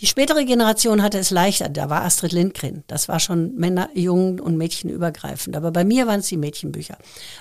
Die 0.00 0.06
spätere 0.06 0.44
Generation 0.44 1.02
hatte 1.02 1.18
es 1.18 1.30
leichter. 1.30 1.68
Da 1.68 1.90
war 1.90 2.02
Astrid 2.02 2.30
Lindgren. 2.32 2.84
Das 2.86 3.08
war 3.08 3.18
schon 3.18 3.56
Männer, 3.56 3.90
Jungen 3.94 4.38
und 4.38 4.56
Mädchen 4.56 4.90
übergreifend. 4.90 5.56
Aber 5.56 5.72
bei 5.72 5.84
mir 5.84 6.06
waren 6.06 6.20
es 6.20 6.28
die 6.28 6.36
Mädchenbücher. 6.36 6.96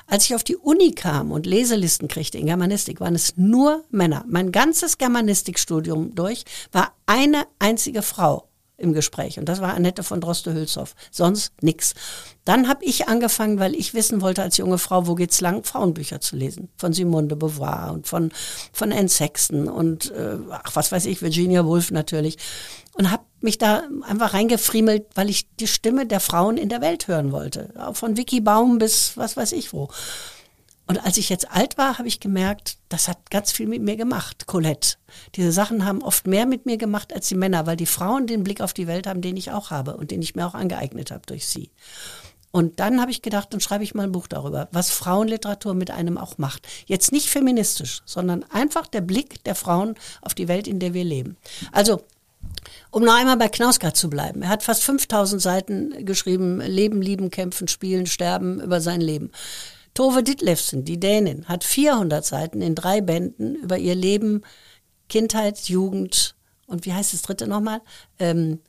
Als 0.08 0.26
ich 0.26 0.34
auf 0.34 0.44
die 0.44 0.58
Uni 0.58 0.92
kam 0.92 1.32
und 1.32 1.46
Leselisten 1.46 2.08
kriegte 2.08 2.40
in 2.40 2.48
Germanistik, 2.48 3.00
waren 3.00 3.14
es 3.14 3.38
nur 3.38 3.84
Männer. 3.92 4.26
Mein 4.28 4.52
ganzes 4.52 4.98
Germanistikstudium 4.98 6.16
durch 6.16 6.46
war 6.72 6.94
eine 7.06 7.46
einzige 7.60 8.02
Frau 8.02 8.47
im 8.78 8.94
Gespräch. 8.94 9.40
Und 9.40 9.50
das 9.50 9.60
war 9.60 9.74
Annette 9.74 10.04
von 10.04 10.22
Droste-Hülshoff. 10.22 10.96
Sonst 11.12 11.52
nix. 11.62 11.94
Dann 12.46 12.68
habe 12.68 12.86
ich 12.86 13.08
angefangen, 13.08 13.60
weil 13.60 13.76
ich 13.76 13.94
wissen 13.94 14.22
wollte 14.22 14.44
als 14.44 14.58
junge 14.58 14.78
Frau, 14.78 15.08
wo 15.08 15.16
geht's 15.16 15.42
lang, 15.42 15.64
Frauenbücher 15.64 16.22
zu 16.22 16.36
lesen. 16.36 16.70
Von 16.78 16.94
Simone 16.94 17.28
de 17.28 17.38
Beauvoir 17.38 17.92
und 17.92 18.08
von, 18.08 18.32
von 18.72 18.94
Anne 18.94 19.10
Sexton 19.10 19.68
und, 19.68 20.12
äh, 20.12 20.38
ach, 20.52 20.76
was 20.76 20.92
weiß 20.92 21.06
ich, 21.08 21.22
Virginia 21.22 21.66
Woolf 21.66 21.92
natürlich. 21.92 22.38
Und 22.94 23.12
habe 23.12 23.24
mich 23.42 23.58
da 23.58 23.84
einfach 24.08 24.34
reingefriemelt, 24.34 25.06
weil 25.16 25.30
ich 25.30 25.48
die 25.56 25.68
Stimme 25.68 26.06
der 26.06 26.20
Frauen 26.20 26.58
in 26.58 26.70
der 26.70 26.82
Welt 26.82 27.08
hören 27.08 27.32
wollte. 27.32 27.74
Von 27.94 28.18
Vicky 28.18 28.42
Baum 28.42 28.78
bis 28.78 29.18
was 29.18 29.38
weiß 29.38 29.52
ich 29.52 29.74
wo. 29.74 29.90
Und 30.88 31.06
als 31.06 31.18
ich 31.18 31.30
jetzt 31.30 31.52
alt 31.52 31.78
war, 31.78 31.98
habe 31.98 32.08
ich 32.08 32.22
gemerkt, 32.22 32.78
das 32.88 33.10
hat 33.10 33.30
ganz 33.30 33.52
viel 33.52 33.68
mit 33.68 33.82
mir 33.82 33.98
gemacht, 33.98 34.48
Colette. 34.48 34.96
Diese 35.36 35.52
Sachen 35.52 35.86
haben 35.86 36.02
oft 36.02 36.28
mehr 36.28 36.46
mit 36.46 36.66
mir 36.66 36.78
gemacht 36.78 37.14
als 37.14 37.28
die 37.28 37.36
Männer, 37.36 37.66
weil 37.66 37.76
die 37.76 37.86
Frauen 37.86 38.26
den 38.26 38.44
Blick 38.44 38.62
auf 38.62 38.74
die 38.74 38.88
Welt 38.88 39.06
haben, 39.06 39.22
den 39.22 39.36
ich 39.36 39.52
auch 39.52 39.70
habe 39.70 39.98
und 39.98 40.12
den 40.12 40.22
ich 40.22 40.36
mir 40.36 40.48
auch 40.48 40.54
angeeignet 40.54 41.12
habe 41.12 41.24
durch 41.26 41.46
sie. 41.46 41.72
Und 42.52 42.80
dann 42.80 43.02
habe 43.02 43.12
ich 43.12 43.22
gedacht, 43.22 43.50
dann 43.52 43.60
schreibe 43.60 43.84
ich 43.84 43.94
mal 43.94 44.04
ein 44.04 44.14
Buch 44.14 44.28
darüber, 44.28 44.70
was 44.72 44.90
Frauenliteratur 44.90 45.74
mit 45.74 45.92
einem 45.92 46.18
auch 46.18 46.38
macht. 46.38 46.66
Jetzt 46.86 47.12
nicht 47.12 47.30
feministisch, 47.30 48.02
sondern 48.06 48.44
einfach 48.50 48.88
der 48.88 49.02
Blick 49.02 49.44
der 49.44 49.56
Frauen 49.56 49.96
auf 50.22 50.34
die 50.34 50.48
Welt, 50.48 50.68
in 50.68 50.80
der 50.80 50.94
wir 50.94 51.04
leben. 51.04 51.36
Also 51.74 52.02
um 52.92 53.04
noch 53.04 53.16
einmal 53.16 53.38
bei 53.38 53.50
Knausgard 53.50 53.98
zu 53.98 54.10
bleiben. 54.10 54.42
Er 54.42 54.50
hat 54.50 54.64
fast 54.64 54.84
5000 54.84 55.42
Seiten 55.42 56.06
geschrieben, 56.06 56.62
Leben, 56.62 57.02
Lieben, 57.02 57.30
Kämpfen, 57.30 57.68
Spielen, 57.68 58.06
Sterben 58.06 58.62
über 58.62 58.80
sein 58.80 59.02
Leben. 59.02 59.32
Tove 59.98 60.22
Ditlevsen, 60.22 60.86
die 60.86 61.00
Dänin, 61.00 61.46
hat 61.46 61.64
400 61.64 62.24
Seiten 62.24 62.62
in 62.62 62.76
drei 62.76 63.02
Bänden 63.02 63.56
über 63.56 63.80
ihr 63.80 63.96
Leben, 63.96 64.44
Kindheit, 65.10 65.58
Jugend 65.70 66.36
und 66.68 66.86
wie 66.86 66.94
heißt 66.94 67.14
das 67.14 67.24
dritte 67.24 67.48
nochmal? 67.48 67.82
Ähm, 68.20 68.60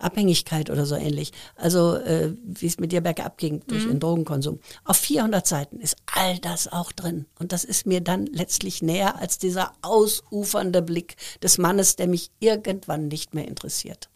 Abhängigkeit 0.00 0.70
oder 0.70 0.84
so 0.84 0.96
ähnlich. 0.96 1.30
Also 1.54 1.94
äh, 1.94 2.34
wie 2.42 2.66
es 2.66 2.80
mit 2.80 2.92
ihr 2.92 3.00
bergab 3.00 3.38
ging 3.38 3.62
durch 3.68 3.84
mhm. 3.84 3.90
den 3.90 4.00
Drogenkonsum. 4.00 4.58
Auf 4.84 4.96
400 4.96 5.46
Seiten 5.46 5.78
ist 5.78 5.94
all 6.16 6.40
das 6.40 6.66
auch 6.66 6.90
drin. 6.90 7.26
Und 7.38 7.52
das 7.52 7.62
ist 7.62 7.86
mir 7.86 8.00
dann 8.00 8.26
letztlich 8.26 8.82
näher 8.82 9.20
als 9.20 9.38
dieser 9.38 9.74
ausufernde 9.82 10.82
Blick 10.82 11.14
des 11.44 11.58
Mannes, 11.58 11.94
der 11.94 12.08
mich 12.08 12.32
irgendwann 12.40 13.06
nicht 13.06 13.34
mehr 13.34 13.46
interessiert 13.46 14.08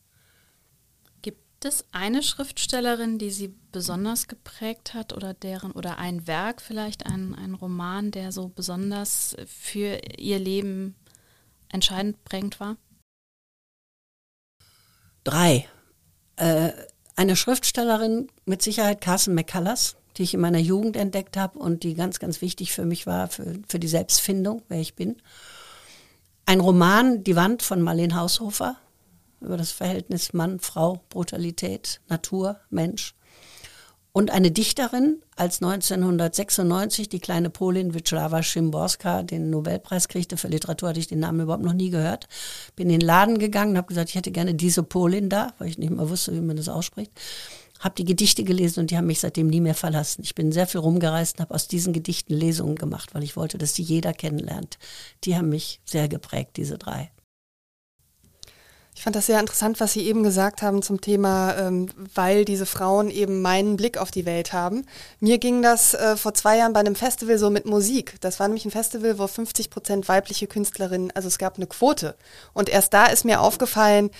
es 1.64 1.84
eine 1.92 2.22
Schriftstellerin, 2.22 3.18
die 3.18 3.30
Sie 3.30 3.54
besonders 3.72 4.28
geprägt 4.28 4.94
hat 4.94 5.12
oder 5.12 5.34
deren 5.34 5.72
oder 5.72 5.98
ein 5.98 6.26
Werk 6.26 6.60
vielleicht, 6.60 7.06
ein, 7.06 7.34
ein 7.34 7.54
Roman, 7.54 8.10
der 8.10 8.32
so 8.32 8.48
besonders 8.48 9.36
für 9.46 10.00
Ihr 10.18 10.38
Leben 10.38 10.94
entscheidend 11.68 12.22
prägend 12.24 12.60
war? 12.60 12.76
Drei. 15.24 15.68
Äh, 16.36 16.72
eine 17.16 17.34
Schriftstellerin 17.34 18.28
mit 18.44 18.62
Sicherheit 18.62 19.00
Carson 19.00 19.34
McCullers, 19.34 19.96
die 20.16 20.22
ich 20.22 20.34
in 20.34 20.40
meiner 20.40 20.58
Jugend 20.58 20.96
entdeckt 20.96 21.36
habe 21.36 21.58
und 21.58 21.82
die 21.82 21.94
ganz, 21.94 22.18
ganz 22.18 22.40
wichtig 22.40 22.72
für 22.72 22.84
mich 22.84 23.06
war, 23.06 23.28
für, 23.28 23.58
für 23.68 23.78
die 23.78 23.88
Selbstfindung, 23.88 24.62
wer 24.68 24.80
ich 24.80 24.94
bin. 24.94 25.16
Ein 26.44 26.60
Roman, 26.60 27.24
Die 27.24 27.34
Wand 27.34 27.62
von 27.62 27.82
Marlene 27.82 28.14
Haushofer, 28.14 28.76
über 29.46 29.56
das 29.56 29.72
Verhältnis 29.72 30.32
Mann, 30.32 30.60
Frau, 30.60 31.00
Brutalität, 31.08 32.00
Natur, 32.08 32.60
Mensch. 32.68 33.14
Und 34.16 34.30
eine 34.30 34.50
Dichterin, 34.50 35.20
als 35.36 35.60
1996 35.60 37.10
die 37.10 37.20
kleine 37.20 37.50
Polin 37.50 37.92
Wisława 37.92 38.42
Szymborska 38.42 39.22
den 39.22 39.50
Nobelpreis 39.50 40.08
kriegte 40.08 40.38
für 40.38 40.48
Literatur, 40.48 40.88
hatte 40.88 41.00
ich 41.00 41.06
den 41.06 41.18
Namen 41.18 41.40
überhaupt 41.40 41.62
noch 41.62 41.74
nie 41.74 41.90
gehört. 41.90 42.26
Bin 42.76 42.88
in 42.88 43.00
den 43.00 43.06
Laden 43.06 43.38
gegangen 43.38 43.72
und 43.72 43.76
habe 43.76 43.88
gesagt, 43.88 44.08
ich 44.08 44.14
hätte 44.14 44.30
gerne 44.30 44.54
diese 44.54 44.82
Polin 44.82 45.28
da, 45.28 45.52
weil 45.58 45.68
ich 45.68 45.76
nicht 45.76 45.90
mehr 45.90 46.08
wusste, 46.08 46.32
wie 46.32 46.40
man 46.40 46.56
das 46.56 46.70
ausspricht. 46.70 47.12
Habe 47.78 47.94
die 47.96 48.06
Gedichte 48.06 48.42
gelesen 48.42 48.80
und 48.80 48.90
die 48.90 48.96
haben 48.96 49.06
mich 49.06 49.20
seitdem 49.20 49.48
nie 49.48 49.60
mehr 49.60 49.74
verlassen. 49.74 50.22
Ich 50.24 50.34
bin 50.34 50.50
sehr 50.50 50.66
viel 50.66 50.80
rumgereist 50.80 51.36
und 51.36 51.42
habe 51.42 51.54
aus 51.54 51.68
diesen 51.68 51.92
Gedichten 51.92 52.32
Lesungen 52.32 52.76
gemacht, 52.76 53.14
weil 53.14 53.22
ich 53.22 53.36
wollte, 53.36 53.58
dass 53.58 53.74
die 53.74 53.82
jeder 53.82 54.14
kennenlernt. 54.14 54.78
Die 55.24 55.36
haben 55.36 55.50
mich 55.50 55.82
sehr 55.84 56.08
geprägt, 56.08 56.56
diese 56.56 56.78
drei. 56.78 57.10
Ich 58.96 59.02
fand 59.02 59.14
das 59.14 59.26
sehr 59.26 59.38
interessant, 59.38 59.78
was 59.78 59.92
Sie 59.92 60.06
eben 60.06 60.22
gesagt 60.22 60.62
haben 60.62 60.80
zum 60.80 61.02
Thema, 61.02 61.54
ähm, 61.58 61.90
weil 62.14 62.46
diese 62.46 62.64
Frauen 62.64 63.10
eben 63.10 63.42
meinen 63.42 63.76
Blick 63.76 63.98
auf 63.98 64.10
die 64.10 64.24
Welt 64.24 64.54
haben. 64.54 64.86
Mir 65.20 65.36
ging 65.36 65.60
das 65.60 65.92
äh, 65.92 66.16
vor 66.16 66.32
zwei 66.32 66.56
Jahren 66.56 66.72
bei 66.72 66.80
einem 66.80 66.94
Festival 66.94 67.36
so 67.36 67.50
mit 67.50 67.66
Musik. 67.66 68.14
Das 68.22 68.40
war 68.40 68.48
nämlich 68.48 68.64
ein 68.64 68.70
Festival, 68.70 69.18
wo 69.18 69.26
50 69.26 69.68
Prozent 69.68 70.08
weibliche 70.08 70.46
Künstlerinnen, 70.46 71.12
also 71.14 71.28
es 71.28 71.36
gab 71.36 71.56
eine 71.56 71.66
Quote. 71.66 72.16
Und 72.54 72.70
erst 72.70 72.94
da 72.94 73.04
ist 73.04 73.26
mir 73.26 73.42
aufgefallen, 73.42 74.10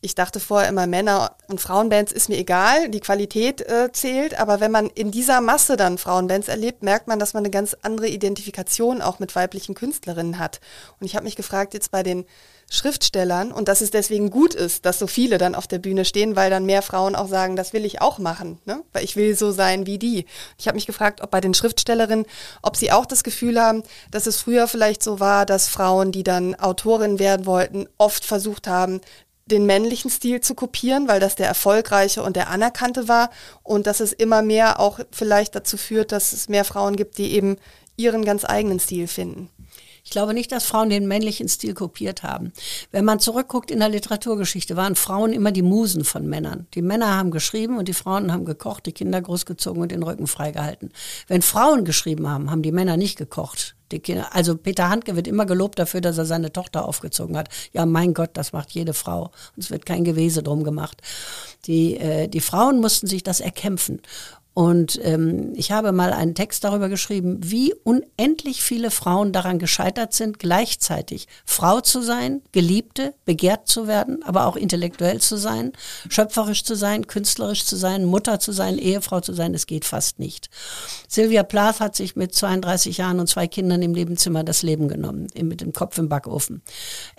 ich 0.00 0.16
dachte 0.16 0.40
vorher 0.40 0.68
immer, 0.68 0.88
Männer- 0.88 1.36
und 1.46 1.60
Frauenbands 1.60 2.10
ist 2.12 2.28
mir 2.28 2.36
egal, 2.36 2.88
die 2.88 3.00
Qualität 3.00 3.60
äh, 3.62 3.90
zählt, 3.92 4.38
aber 4.38 4.58
wenn 4.58 4.72
man 4.72 4.88
in 4.88 5.12
dieser 5.12 5.40
Masse 5.40 5.76
dann 5.76 5.98
Frauenbands 5.98 6.48
erlebt, 6.48 6.82
merkt 6.82 7.06
man, 7.06 7.20
dass 7.20 7.32
man 7.32 7.42
eine 7.42 7.50
ganz 7.50 7.76
andere 7.82 8.08
Identifikation 8.08 9.02
auch 9.02 9.20
mit 9.20 9.36
weiblichen 9.36 9.76
Künstlerinnen 9.76 10.40
hat. 10.40 10.60
Und 10.98 11.06
ich 11.06 11.14
habe 11.14 11.24
mich 11.24 11.36
gefragt, 11.36 11.74
jetzt 11.74 11.92
bei 11.92 12.02
den 12.02 12.26
Schriftstellern 12.68 13.52
und 13.52 13.68
dass 13.68 13.80
es 13.80 13.90
deswegen 13.90 14.28
gut 14.30 14.52
ist, 14.52 14.86
dass 14.86 14.98
so 14.98 15.06
viele 15.06 15.38
dann 15.38 15.54
auf 15.54 15.68
der 15.68 15.78
Bühne 15.78 16.04
stehen, 16.04 16.34
weil 16.34 16.50
dann 16.50 16.66
mehr 16.66 16.82
Frauen 16.82 17.14
auch 17.14 17.28
sagen, 17.28 17.54
das 17.54 17.72
will 17.72 17.84
ich 17.84 18.00
auch 18.00 18.18
machen, 18.18 18.58
ne? 18.64 18.82
weil 18.92 19.04
ich 19.04 19.14
will 19.14 19.36
so 19.36 19.52
sein 19.52 19.86
wie 19.86 19.98
die. 19.98 20.26
Ich 20.58 20.66
habe 20.66 20.74
mich 20.74 20.86
gefragt, 20.86 21.20
ob 21.20 21.30
bei 21.30 21.40
den 21.40 21.54
Schriftstellerinnen, 21.54 22.26
ob 22.62 22.76
sie 22.76 22.90
auch 22.90 23.06
das 23.06 23.22
Gefühl 23.22 23.60
haben, 23.60 23.84
dass 24.10 24.26
es 24.26 24.40
früher 24.40 24.66
vielleicht 24.66 25.02
so 25.02 25.20
war, 25.20 25.46
dass 25.46 25.68
Frauen, 25.68 26.10
die 26.10 26.24
dann 26.24 26.56
Autorin 26.56 27.20
werden 27.20 27.46
wollten, 27.46 27.86
oft 27.98 28.24
versucht 28.24 28.66
haben, 28.66 29.00
den 29.46 29.64
männlichen 29.64 30.10
Stil 30.10 30.40
zu 30.40 30.56
kopieren, 30.56 31.06
weil 31.06 31.20
das 31.20 31.36
der 31.36 31.46
erfolgreiche 31.46 32.22
und 32.22 32.34
der 32.34 32.50
anerkannte 32.50 33.06
war 33.06 33.30
und 33.62 33.86
dass 33.86 34.00
es 34.00 34.12
immer 34.12 34.42
mehr 34.42 34.80
auch 34.80 34.98
vielleicht 35.12 35.54
dazu 35.54 35.76
führt, 35.76 36.10
dass 36.10 36.32
es 36.32 36.48
mehr 36.48 36.64
Frauen 36.64 36.96
gibt, 36.96 37.16
die 37.18 37.32
eben 37.32 37.58
ihren 37.96 38.24
ganz 38.24 38.44
eigenen 38.44 38.80
Stil 38.80 39.06
finden. 39.06 39.48
Ich 40.06 40.10
glaube 40.10 40.34
nicht, 40.34 40.52
dass 40.52 40.64
Frauen 40.64 40.88
den 40.88 41.08
männlichen 41.08 41.48
Stil 41.48 41.74
kopiert 41.74 42.22
haben. 42.22 42.52
Wenn 42.92 43.04
man 43.04 43.18
zurückguckt 43.18 43.72
in 43.72 43.80
der 43.80 43.88
Literaturgeschichte, 43.88 44.76
waren 44.76 44.94
Frauen 44.94 45.32
immer 45.32 45.50
die 45.50 45.62
Musen 45.62 46.04
von 46.04 46.28
Männern. 46.28 46.68
Die 46.74 46.80
Männer 46.80 47.16
haben 47.16 47.32
geschrieben 47.32 47.76
und 47.76 47.88
die 47.88 47.92
Frauen 47.92 48.32
haben 48.32 48.44
gekocht, 48.44 48.86
die 48.86 48.92
Kinder 48.92 49.20
großgezogen 49.20 49.82
und 49.82 49.90
den 49.90 50.04
Rücken 50.04 50.28
freigehalten. 50.28 50.92
Wenn 51.26 51.42
Frauen 51.42 51.84
geschrieben 51.84 52.28
haben, 52.28 52.52
haben 52.52 52.62
die 52.62 52.70
Männer 52.70 52.96
nicht 52.96 53.18
gekocht. 53.18 53.74
Die 53.92 53.98
Kinder, 53.98 54.34
also 54.34 54.56
Peter 54.56 54.88
Handke 54.90 55.16
wird 55.16 55.28
immer 55.28 55.46
gelobt 55.46 55.78
dafür, 55.78 56.00
dass 56.00 56.18
er 56.18 56.24
seine 56.24 56.52
Tochter 56.52 56.86
aufgezogen 56.86 57.36
hat. 57.36 57.48
Ja, 57.72 57.84
mein 57.84 58.14
Gott, 58.14 58.30
das 58.34 58.52
macht 58.52 58.72
jede 58.72 58.94
Frau. 58.94 59.32
Und 59.54 59.62
es 59.64 59.70
wird 59.70 59.86
kein 59.86 60.04
Gewese 60.04 60.42
drum 60.42 60.64
gemacht. 60.64 61.02
Die, 61.66 61.96
äh, 61.96 62.28
die 62.28 62.40
Frauen 62.40 62.80
mussten 62.80 63.06
sich 63.06 63.22
das 63.22 63.40
erkämpfen. 63.40 64.00
Und 64.56 64.98
ähm, 65.02 65.52
ich 65.54 65.70
habe 65.70 65.92
mal 65.92 66.14
einen 66.14 66.34
Text 66.34 66.64
darüber 66.64 66.88
geschrieben, 66.88 67.40
wie 67.42 67.74
unendlich 67.84 68.62
viele 68.62 68.90
Frauen 68.90 69.30
daran 69.32 69.58
gescheitert 69.58 70.14
sind, 70.14 70.38
gleichzeitig 70.38 71.28
Frau 71.44 71.82
zu 71.82 72.00
sein, 72.00 72.40
Geliebte, 72.52 73.12
begehrt 73.26 73.68
zu 73.68 73.86
werden, 73.86 74.22
aber 74.22 74.46
auch 74.46 74.56
intellektuell 74.56 75.20
zu 75.20 75.36
sein, 75.36 75.72
schöpferisch 76.08 76.64
zu 76.64 76.74
sein, 76.74 77.06
künstlerisch 77.06 77.66
zu 77.66 77.76
sein, 77.76 78.06
Mutter 78.06 78.40
zu 78.40 78.50
sein, 78.52 78.78
Ehefrau 78.78 79.20
zu 79.20 79.34
sein. 79.34 79.52
Es 79.52 79.66
geht 79.66 79.84
fast 79.84 80.18
nicht. 80.18 80.48
Sylvia 81.06 81.42
Plath 81.42 81.80
hat 81.80 81.94
sich 81.94 82.16
mit 82.16 82.34
32 82.34 82.96
Jahren 82.96 83.20
und 83.20 83.28
zwei 83.28 83.48
Kindern 83.48 83.82
im 83.82 83.92
Nebenzimmer 83.92 84.42
das 84.42 84.62
Leben 84.62 84.88
genommen, 84.88 85.26
mit 85.38 85.60
dem 85.60 85.74
Kopf 85.74 85.98
im 85.98 86.08
Backofen. 86.08 86.62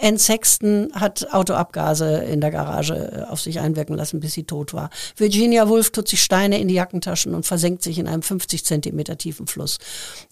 Anne 0.02 0.18
Sexton 0.18 0.90
hat 0.94 1.32
Autoabgase 1.32 2.16
in 2.16 2.42
der 2.42 2.50
Garage 2.50 2.96
äh, 2.96 3.32
auf 3.32 3.42
sich 3.42 3.60
einwirken 3.60 3.96
lassen, 3.96 4.22
bis 4.22 4.34
sie 4.34 4.46
tot 4.46 4.74
war. 4.74 4.90
Virginia 5.16 5.70
Woolf 5.70 5.92
tut 5.92 6.08
sich 6.08 6.24
Steine 6.24 6.60
in 6.60 6.68
die 6.68 6.74
Jackentaschen 6.74 7.27
Flaschen 7.28 7.36
und 7.36 7.46
versenkt 7.46 7.84
sich 7.84 8.00
in 8.00 8.08
einem 8.08 8.22
50 8.22 8.64
Zentimeter 8.64 9.18
tiefen 9.18 9.48
Fluss. 9.48 9.78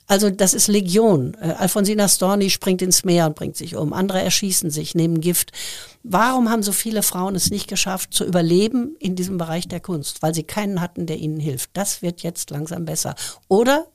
Also 0.07 0.29
das 0.29 0.53
ist 0.53 0.67
Legion. 0.67 1.35
Äh, 1.41 1.55
Alfonsina 1.57 2.07
Storni 2.07 2.49
springt 2.49 2.81
ins 2.81 3.03
Meer 3.03 3.27
und 3.27 3.35
bringt 3.35 3.57
sich 3.57 3.75
um. 3.75 3.93
Andere 3.93 4.21
erschießen 4.21 4.69
sich, 4.71 4.95
nehmen 4.95 5.21
Gift. 5.21 5.51
Warum 6.03 6.49
haben 6.49 6.63
so 6.63 6.71
viele 6.71 7.03
Frauen 7.03 7.35
es 7.35 7.51
nicht 7.51 7.67
geschafft, 7.67 8.13
zu 8.13 8.25
überleben 8.25 8.95
in 8.99 9.15
diesem 9.15 9.37
Bereich 9.37 9.67
der 9.67 9.79
Kunst? 9.79 10.21
Weil 10.21 10.33
sie 10.33 10.43
keinen 10.43 10.81
hatten, 10.81 11.05
der 11.05 11.17
ihnen 11.17 11.39
hilft. 11.39 11.71
Das 11.73 12.01
wird 12.01 12.21
jetzt 12.23 12.51
langsam 12.51 12.85
besser. 12.85 13.15
Oder 13.47 13.87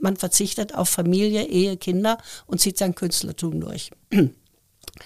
man 0.00 0.16
verzichtet 0.16 0.74
auf 0.74 0.88
Familie, 0.88 1.46
Ehe, 1.46 1.76
Kinder 1.76 2.18
und 2.46 2.60
zieht 2.60 2.78
sein 2.78 2.94
Künstlertum 2.94 3.60
durch. 3.60 3.90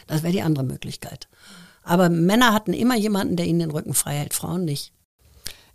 Das 0.06 0.22
wäre 0.22 0.32
die 0.32 0.42
andere 0.42 0.64
Möglichkeit. 0.64 1.28
Aber 1.82 2.10
Männer 2.10 2.52
hatten 2.52 2.74
immer 2.74 2.96
jemanden, 2.96 3.36
der 3.36 3.46
ihnen 3.46 3.60
den 3.60 3.70
Rücken 3.70 3.94
frei 3.94 4.16
hält, 4.16 4.34
Frauen 4.34 4.64
nicht. 4.64 4.92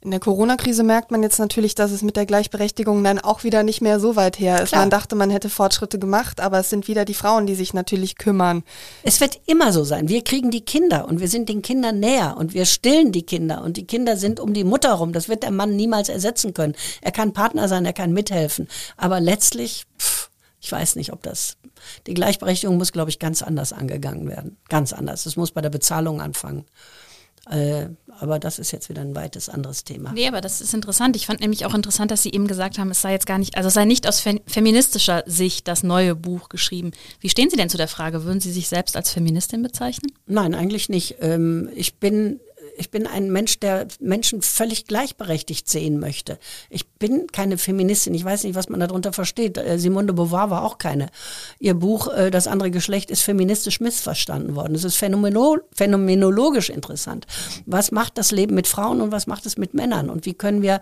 In 0.06 0.12
der 0.12 0.20
Corona-Krise 0.20 0.84
merkt 0.84 1.10
man 1.10 1.24
jetzt 1.24 1.40
natürlich, 1.40 1.74
dass 1.74 1.90
es 1.90 2.04
mit 2.04 2.16
der 2.16 2.28
Gleichberechtigung 2.28 3.04
dann 3.04 3.18
auch 3.18 3.44
wieder 3.44 3.64
nicht 3.64 3.82
mehr 3.82 4.00
so 4.00 4.16
weit 4.16 4.38
her 4.38 4.62
ist. 4.62 4.70
Klar. 4.70 4.82
Man 4.82 4.92
dachte, 4.92 5.16
man 5.16 5.32
hätte 5.32 5.50
Fortschritte 5.50 5.98
gemacht, 5.98 6.42
aber 6.42 6.60
es 6.60 6.70
sind 6.70 6.88
wieder 6.88 7.06
die 7.06 7.16
Frauen, 7.16 7.48
die 7.48 7.56
sich 7.56 7.74
natürlich 7.74 8.16
kümmern. 8.16 8.62
Es 9.02 9.20
wird 9.20 9.42
immer 9.48 9.74
so 9.74 9.84
sein. 9.84 10.08
Wir 10.08 10.24
kriegen 10.24 10.52
die 10.52 10.62
Kinder 10.62 11.08
und 11.08 11.20
wir 11.20 11.28
sind 11.28 11.50
den 11.50 11.64
Kindern 11.64 12.00
näher 12.00 12.38
und 12.38 12.54
wir 12.54 12.66
stillen 12.66 13.14
die 13.14 13.24
Kinder 13.24 13.64
und 13.64 13.78
die 13.78 13.88
Kinder 13.88 14.16
sind 14.16 14.40
um 14.40 14.54
die 14.54 14.64
Mutter 14.64 14.94
rum. 14.94 15.12
Das 15.12 15.28
wird 15.28 15.42
der 15.42 15.50
Mann 15.50 15.76
niemals 15.76 16.08
ersetzen 16.08 16.54
können. 16.54 16.76
Er 17.02 17.12
kann 17.12 17.34
Partner 17.34 17.68
sein, 17.68 17.84
er 17.84 17.94
kann 17.94 18.14
mithelfen. 18.14 18.68
Aber 18.98 19.20
letztlich, 19.20 19.86
pff, 19.98 20.30
ich 20.62 20.72
weiß 20.72 20.98
nicht, 20.98 21.14
ob 21.14 21.24
das, 21.24 21.58
die 22.06 22.14
Gleichberechtigung 22.14 22.78
muss, 22.78 22.92
glaube 22.92 23.10
ich, 23.10 23.18
ganz 23.18 23.42
anders 23.42 23.74
angegangen 23.74 24.30
werden. 24.30 24.58
Ganz 24.70 24.94
anders. 24.94 25.26
Es 25.26 25.36
muss 25.36 25.50
bei 25.50 25.62
der 25.62 25.72
Bezahlung 25.72 26.22
anfangen. 26.22 26.66
Äh, 27.50 27.90
aber 28.20 28.40
das 28.40 28.60
ist 28.60 28.72
jetzt 28.72 28.90
wieder 28.90 29.02
ein 29.02 29.16
weites 29.16 29.50
anderes 29.50 29.84
Thema. 29.84 30.12
Nee, 30.14 30.28
aber 30.28 30.42
das 30.42 30.62
ist 30.62 30.74
interessant. 30.74 31.16
Ich 31.16 31.28
fand 31.28 31.42
nämlich 31.42 31.66
auch 31.66 31.74
interessant, 31.74 32.12
dass 32.12 32.24
Sie 32.24 32.32
eben 32.32 32.48
gesagt 32.48 32.78
haben, 32.78 32.90
es 32.90 33.02
sei 33.02 33.12
jetzt 33.12 33.28
gar 33.28 33.38
nicht, 33.38 33.58
also 33.58 33.68
es 33.68 33.74
sei 33.74 33.86
nicht 33.86 34.08
aus 34.08 34.24
feministischer 34.48 35.24
Sicht 35.26 35.68
das 35.68 35.84
neue 35.84 36.16
Buch 36.16 36.50
geschrieben. 36.50 36.92
Wie 37.20 37.30
stehen 37.30 37.50
Sie 37.50 37.58
denn 37.58 37.70
zu 37.70 37.78
der 37.78 37.88
Frage? 37.88 38.24
Würden 38.24 38.40
Sie 38.40 38.52
sich 38.52 38.68
selbst 38.68 38.96
als 38.96 39.12
Feministin 39.12 39.62
bezeichnen? 39.62 40.12
Nein, 40.26 40.56
eigentlich 40.56 40.90
nicht. 40.90 41.18
Ähm, 41.20 41.70
ich 41.76 41.96
bin 41.96 42.40
ich 42.78 42.92
bin 42.92 43.08
ein 43.08 43.32
Mensch, 43.32 43.60
der 43.60 43.88
Menschen 44.00 44.42
völlig 44.42 44.86
gleichberechtigt 44.86 45.70
sehen 45.70 46.00
möchte. 46.00 46.38
Ich 46.70 46.88
bin 46.88 47.28
keine 47.28 47.58
Feministin. 47.58 48.14
Ich 48.14 48.26
weiß 48.26 48.44
nicht, 48.44 48.56
was 48.56 48.70
man 48.70 48.80
darunter 48.80 49.14
versteht. 49.14 49.58
Äh, 49.58 49.80
Simone 49.80 50.08
de 50.08 50.16
Beauvoir 50.16 50.50
war 50.50 50.64
auch 50.64 50.78
keine. 50.78 51.08
Ihr 51.60 51.74
Buch 51.74 52.08
äh, 52.14 52.32
Das 52.32 52.48
andere 52.48 52.72
Geschlecht 52.72 53.12
ist 53.12 53.22
feministisch 53.22 53.80
missverstanden 53.80 54.56
worden. 54.56 54.76
Es 54.76 54.84
ist 54.84 54.96
phänomeno 54.96 55.58
phänomenologisch 55.74 56.70
interessant. 56.70 57.26
Was 57.66 57.92
macht 57.92 58.18
das 58.18 58.32
Leben 58.32 58.56
mit 58.56 58.68
Frauen 58.68 59.02
und 59.02 59.12
was 59.12 59.28
macht 59.28 59.46
es 59.46 59.58
mit 59.58 59.74
Männern? 59.74 60.10
Und 60.10 60.26
wie 60.26 60.34
können 60.34 60.62
wir 60.62 60.82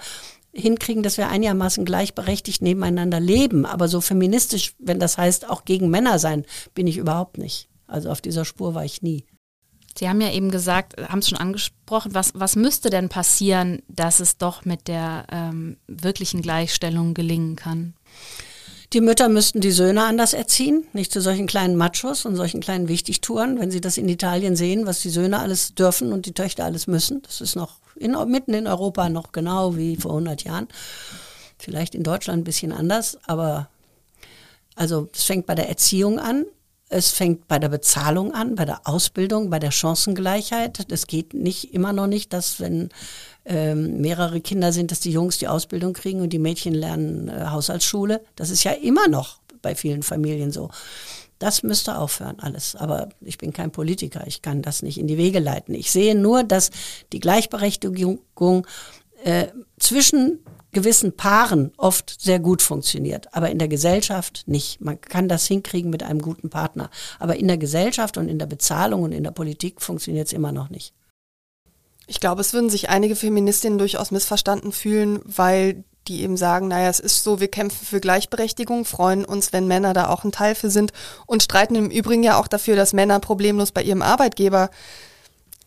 hinkriegen, 0.53 1.03
dass 1.03 1.17
wir 1.17 1.29
einigermaßen 1.29 1.83
gleichberechtigt 1.83 2.61
nebeneinander 2.61 3.19
leben. 3.19 3.65
Aber 3.65 3.87
so 3.87 4.01
feministisch, 4.01 4.75
wenn 4.77 4.99
das 4.99 5.17
heißt, 5.17 5.49
auch 5.49 5.65
gegen 5.65 5.89
Männer 5.89 6.19
sein, 6.19 6.45
bin 6.75 6.87
ich 6.87 6.97
überhaupt 6.97 7.37
nicht. 7.37 7.69
Also 7.87 8.09
auf 8.09 8.21
dieser 8.21 8.45
Spur 8.45 8.75
war 8.75 8.85
ich 8.85 9.01
nie. 9.01 9.25
Sie 9.97 10.09
haben 10.09 10.21
ja 10.21 10.31
eben 10.31 10.49
gesagt, 10.49 10.99
haben 10.99 11.19
es 11.19 11.29
schon 11.29 11.37
angesprochen, 11.37 12.13
was, 12.13 12.31
was 12.35 12.55
müsste 12.55 12.89
denn 12.89 13.09
passieren, 13.09 13.83
dass 13.87 14.19
es 14.19 14.37
doch 14.37 14.65
mit 14.65 14.87
der 14.87 15.25
ähm, 15.31 15.77
wirklichen 15.87 16.41
Gleichstellung 16.41 17.13
gelingen 17.13 17.55
kann? 17.55 17.93
Die 18.93 19.01
Mütter 19.01 19.27
müssten 19.27 19.59
die 19.59 19.71
Söhne 19.71 20.03
anders 20.03 20.33
erziehen, 20.33 20.85
nicht 20.93 21.11
zu 21.11 21.19
solchen 21.19 21.47
kleinen 21.47 21.75
Machos 21.75 22.25
und 22.25 22.35
solchen 22.35 22.61
kleinen 22.61 22.87
Wichtigtouren, 22.87 23.59
wenn 23.59 23.71
sie 23.71 23.81
das 23.81 23.97
in 23.97 24.07
Italien 24.07 24.55
sehen, 24.55 24.85
was 24.85 25.01
die 25.01 25.09
Söhne 25.09 25.39
alles 25.39 25.73
dürfen 25.73 26.13
und 26.13 26.27
die 26.27 26.33
Töchter 26.33 26.65
alles 26.65 26.85
müssen. 26.85 27.23
Das 27.23 27.41
ist 27.41 27.55
noch 27.55 27.79
in, 27.95 28.15
mitten 28.27 28.53
in 28.53 28.67
Europa 28.67 29.09
noch 29.09 29.31
genau 29.31 29.75
wie 29.75 29.95
vor 29.95 30.11
100 30.11 30.43
Jahren. 30.43 30.67
Vielleicht 31.57 31.95
in 31.95 32.03
Deutschland 32.03 32.41
ein 32.41 32.43
bisschen 32.43 32.71
anders, 32.71 33.17
aber 33.25 33.69
also 34.75 35.09
es 35.13 35.23
fängt 35.23 35.47
bei 35.47 35.55
der 35.55 35.69
Erziehung 35.69 36.19
an. 36.19 36.45
Es 36.93 37.09
fängt 37.09 37.47
bei 37.47 37.57
der 37.57 37.69
Bezahlung 37.69 38.35
an, 38.35 38.53
bei 38.53 38.65
der 38.65 38.81
Ausbildung, 38.83 39.49
bei 39.49 39.57
der 39.57 39.71
Chancengleichheit. 39.71 40.91
Das 40.91 41.07
geht 41.07 41.33
nicht 41.33 41.73
immer 41.73 41.91
noch 41.91 42.05
nicht, 42.05 42.33
dass 42.33 42.59
wenn 42.59 42.89
ähm, 43.45 43.99
mehrere 43.99 44.41
Kinder 44.41 44.71
sind, 44.71 44.91
dass 44.91 44.99
die 44.99 45.11
Jungs 45.11 45.39
die 45.39 45.47
Ausbildung 45.47 45.93
kriegen 45.93 46.21
und 46.21 46.29
die 46.31 46.37
Mädchen 46.37 46.75
lernen 46.75 47.29
äh, 47.29 47.47
Haushaltsschule. 47.47 48.21
Das 48.35 48.51
ist 48.51 48.63
ja 48.63 48.73
immer 48.73 49.07
noch 49.07 49.39
bei 49.63 49.73
vielen 49.73 50.03
Familien 50.03 50.51
so. 50.51 50.69
Das 51.39 51.63
müsste 51.63 51.97
aufhören, 51.97 52.39
alles. 52.39 52.75
Aber 52.75 53.09
ich 53.21 53.39
bin 53.39 53.53
kein 53.53 53.71
Politiker, 53.71 54.27
ich 54.27 54.43
kann 54.43 54.61
das 54.61 54.83
nicht 54.83 54.99
in 54.99 55.07
die 55.07 55.17
Wege 55.17 55.39
leiten. 55.39 55.73
Ich 55.73 55.91
sehe 55.91 56.13
nur, 56.13 56.43
dass 56.43 56.69
die 57.11 57.19
Gleichberechtigung 57.19 58.67
äh, 59.23 59.47
zwischen 59.79 60.39
gewissen 60.73 61.15
Paaren 61.15 61.71
oft 61.77 62.21
sehr 62.21 62.39
gut 62.39 62.61
funktioniert, 62.61 63.33
aber 63.33 63.49
in 63.49 63.59
der 63.59 63.67
Gesellschaft 63.67 64.43
nicht. 64.47 64.81
Man 64.81 64.99
kann 64.99 65.27
das 65.27 65.45
hinkriegen 65.47 65.89
mit 65.89 66.03
einem 66.03 66.21
guten 66.21 66.49
Partner, 66.49 66.89
aber 67.19 67.35
in 67.35 67.47
der 67.47 67.57
Gesellschaft 67.57 68.17
und 68.17 68.27
in 68.27 68.39
der 68.39 68.47
Bezahlung 68.47 69.03
und 69.03 69.11
in 69.11 69.23
der 69.23 69.31
Politik 69.31 69.81
funktioniert 69.81 70.27
es 70.27 70.33
immer 70.33 70.51
noch 70.51 70.69
nicht. 70.69 70.93
Ich 72.07 72.19
glaube, 72.19 72.41
es 72.41 72.53
würden 72.53 72.69
sich 72.69 72.89
einige 72.89 73.15
Feministinnen 73.15 73.77
durchaus 73.77 74.11
missverstanden 74.11 74.73
fühlen, 74.73 75.21
weil 75.23 75.83
die 76.07 76.21
eben 76.21 76.35
sagen, 76.35 76.67
naja, 76.67 76.89
es 76.89 76.99
ist 76.99 77.23
so, 77.23 77.39
wir 77.39 77.47
kämpfen 77.47 77.85
für 77.85 78.01
Gleichberechtigung, 78.01 78.83
freuen 78.83 79.23
uns, 79.23 79.53
wenn 79.53 79.67
Männer 79.67 79.93
da 79.93 80.09
auch 80.09 80.25
ein 80.25 80.33
Teil 80.33 80.53
für 80.53 80.69
sind 80.69 80.91
und 81.25 81.43
streiten 81.43 81.75
im 81.75 81.89
Übrigen 81.89 82.23
ja 82.23 82.37
auch 82.37 82.49
dafür, 82.49 82.75
dass 82.75 82.91
Männer 82.91 83.19
problemlos 83.19 83.71
bei 83.71 83.83
ihrem 83.83 84.01
Arbeitgeber 84.01 84.69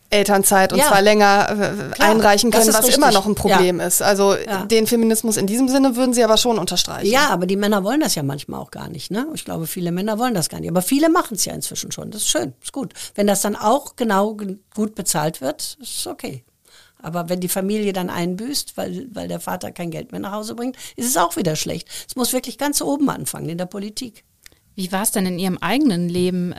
Elternzeit 0.09 0.71
und 0.71 0.79
ja. 0.79 0.87
zwar 0.87 1.01
länger 1.01 1.49
äh, 1.49 1.93
Klar, 1.93 2.09
einreichen 2.09 2.51
können, 2.51 2.67
was 2.67 2.77
richtig. 2.79 2.95
immer 2.95 3.11
noch 3.11 3.25
ein 3.25 3.35
Problem 3.35 3.79
ja. 3.79 3.87
ist. 3.87 4.01
Also 4.01 4.35
ja. 4.35 4.65
den 4.65 4.87
Feminismus 4.87 5.35
in 5.35 5.47
diesem 5.47 5.67
Sinne 5.67 5.95
würden 5.95 6.13
Sie 6.13 6.23
aber 6.23 6.37
schon 6.37 6.57
unterstreichen. 6.57 7.11
Ja, 7.11 7.29
aber 7.29 7.45
die 7.45 7.57
Männer 7.57 7.83
wollen 7.83 7.99
das 7.99 8.15
ja 8.15 8.23
manchmal 8.23 8.61
auch 8.61 8.71
gar 8.71 8.89
nicht. 8.89 9.11
Ne? 9.11 9.27
Ich 9.33 9.43
glaube, 9.43 9.67
viele 9.67 9.91
Männer 9.91 10.17
wollen 10.17 10.33
das 10.33 10.47
gar 10.47 10.59
nicht. 10.59 10.69
Aber 10.69 10.81
viele 10.81 11.09
machen 11.09 11.35
es 11.35 11.43
ja 11.43 11.53
inzwischen 11.53 11.91
schon. 11.91 12.11
Das 12.11 12.21
ist 12.21 12.29
schön, 12.29 12.53
ist 12.61 12.71
gut. 12.71 12.93
Wenn 13.15 13.27
das 13.27 13.41
dann 13.41 13.55
auch 13.55 13.97
genau 13.97 14.37
gut 14.73 14.95
bezahlt 14.95 15.41
wird, 15.41 15.77
ist 15.81 16.07
okay. 16.07 16.45
Aber 17.01 17.29
wenn 17.29 17.41
die 17.41 17.49
Familie 17.49 17.93
dann 17.93 18.09
einbüßt, 18.09 18.77
weil, 18.77 19.07
weil 19.13 19.27
der 19.27 19.39
Vater 19.39 19.71
kein 19.71 19.91
Geld 19.91 20.11
mehr 20.11 20.21
nach 20.21 20.31
Hause 20.31 20.55
bringt, 20.55 20.77
ist 20.95 21.07
es 21.07 21.17
auch 21.17 21.35
wieder 21.35 21.55
schlecht. 21.55 21.87
Es 22.07 22.15
muss 22.15 22.33
wirklich 22.33 22.57
ganz 22.57 22.81
oben 22.81 23.09
anfangen, 23.09 23.49
in 23.49 23.57
der 23.57 23.65
Politik. 23.65 24.23
Wie 24.75 24.91
war 24.91 25.01
es 25.01 25.11
denn 25.11 25.25
in 25.25 25.39
Ihrem 25.39 25.57
eigenen 25.57 26.07
Leben? 26.07 26.53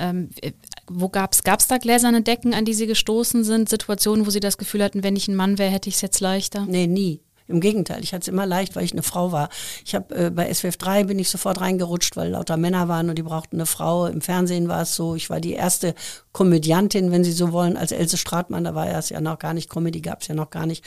Wo 0.91 1.09
gab 1.09 1.32
es 1.32 1.68
da 1.68 1.78
gläserne 1.78 2.22
Decken, 2.22 2.55
an 2.55 2.64
die 2.64 2.74
Sie 2.74 2.86
gestoßen 2.86 3.45
sind? 3.45 3.68
Situationen, 3.68 4.26
wo 4.26 4.30
Sie 4.30 4.41
das 4.41 4.59
Gefühl 4.59 4.82
hatten, 4.82 5.03
wenn 5.03 5.16
ich 5.16 5.28
ein 5.28 5.36
Mann 5.36 5.59
wäre, 5.59 5.70
hätte 5.70 5.89
ich 5.89 5.97
es 5.97 6.01
jetzt 6.01 6.20
leichter? 6.20 6.66
Nee, 6.66 6.86
nie. 6.86 7.20
Im 7.49 7.61
Gegenteil, 7.61 8.03
ich 8.03 8.12
hatte 8.12 8.22
es 8.22 8.28
immer 8.28 8.44
leicht, 8.44 8.76
weil 8.76 8.84
ich 8.84 8.92
eine 8.92 9.03
Frau 9.03 9.32
war. 9.32 9.49
Ich 9.84 9.94
habe 9.94 10.14
äh, 10.14 10.30
bei 10.30 10.53
SWF 10.53 10.76
3 10.76 11.05
bin 11.05 11.18
ich 11.18 11.30
sofort 11.30 11.62
reingerutscht, 11.62 12.14
weil 12.14 12.30
lauter 12.30 12.59
Männer 12.59 12.88
waren 12.88 13.09
und 13.09 13.16
die 13.16 13.22
brauchten 13.22 13.57
eine 13.57 13.64
Frau. 13.64 14.07
Im 14.07 14.20
Fernsehen 14.20 14.68
war 14.68 14.82
es 14.82 14.94
so, 14.94 15.14
ich 15.14 15.30
war 15.30 15.40
die 15.40 15.55
erste 15.55 15.94
Komödiantin, 16.32 17.11
wenn 17.11 17.24
Sie 17.24 17.32
so 17.32 17.51
wollen, 17.51 17.78
als 17.78 17.90
Else 17.90 18.18
Stratmann. 18.18 18.64
Da 18.64 18.74
war 18.74 18.86
es 18.86 19.09
ja 19.09 19.22
noch 19.22 19.38
gar 19.38 19.55
nicht, 19.55 19.70
Comedy 19.70 20.03
gab 20.03 20.20
es 20.20 20.28
ja 20.28 20.34
noch 20.34 20.51
gar 20.51 20.66
nicht. 20.66 20.84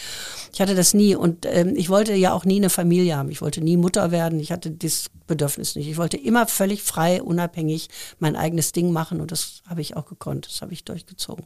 Ich 0.53 0.61
hatte 0.61 0.75
das 0.75 0.93
nie 0.93 1.15
und 1.15 1.47
ähm, 1.47 1.73
ich 1.75 1.89
wollte 1.89 2.13
ja 2.13 2.31
auch 2.33 2.45
nie 2.45 2.57
eine 2.57 2.69
Familie 2.69 3.17
haben. 3.17 3.31
Ich 3.31 3.41
wollte 3.41 3.61
nie 3.61 3.75
Mutter 3.75 4.11
werden. 4.11 4.39
Ich 4.39 4.51
hatte 4.51 4.69
das 4.69 5.09
Bedürfnis 5.25 5.75
nicht. 5.75 5.87
Ich 5.87 5.97
wollte 5.97 6.17
immer 6.17 6.45
völlig 6.45 6.83
frei, 6.83 7.23
unabhängig 7.23 7.89
mein 8.19 8.35
eigenes 8.35 8.71
Ding 8.71 8.91
machen 8.91 9.19
und 9.19 9.31
das 9.31 9.63
habe 9.67 9.81
ich 9.81 9.97
auch 9.97 10.05
gekonnt. 10.05 10.45
Das 10.45 10.61
habe 10.61 10.73
ich 10.73 10.83
durchgezogen. 10.83 11.45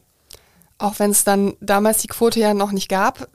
Auch 0.78 0.98
wenn 0.98 1.10
es 1.10 1.24
dann 1.24 1.54
damals 1.60 1.98
die 1.98 2.08
Quote 2.08 2.38
ja 2.38 2.52
noch 2.52 2.72
nicht 2.72 2.88
gab, 2.88 3.28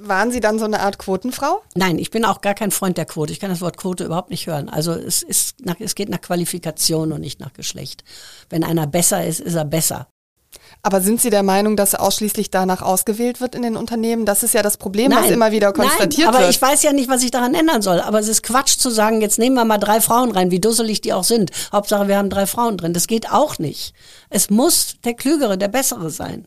waren 0.00 0.30
Sie 0.30 0.40
dann 0.40 0.58
so 0.58 0.64
eine 0.64 0.80
Art 0.80 0.98
Quotenfrau? 0.98 1.62
Nein, 1.74 1.98
ich 1.98 2.10
bin 2.10 2.24
auch 2.24 2.40
gar 2.40 2.54
kein 2.54 2.70
Freund 2.70 2.98
der 2.98 3.06
Quote. 3.06 3.32
Ich 3.32 3.40
kann 3.40 3.50
das 3.50 3.60
Wort 3.60 3.76
Quote 3.76 4.04
überhaupt 4.04 4.30
nicht 4.30 4.46
hören. 4.46 4.68
Also 4.68 4.92
es, 4.92 5.22
ist 5.22 5.64
nach, 5.64 5.76
es 5.78 5.94
geht 5.94 6.08
nach 6.08 6.20
Qualifikation 6.20 7.12
und 7.12 7.20
nicht 7.20 7.40
nach 7.40 7.52
Geschlecht. 7.52 8.04
Wenn 8.50 8.64
einer 8.64 8.86
besser 8.86 9.24
ist, 9.24 9.40
ist 9.40 9.54
er 9.54 9.64
besser. 9.64 10.08
Aber 10.82 11.00
sind 11.00 11.20
Sie 11.20 11.30
der 11.30 11.42
Meinung, 11.42 11.76
dass 11.76 11.94
ausschließlich 11.94 12.50
danach 12.50 12.82
ausgewählt 12.82 13.40
wird 13.40 13.54
in 13.54 13.62
den 13.62 13.76
Unternehmen? 13.76 14.26
Das 14.26 14.42
ist 14.42 14.54
ja 14.54 14.62
das 14.62 14.76
Problem, 14.76 15.10
nein, 15.10 15.24
was 15.24 15.30
immer 15.30 15.50
wieder 15.50 15.72
konstatiert 15.72 16.18
nein, 16.18 16.28
aber 16.28 16.38
wird. 16.38 16.44
Aber 16.44 16.50
ich 16.50 16.62
weiß 16.62 16.82
ja 16.82 16.92
nicht, 16.92 17.08
was 17.08 17.22
ich 17.22 17.30
daran 17.30 17.54
ändern 17.54 17.82
soll. 17.82 18.00
Aber 18.00 18.20
es 18.20 18.28
ist 18.28 18.42
Quatsch 18.42 18.76
zu 18.76 18.90
sagen, 18.90 19.20
jetzt 19.20 19.38
nehmen 19.38 19.56
wir 19.56 19.64
mal 19.64 19.78
drei 19.78 20.00
Frauen 20.00 20.30
rein, 20.30 20.50
wie 20.50 20.60
dusselig 20.60 21.00
die 21.00 21.12
auch 21.12 21.24
sind. 21.24 21.50
Hauptsache, 21.72 22.08
wir 22.08 22.18
haben 22.18 22.30
drei 22.30 22.46
Frauen 22.46 22.76
drin. 22.76 22.92
Das 22.92 23.06
geht 23.06 23.32
auch 23.32 23.58
nicht. 23.58 23.94
Es 24.28 24.50
muss 24.50 24.96
der 25.04 25.14
Klügere, 25.14 25.56
der 25.56 25.68
Bessere 25.68 26.10
sein. 26.10 26.46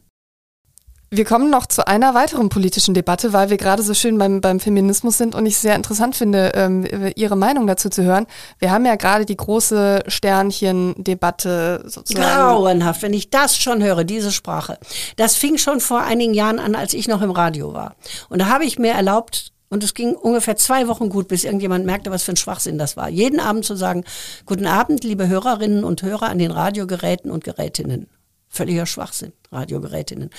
Wir 1.09 1.23
kommen 1.23 1.49
noch 1.49 1.67
zu 1.67 1.87
einer 1.87 2.13
weiteren 2.15 2.49
politischen 2.49 2.93
Debatte, 2.93 3.31
weil 3.31 3.49
wir 3.49 3.55
gerade 3.55 3.81
so 3.81 3.93
schön 3.93 4.17
beim, 4.17 4.41
beim 4.41 4.59
Feminismus 4.59 5.17
sind 5.17 5.35
und 5.35 5.45
ich 5.45 5.57
sehr 5.57 5.75
interessant 5.75 6.17
finde, 6.17 6.51
ähm, 6.53 6.85
Ihre 7.15 7.37
Meinung 7.37 7.65
dazu 7.65 7.89
zu 7.89 8.03
hören. 8.03 8.27
Wir 8.59 8.71
haben 8.71 8.85
ja 8.85 8.95
gerade 8.95 9.25
die 9.25 9.37
große 9.37 10.03
Sternchen-Debatte 10.07 11.85
sozusagen. 11.85 12.27
Grauenhaft, 12.27 13.03
wenn 13.03 13.13
ich 13.13 13.29
das 13.29 13.57
schon 13.57 13.81
höre, 13.81 14.03
diese 14.03 14.33
Sprache. 14.33 14.77
Das 15.15 15.37
fing 15.37 15.57
schon 15.57 15.79
vor 15.79 16.01
einigen 16.01 16.33
Jahren 16.33 16.59
an, 16.59 16.75
als 16.75 16.93
ich 16.93 17.07
noch 17.07 17.21
im 17.21 17.31
Radio 17.31 17.73
war. 17.73 17.95
Und 18.27 18.39
da 18.39 18.47
habe 18.47 18.65
ich 18.65 18.77
mir 18.77 18.91
erlaubt, 18.91 19.53
und 19.69 19.83
es 19.83 19.93
ging 19.93 20.13
ungefähr 20.13 20.55
zwei 20.55 20.87
Wochen 20.87 21.09
gut, 21.09 21.27
bis 21.27 21.43
irgendjemand 21.43 21.85
merkte, 21.85 22.11
was 22.11 22.23
für 22.23 22.31
ein 22.31 22.37
Schwachsinn 22.37 22.77
das 22.77 22.95
war. 22.97 23.09
Jeden 23.09 23.39
Abend 23.39 23.65
zu 23.65 23.75
sagen, 23.75 24.03
guten 24.45 24.65
Abend, 24.65 25.03
liebe 25.03 25.27
Hörerinnen 25.27 25.83
und 25.83 26.03
Hörer 26.03 26.29
an 26.29 26.39
den 26.39 26.51
Radiogeräten 26.51 27.31
und 27.31 27.43
Gerätinnen. 27.43 28.07
Völliger 28.49 28.85
Schwachsinn, 28.85 29.33
Radiogerätinnen. 29.51 30.29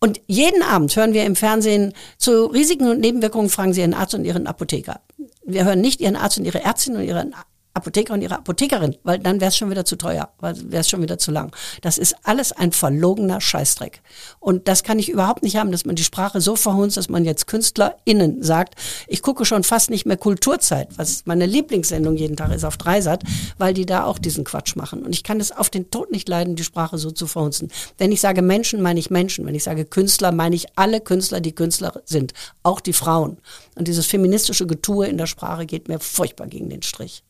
Und 0.00 0.20
jeden 0.26 0.62
Abend 0.62 0.94
hören 0.94 1.12
wir 1.12 1.24
im 1.24 1.36
Fernsehen 1.36 1.92
zu 2.18 2.46
Risiken 2.46 2.88
und 2.88 3.00
Nebenwirkungen 3.00 3.48
fragen 3.48 3.72
Sie 3.72 3.80
Ihren 3.80 3.94
Arzt 3.94 4.14
und 4.14 4.24
Ihren 4.24 4.46
Apotheker. 4.46 5.00
Wir 5.44 5.64
hören 5.64 5.80
nicht 5.80 6.00
Ihren 6.00 6.16
Arzt 6.16 6.38
und 6.38 6.44
Ihre 6.44 6.62
Ärztin 6.62 6.96
und 6.96 7.04
Ihren 7.04 7.34
Apotheker 7.74 8.14
und 8.14 8.22
ihre 8.22 8.36
Apothekerin, 8.36 8.96
weil 9.04 9.18
dann 9.18 9.40
wäre 9.40 9.50
es 9.50 9.56
schon 9.56 9.70
wieder 9.70 9.84
zu 9.84 9.96
teuer, 9.96 10.30
weil 10.40 10.56
wäre 10.70 10.80
es 10.80 10.88
schon 10.88 11.02
wieder 11.02 11.18
zu 11.18 11.30
lang. 11.30 11.54
Das 11.82 11.96
ist 11.96 12.16
alles 12.24 12.52
ein 12.52 12.72
verlogener 12.72 13.40
Scheißdreck. 13.40 14.02
Und 14.40 14.66
das 14.66 14.82
kann 14.82 14.98
ich 14.98 15.08
überhaupt 15.08 15.42
nicht 15.42 15.56
haben, 15.56 15.70
dass 15.70 15.84
man 15.84 15.94
die 15.94 16.04
Sprache 16.04 16.40
so 16.40 16.56
verhunzt, 16.56 16.96
dass 16.96 17.08
man 17.08 17.24
jetzt 17.24 17.46
KünstlerInnen 17.46 18.42
sagt, 18.42 18.74
ich 19.06 19.22
gucke 19.22 19.44
schon 19.44 19.62
fast 19.62 19.90
nicht 19.90 20.06
mehr 20.06 20.16
Kulturzeit, 20.16 20.88
was 20.96 21.22
meine 21.26 21.46
Lieblingssendung 21.46 22.16
jeden 22.16 22.36
Tag 22.36 22.52
ist 22.52 22.64
auf 22.64 22.76
Dreisat, 22.76 23.22
weil 23.58 23.74
die 23.74 23.86
da 23.86 24.04
auch 24.04 24.18
diesen 24.18 24.44
Quatsch 24.44 24.74
machen. 24.74 25.02
Und 25.02 25.14
ich 25.14 25.22
kann 25.22 25.38
es 25.38 25.52
auf 25.52 25.70
den 25.70 25.90
Tod 25.90 26.10
nicht 26.10 26.28
leiden, 26.28 26.56
die 26.56 26.64
Sprache 26.64 26.98
so 26.98 27.10
zu 27.10 27.26
verhunzen. 27.26 27.70
Wenn 27.96 28.12
ich 28.12 28.20
sage 28.20 28.42
Menschen, 28.42 28.82
meine 28.82 28.98
ich 28.98 29.10
Menschen. 29.10 29.46
Wenn 29.46 29.54
ich 29.54 29.64
sage 29.64 29.84
Künstler, 29.84 30.32
meine 30.32 30.56
ich 30.56 30.66
alle 30.76 31.00
Künstler, 31.00 31.40
die 31.40 31.54
Künstler 31.54 32.02
sind. 32.04 32.32
Auch 32.62 32.80
die 32.80 32.92
Frauen. 32.92 33.38
Und 33.76 33.88
dieses 33.88 34.06
feministische 34.06 34.66
Getue 34.66 35.06
in 35.06 35.18
der 35.18 35.26
Sprache 35.26 35.66
geht 35.66 35.88
mir 35.88 36.00
furchtbar 36.00 36.46
gegen 36.46 36.68
den 36.68 36.82
Strich. 36.82 37.22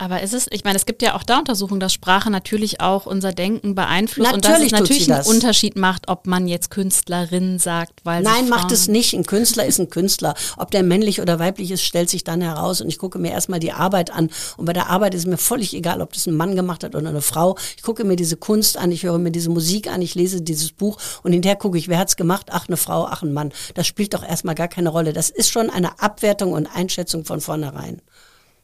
Aber 0.00 0.22
ist 0.22 0.32
es, 0.32 0.46
ich 0.50 0.64
meine, 0.64 0.76
es 0.76 0.86
gibt 0.86 1.02
ja 1.02 1.14
auch 1.14 1.22
da 1.22 1.40
Untersuchungen, 1.40 1.78
dass 1.78 1.92
Sprache 1.92 2.30
natürlich 2.30 2.80
auch 2.80 3.04
unser 3.04 3.32
Denken 3.32 3.74
beeinflusst 3.74 4.32
natürlich 4.32 4.34
und 4.34 4.44
dass 4.46 4.62
es 4.62 4.72
natürlich 4.72 5.12
einen 5.12 5.26
Unterschied 5.26 5.76
macht, 5.76 6.08
ob 6.08 6.26
man 6.26 6.48
jetzt 6.48 6.70
Künstlerin 6.70 7.58
sagt, 7.58 8.00
weil 8.02 8.22
Nein, 8.22 8.48
macht 8.48 8.72
es 8.72 8.88
nicht. 8.88 9.12
Ein 9.12 9.26
Künstler 9.26 9.66
ist 9.66 9.78
ein 9.78 9.90
Künstler. 9.90 10.34
Ob 10.56 10.70
der 10.70 10.84
männlich 10.84 11.20
oder 11.20 11.38
weiblich 11.38 11.70
ist, 11.70 11.82
stellt 11.82 12.08
sich 12.08 12.24
dann 12.24 12.40
heraus 12.40 12.80
und 12.80 12.88
ich 12.88 12.96
gucke 12.96 13.18
mir 13.18 13.30
erstmal 13.30 13.60
die 13.60 13.72
Arbeit 13.72 14.10
an 14.10 14.30
und 14.56 14.64
bei 14.64 14.72
der 14.72 14.88
Arbeit 14.88 15.14
ist 15.14 15.26
mir 15.26 15.36
völlig 15.36 15.74
egal, 15.74 16.00
ob 16.00 16.14
das 16.14 16.26
ein 16.26 16.34
Mann 16.34 16.56
gemacht 16.56 16.82
hat 16.82 16.94
oder 16.94 17.10
eine 17.10 17.20
Frau. 17.20 17.58
Ich 17.76 17.82
gucke 17.82 18.04
mir 18.04 18.16
diese 18.16 18.38
Kunst 18.38 18.78
an, 18.78 18.90
ich 18.92 19.02
höre 19.02 19.18
mir 19.18 19.32
diese 19.32 19.50
Musik 19.50 19.92
an, 19.92 20.00
ich 20.00 20.14
lese 20.14 20.40
dieses 20.40 20.72
Buch 20.72 20.96
und 21.22 21.34
hinterher 21.34 21.56
gucke 21.56 21.76
ich, 21.76 21.88
wer 21.88 21.98
hat's 21.98 22.16
gemacht? 22.16 22.46
Ach, 22.52 22.68
eine 22.68 22.78
Frau, 22.78 23.04
ach, 23.04 23.22
ein 23.22 23.34
Mann. 23.34 23.52
Das 23.74 23.86
spielt 23.86 24.14
doch 24.14 24.26
erstmal 24.26 24.54
gar 24.54 24.68
keine 24.68 24.88
Rolle. 24.88 25.12
Das 25.12 25.28
ist 25.28 25.50
schon 25.50 25.68
eine 25.68 26.00
Abwertung 26.00 26.54
und 26.54 26.66
Einschätzung 26.66 27.26
von 27.26 27.42
vornherein. 27.42 28.00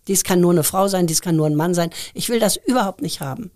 Dies 0.09 0.25
kann 0.25 0.41
nur 0.41 0.53
eine 0.53 0.65
Frau 0.65 0.89
sein, 0.89 1.07
dies 1.07 1.21
kann 1.21 1.37
nur 1.37 1.47
ein 1.47 1.57
Mann 1.57 1.75
sein. 1.75 1.91
Ich 2.15 2.29
will 2.29 2.39
das 2.39 2.57
überhaupt 2.57 3.03
nicht 3.03 3.21
haben. 3.21 3.51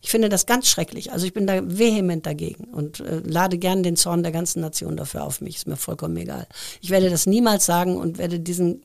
Ich 0.00 0.10
finde 0.10 0.28
das 0.28 0.46
ganz 0.46 0.68
schrecklich. 0.68 1.12
Also 1.12 1.26
ich 1.26 1.32
bin 1.32 1.46
da 1.46 1.60
vehement 1.64 2.26
dagegen 2.26 2.64
und 2.64 3.00
äh, 3.00 3.20
lade 3.24 3.58
gern 3.58 3.82
den 3.82 3.96
Zorn 3.96 4.22
der 4.22 4.32
ganzen 4.32 4.60
Nation 4.60 4.96
dafür 4.96 5.24
auf 5.24 5.40
mich. 5.40 5.56
Ist 5.56 5.66
mir 5.66 5.76
vollkommen 5.76 6.16
egal. 6.16 6.46
Ich 6.80 6.90
werde 6.90 7.10
das 7.10 7.26
niemals 7.26 7.66
sagen 7.66 7.96
und 7.96 8.18
werde 8.18 8.40
diesen, 8.40 8.82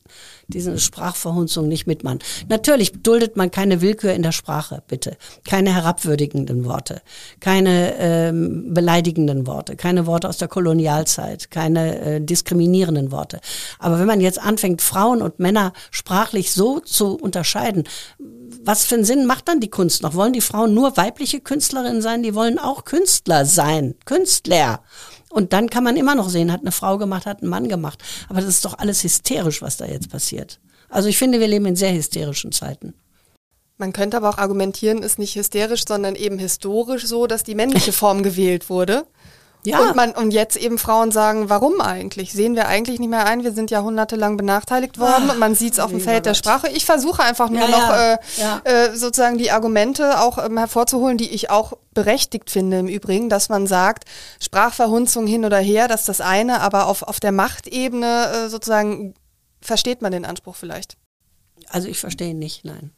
diese 0.47 0.77
Sprachverhunzung 0.79 1.67
nicht 1.67 1.87
mitmachen. 1.87 2.19
Natürlich 2.49 2.93
duldet 3.03 3.37
man 3.37 3.51
keine 3.51 3.81
Willkür 3.81 4.13
in 4.13 4.23
der 4.23 4.31
Sprache, 4.31 4.83
bitte. 4.87 5.17
Keine 5.45 5.73
herabwürdigenden 5.73 6.65
Worte, 6.65 7.01
keine 7.39 7.95
ähm, 7.99 8.73
beleidigenden 8.73 9.47
Worte, 9.47 9.75
keine 9.75 10.05
Worte 10.05 10.29
aus 10.29 10.37
der 10.37 10.47
Kolonialzeit, 10.47 11.51
keine 11.51 11.99
äh, 11.99 12.21
diskriminierenden 12.21 13.11
Worte. 13.11 13.39
Aber 13.79 13.99
wenn 13.99 14.07
man 14.07 14.21
jetzt 14.21 14.41
anfängt, 14.41 14.81
Frauen 14.81 15.21
und 15.21 15.39
Männer 15.39 15.73
sprachlich 15.91 16.51
so 16.51 16.79
zu 16.79 17.15
unterscheiden, 17.15 17.83
was 18.63 18.85
für 18.85 18.95
einen 18.95 19.05
Sinn 19.05 19.25
macht 19.25 19.47
dann 19.47 19.59
die 19.59 19.69
Kunst 19.69 20.03
noch? 20.03 20.15
Wollen 20.15 20.33
die 20.33 20.41
Frauen 20.41 20.73
nur 20.73 20.97
weibliche 20.97 21.39
Künstlerinnen 21.39 22.01
sein? 22.01 22.23
Die 22.23 22.35
wollen 22.35 22.59
auch 22.59 22.85
Künstler 22.85 23.45
sein. 23.45 23.95
Künstler. 24.05 24.83
Und 25.29 25.53
dann 25.53 25.69
kann 25.69 25.83
man 25.83 25.97
immer 25.97 26.15
noch 26.15 26.29
sehen, 26.29 26.51
hat 26.51 26.61
eine 26.61 26.71
Frau 26.71 26.97
gemacht, 26.97 27.25
hat 27.25 27.41
ein 27.41 27.47
Mann 27.47 27.69
gemacht. 27.69 28.03
Aber 28.29 28.39
das 28.39 28.49
ist 28.49 28.65
doch 28.65 28.77
alles 28.77 29.03
hysterisch, 29.03 29.61
was 29.61 29.77
da 29.77 29.85
jetzt 29.85 30.09
passiert. 30.09 30.59
Also 30.89 31.09
ich 31.09 31.17
finde, 31.17 31.39
wir 31.39 31.47
leben 31.47 31.65
in 31.65 31.75
sehr 31.75 31.93
hysterischen 31.93 32.51
Zeiten. 32.51 32.93
Man 33.77 33.93
könnte 33.93 34.17
aber 34.17 34.29
auch 34.29 34.39
argumentieren, 34.39 35.03
ist 35.03 35.19
nicht 35.19 35.35
hysterisch, 35.35 35.83
sondern 35.87 36.15
eben 36.15 36.39
historisch 36.39 37.05
so, 37.05 37.27
dass 37.27 37.43
die 37.43 37.55
männliche 37.55 37.91
Form 37.93 38.23
gewählt 38.23 38.69
wurde. 38.69 39.05
Ja. 39.67 39.81
Und, 39.81 39.97
man, 39.97 40.11
und 40.11 40.31
jetzt 40.31 40.55
eben 40.55 40.77
Frauen 40.77 41.11
sagen, 41.11 41.49
warum 41.49 41.81
eigentlich? 41.81 42.31
Sehen 42.31 42.55
wir 42.55 42.69
eigentlich 42.69 42.99
nicht 42.99 43.09
mehr 43.09 43.25
ein, 43.25 43.43
wir 43.43 43.51
sind 43.51 43.69
jahrhundertelang 43.69 44.37
benachteiligt 44.37 44.97
worden 44.97 45.25
Ach, 45.27 45.33
und 45.33 45.39
man 45.39 45.55
sieht 45.55 45.73
es 45.73 45.79
auf 45.79 45.91
dem 45.91 45.99
Feld 45.99 46.25
der 46.25 46.35
Sprache. 46.35 46.69
Ich 46.69 46.85
versuche 46.85 47.21
einfach 47.21 47.49
nur 47.49 47.63
ja, 47.63 47.67
noch 47.67 47.89
ja. 47.89 48.61
Äh. 48.63 48.85
Äh, 48.85 48.95
sozusagen 48.95 49.37
die 49.37 49.51
Argumente 49.51 50.21
auch 50.21 50.37
ähm, 50.37 50.57
hervorzuholen, 50.57 51.17
die 51.17 51.29
ich 51.31 51.49
auch 51.49 51.73
berechtigt 51.93 52.49
finde 52.49 52.79
im 52.79 52.87
Übrigen, 52.87 53.27
dass 53.27 53.49
man 53.49 53.67
sagt, 53.67 54.05
Sprachverhunzung 54.39 55.27
hin 55.27 55.43
oder 55.43 55.57
her, 55.57 55.89
das 55.89 56.01
ist 56.01 56.09
das 56.09 56.21
eine, 56.21 56.61
aber 56.61 56.87
auf, 56.87 57.03
auf 57.03 57.19
der 57.19 57.33
Machtebene 57.33 58.45
äh, 58.45 58.49
sozusagen 58.49 59.15
versteht 59.59 60.01
man 60.01 60.13
den 60.13 60.23
Anspruch 60.23 60.55
vielleicht. 60.55 60.95
Also 61.67 61.89
ich 61.89 61.99
verstehe 61.99 62.29
ihn 62.29 62.39
nicht, 62.39 62.63
nein. 62.63 62.91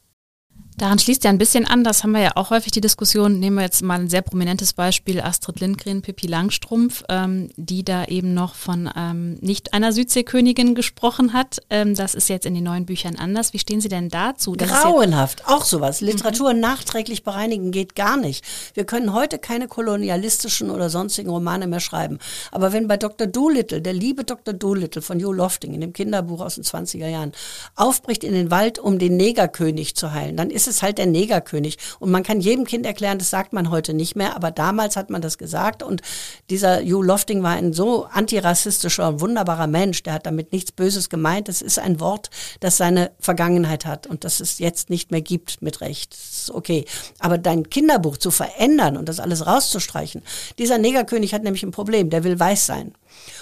Daran 0.80 0.98
schließt 0.98 1.26
ja 1.26 1.30
ein 1.30 1.38
bisschen 1.38 1.66
an, 1.66 1.84
das 1.84 2.04
haben 2.04 2.14
wir 2.14 2.22
ja 2.22 2.32
auch 2.36 2.52
häufig 2.52 2.72
die 2.72 2.80
Diskussion, 2.80 3.38
nehmen 3.38 3.58
wir 3.58 3.64
jetzt 3.64 3.84
mal 3.84 4.00
ein 4.00 4.10
sehr 4.10 4.22
prominentes 4.22 4.72
Beispiel, 4.72 5.20
Astrid 5.20 5.60
Lindgren, 5.60 6.02
Pippi 6.02 6.26
Langstrumpf, 6.26 7.04
ähm, 7.10 7.50
die 7.58 7.84
da 7.84 8.06
eben 8.06 8.34
noch 8.34 8.56
von 8.56 8.90
ähm, 8.96 9.38
nicht 9.42 9.74
einer 9.74 9.92
Südseekönigin 9.92 10.76
gesprochen 10.76 11.34
hat. 11.34 11.62
Ähm, 11.70 11.96
das 11.96 12.16
ist 12.16 12.30
jetzt 12.30 12.46
in 12.46 12.54
den 12.54 12.64
neuen 12.64 12.86
Büchern 12.86 13.18
anders. 13.18 13.52
Wie 13.52 13.60
stehen 13.60 13.82
Sie 13.82 13.90
denn 13.90 14.08
dazu? 14.08 14.56
Das 14.56 14.70
Grauenhaft, 14.70 15.46
auch 15.48 15.66
sowas. 15.66 16.00
Literatur 16.00 16.54
mhm. 16.54 16.62
nachträglich 16.62 17.26
bereinigen 17.26 17.72
geht 17.72 17.98
gar 17.98 18.16
nicht. 18.16 18.46
Wir 18.74 18.86
können 18.86 19.12
heute 19.12 19.38
keine 19.38 19.68
kolonialistischen 19.68 20.70
oder 20.70 20.90
sonstigen 20.90 21.30
Romane 21.30 21.68
mehr 21.68 21.82
schreiben. 21.82 22.20
Aber 22.54 22.72
wenn 22.72 22.88
bei 22.88 22.96
Dr. 22.96 23.28
Doolittle, 23.28 23.82
der 23.82 23.92
liebe 23.92 24.24
Dr. 24.24 24.54
Doolittle 24.54 25.02
von 25.02 25.20
Joe 25.20 25.36
Lofting 25.36 25.74
in 25.74 25.82
dem 25.82 25.92
Kinderbuch 25.92 26.40
aus 26.40 26.56
den 26.56 26.64
20er 26.64 27.10
Jahren, 27.10 27.34
aufbricht 27.76 28.24
in 28.24 28.32
den 28.32 28.50
Wald, 28.50 28.80
um 28.80 28.98
den 28.98 29.18
Negerkönig 29.18 29.98
zu 29.98 30.14
heilen, 30.14 30.38
dann 30.38 30.50
ist 30.50 30.69
es 30.70 30.82
halt 30.82 30.98
der 30.98 31.06
Negerkönig. 31.06 31.78
Und 32.00 32.12
man 32.12 32.24
kann 32.24 32.40
jedem 32.42 32.66
Kind 32.66 32.86
erklären, 32.86 33.20
das 33.20 33.30
sagt 33.30 33.54
man 33.54 33.70
heute 33.70 33.94
nicht 33.94 34.16
mehr, 34.16 34.36
aber 34.36 34.52
damals 34.52 34.96
hat 34.96 35.10
man 35.10 35.22
das 35.22 35.38
gesagt. 35.38 35.84
Und 35.84 36.02
dieser 36.50 36.82
Hugh 36.82 37.04
Lofting 37.04 37.44
war 37.44 37.52
ein 37.52 37.74
so 37.74 38.06
antirassistischer 38.06 39.08
und 39.08 39.22
wunderbarer 39.22 39.68
Mensch, 39.68 40.04
der 40.04 40.14
hat 40.14 40.26
damit 40.26 40.52
nichts 40.52 40.72
Böses 40.72 41.10
gemeint. 41.10 41.48
Das 41.48 41.62
ist 41.62 41.80
ein 41.80 42.00
Wort, 42.00 42.30
das 42.60 42.78
seine 42.78 43.12
Vergangenheit 43.20 43.86
hat 43.86 44.08
und 44.08 44.24
das 44.24 44.40
es 44.40 44.60
jetzt 44.60 44.90
nicht 44.90 45.12
mehr 45.12 45.22
gibt 45.22 45.62
mit 45.62 45.82
Recht. 45.82 46.14
Das 46.14 46.42
ist 46.42 46.52
okay. 46.52 46.86
Aber 47.20 47.38
dein 47.38 47.70
Kinderbuch 47.70 48.18
zu 48.18 48.32
verändern 48.32 48.98
und 48.98 49.10
das 49.10 49.20
alles 49.20 49.46
rauszustreichen, 49.46 50.22
dieser 50.58 50.78
Negerkönig 50.78 51.34
hat 51.34 51.44
nämlich 51.44 51.64
ein 51.64 51.72
Problem, 51.72 52.10
der 52.10 52.24
will 52.24 52.40
weiß 52.40 52.66
sein. 52.66 52.94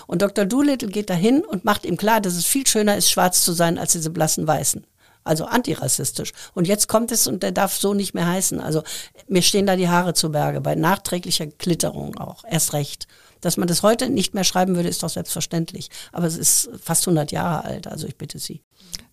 Und 0.07 0.21
Dr. 0.21 0.45
Doolittle 0.45 0.89
geht 0.89 1.09
dahin 1.09 1.41
und 1.41 1.65
macht 1.65 1.86
ihm 1.86 1.97
klar, 1.97 2.21
dass 2.21 2.36
es 2.36 2.45
viel 2.45 2.65
schöner 2.65 2.97
ist, 2.97 3.11
schwarz 3.11 3.43
zu 3.43 3.51
sein, 3.53 3.78
als 3.78 3.91
diese 3.91 4.09
blassen 4.09 4.47
Weißen 4.47 4.86
also 5.28 5.45
antirassistisch. 5.45 6.34
Und 6.53 6.67
jetzt 6.67 6.88
kommt 6.88 7.11
es 7.11 7.28
und 7.28 7.43
der 7.43 7.51
darf 7.51 7.75
so 7.75 7.93
nicht 7.93 8.13
mehr 8.13 8.28
heißen. 8.28 8.59
Also 8.59 8.84
mir 9.28 9.41
stehen 9.41 9.67
da 9.67 9.75
die 9.75 9.89
Haare 9.89 10.13
zu 10.13 10.32
Berge, 10.32 10.61
bei 10.61 10.75
nachträglicher 10.75 11.47
Klitterung 11.47 12.17
auch, 12.17 12.43
erst 12.49 12.73
recht. 12.73 13.07
Dass 13.41 13.57
man 13.57 13.67
das 13.67 13.83
heute 13.83 14.09
nicht 14.09 14.33
mehr 14.33 14.43
schreiben 14.43 14.75
würde, 14.75 14.89
ist 14.89 15.03
doch 15.03 15.09
selbstverständlich. 15.09 15.89
Aber 16.11 16.25
es 16.25 16.38
ist 16.38 16.69
fast 16.81 17.07
100 17.07 17.31
Jahre 17.31 17.65
alt, 17.65 17.88
also 17.88 18.07
ich 18.07 18.17
bitte 18.17 18.39
Sie. 18.39 18.61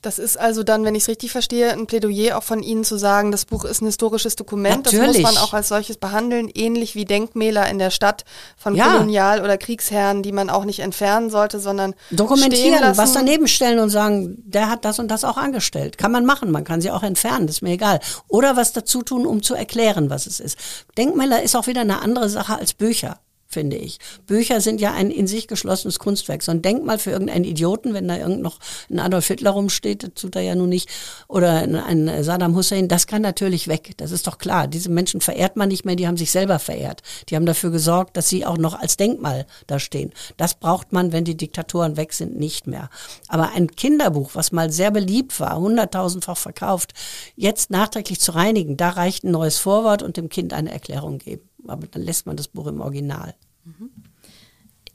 Das 0.02 0.18
ist 0.18 0.38
also 0.38 0.62
dann, 0.64 0.84
wenn 0.84 0.94
ich 0.94 1.04
es 1.04 1.08
richtig 1.08 1.32
verstehe, 1.32 1.72
ein 1.72 1.86
Plädoyer 1.86 2.36
auch 2.36 2.42
von 2.42 2.62
Ihnen 2.62 2.84
zu 2.84 2.98
sagen, 2.98 3.32
das 3.32 3.46
Buch 3.46 3.64
ist 3.64 3.80
ein 3.80 3.86
historisches 3.86 4.36
Dokument. 4.36 4.84
Natürlich. 4.84 5.22
Das 5.22 5.32
muss 5.32 5.34
man 5.34 5.42
auch 5.42 5.54
als 5.54 5.68
solches 5.68 5.96
behandeln, 5.96 6.50
ähnlich 6.52 6.94
wie 6.94 7.06
Denkmäler 7.06 7.70
in 7.70 7.78
der 7.78 7.90
Stadt 7.90 8.24
von 8.58 8.74
ja. 8.74 8.92
Kolonial- 8.92 9.42
oder 9.42 9.56
Kriegsherren, 9.56 10.22
die 10.22 10.32
man 10.32 10.50
auch 10.50 10.66
nicht 10.66 10.80
entfernen 10.80 11.30
sollte, 11.30 11.58
sondern 11.58 11.94
dokumentieren, 12.10 12.96
was 12.98 13.14
daneben 13.14 13.48
stellen 13.48 13.78
und 13.78 13.88
sagen, 13.88 14.36
der 14.44 14.68
hat 14.68 14.84
das 14.84 14.98
und 14.98 15.08
das 15.08 15.24
auch 15.24 15.38
angestellt. 15.38 15.96
Kann 15.96 16.12
man 16.12 16.26
machen, 16.26 16.50
man 16.50 16.64
kann 16.64 16.82
sie 16.82 16.90
auch 16.90 17.02
entfernen, 17.02 17.46
das 17.46 17.56
ist 17.56 17.62
mir 17.62 17.72
egal. 17.72 18.00
Oder 18.28 18.56
was 18.56 18.74
dazu 18.74 19.02
tun, 19.02 19.24
um 19.24 19.42
zu 19.42 19.54
erklären, 19.54 20.10
was 20.10 20.26
es 20.26 20.38
ist. 20.38 20.58
Denkmäler 20.98 21.42
ist 21.42 21.56
auch 21.56 21.66
wieder 21.66 21.80
eine 21.80 22.02
andere 22.02 22.28
Sache 22.28 22.58
als 22.58 22.74
Bücher 22.74 23.20
finde 23.54 23.76
ich. 23.76 23.98
Bücher 24.26 24.60
sind 24.60 24.80
ja 24.80 24.92
ein 24.92 25.10
in 25.10 25.26
sich 25.26 25.46
geschlossenes 25.46 25.98
Kunstwerk. 25.98 26.42
So 26.42 26.50
ein 26.50 26.60
Denkmal 26.60 26.98
für 26.98 27.12
irgendeinen 27.12 27.44
Idioten, 27.44 27.94
wenn 27.94 28.08
da 28.08 28.18
irgend 28.18 28.42
noch 28.42 28.58
ein 28.90 28.98
Adolf 28.98 29.28
Hitler 29.28 29.52
rumsteht, 29.52 30.02
das 30.02 30.14
tut 30.14 30.36
er 30.36 30.42
ja 30.42 30.54
nun 30.54 30.68
nicht, 30.68 30.90
oder 31.28 31.52
ein 31.52 32.24
Saddam 32.24 32.56
Hussein, 32.56 32.88
das 32.88 33.06
kann 33.06 33.22
natürlich 33.22 33.68
weg. 33.68 33.92
Das 33.96 34.10
ist 34.10 34.26
doch 34.26 34.38
klar. 34.38 34.66
Diese 34.66 34.90
Menschen 34.90 35.20
verehrt 35.20 35.56
man 35.56 35.68
nicht 35.68 35.84
mehr, 35.84 35.96
die 35.96 36.06
haben 36.06 36.16
sich 36.16 36.32
selber 36.32 36.58
verehrt. 36.58 37.02
Die 37.28 37.36
haben 37.36 37.46
dafür 37.46 37.70
gesorgt, 37.70 38.16
dass 38.16 38.28
sie 38.28 38.44
auch 38.44 38.58
noch 38.58 38.74
als 38.78 38.96
Denkmal 38.96 39.46
da 39.68 39.78
stehen. 39.78 40.12
Das 40.36 40.54
braucht 40.54 40.92
man, 40.92 41.12
wenn 41.12 41.24
die 41.24 41.36
Diktatoren 41.36 41.96
weg 41.96 42.12
sind, 42.12 42.36
nicht 42.36 42.66
mehr. 42.66 42.90
Aber 43.28 43.52
ein 43.52 43.68
Kinderbuch, 43.68 44.30
was 44.34 44.50
mal 44.50 44.72
sehr 44.72 44.90
beliebt 44.90 45.38
war, 45.38 45.56
hunderttausendfach 45.56 46.36
verkauft, 46.36 46.92
jetzt 47.36 47.70
nachträglich 47.70 48.20
zu 48.20 48.32
reinigen, 48.32 48.76
da 48.76 48.90
reicht 48.90 49.22
ein 49.22 49.30
neues 49.30 49.58
Vorwort 49.58 50.02
und 50.02 50.16
dem 50.16 50.28
Kind 50.28 50.52
eine 50.52 50.72
Erklärung 50.72 51.18
geben 51.18 51.48
aber 51.66 51.86
dann 51.86 52.02
lässt 52.02 52.26
man 52.26 52.36
das 52.36 52.48
Buch 52.48 52.66
im 52.66 52.80
Original. 52.80 53.34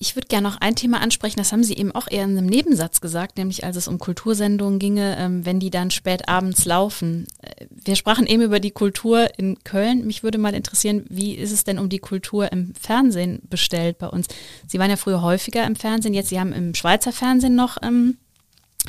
Ich 0.02 0.16
würde 0.16 0.30
gerne 0.30 0.48
noch 0.48 0.62
ein 0.62 0.76
Thema 0.76 1.02
ansprechen, 1.02 1.40
das 1.40 1.52
haben 1.52 1.64
Sie 1.64 1.76
eben 1.76 1.92
auch 1.92 2.08
eher 2.10 2.24
in 2.24 2.38
einem 2.38 2.48
Nebensatz 2.48 3.02
gesagt, 3.02 3.38
nämlich 3.38 3.66
als 3.66 3.76
es 3.76 3.90
um 3.90 4.00
Kultursendungen 4.00 4.80
ginge, 4.80 5.18
ähm, 5.20 5.46
wenn 5.46 5.60
die 5.60 5.72
dann 5.72 5.92
spät 5.92 6.30
abends 6.30 6.64
laufen. 6.64 7.28
Äh, 7.42 7.66
wir 7.70 7.98
sprachen 7.98 8.26
eben 8.26 8.42
über 8.42 8.62
die 8.62 8.72
Kultur 8.72 9.28
in 9.38 9.62
Köln. 9.66 10.08
Mich 10.08 10.24
würde 10.24 10.38
mal 10.38 10.54
interessieren, 10.54 11.06
wie 11.10 11.36
ist 11.36 11.52
es 11.52 11.66
denn 11.66 11.78
um 11.78 11.90
die 11.90 12.00
Kultur 12.00 12.50
im 12.54 12.74
Fernsehen 12.80 13.42
bestellt 13.50 13.98
bei 13.98 14.08
uns? 14.08 14.28
Sie 14.68 14.80
waren 14.80 14.90
ja 14.90 14.96
früher 14.96 15.22
häufiger 15.22 15.68
im 15.68 15.76
Fernsehen, 15.76 16.14
jetzt 16.14 16.30
Sie 16.30 16.40
haben 16.40 16.54
im 16.54 16.76
Schweizer 16.76 17.12
Fernsehen 17.12 17.56
noch, 17.56 17.78
ähm, 17.84 18.18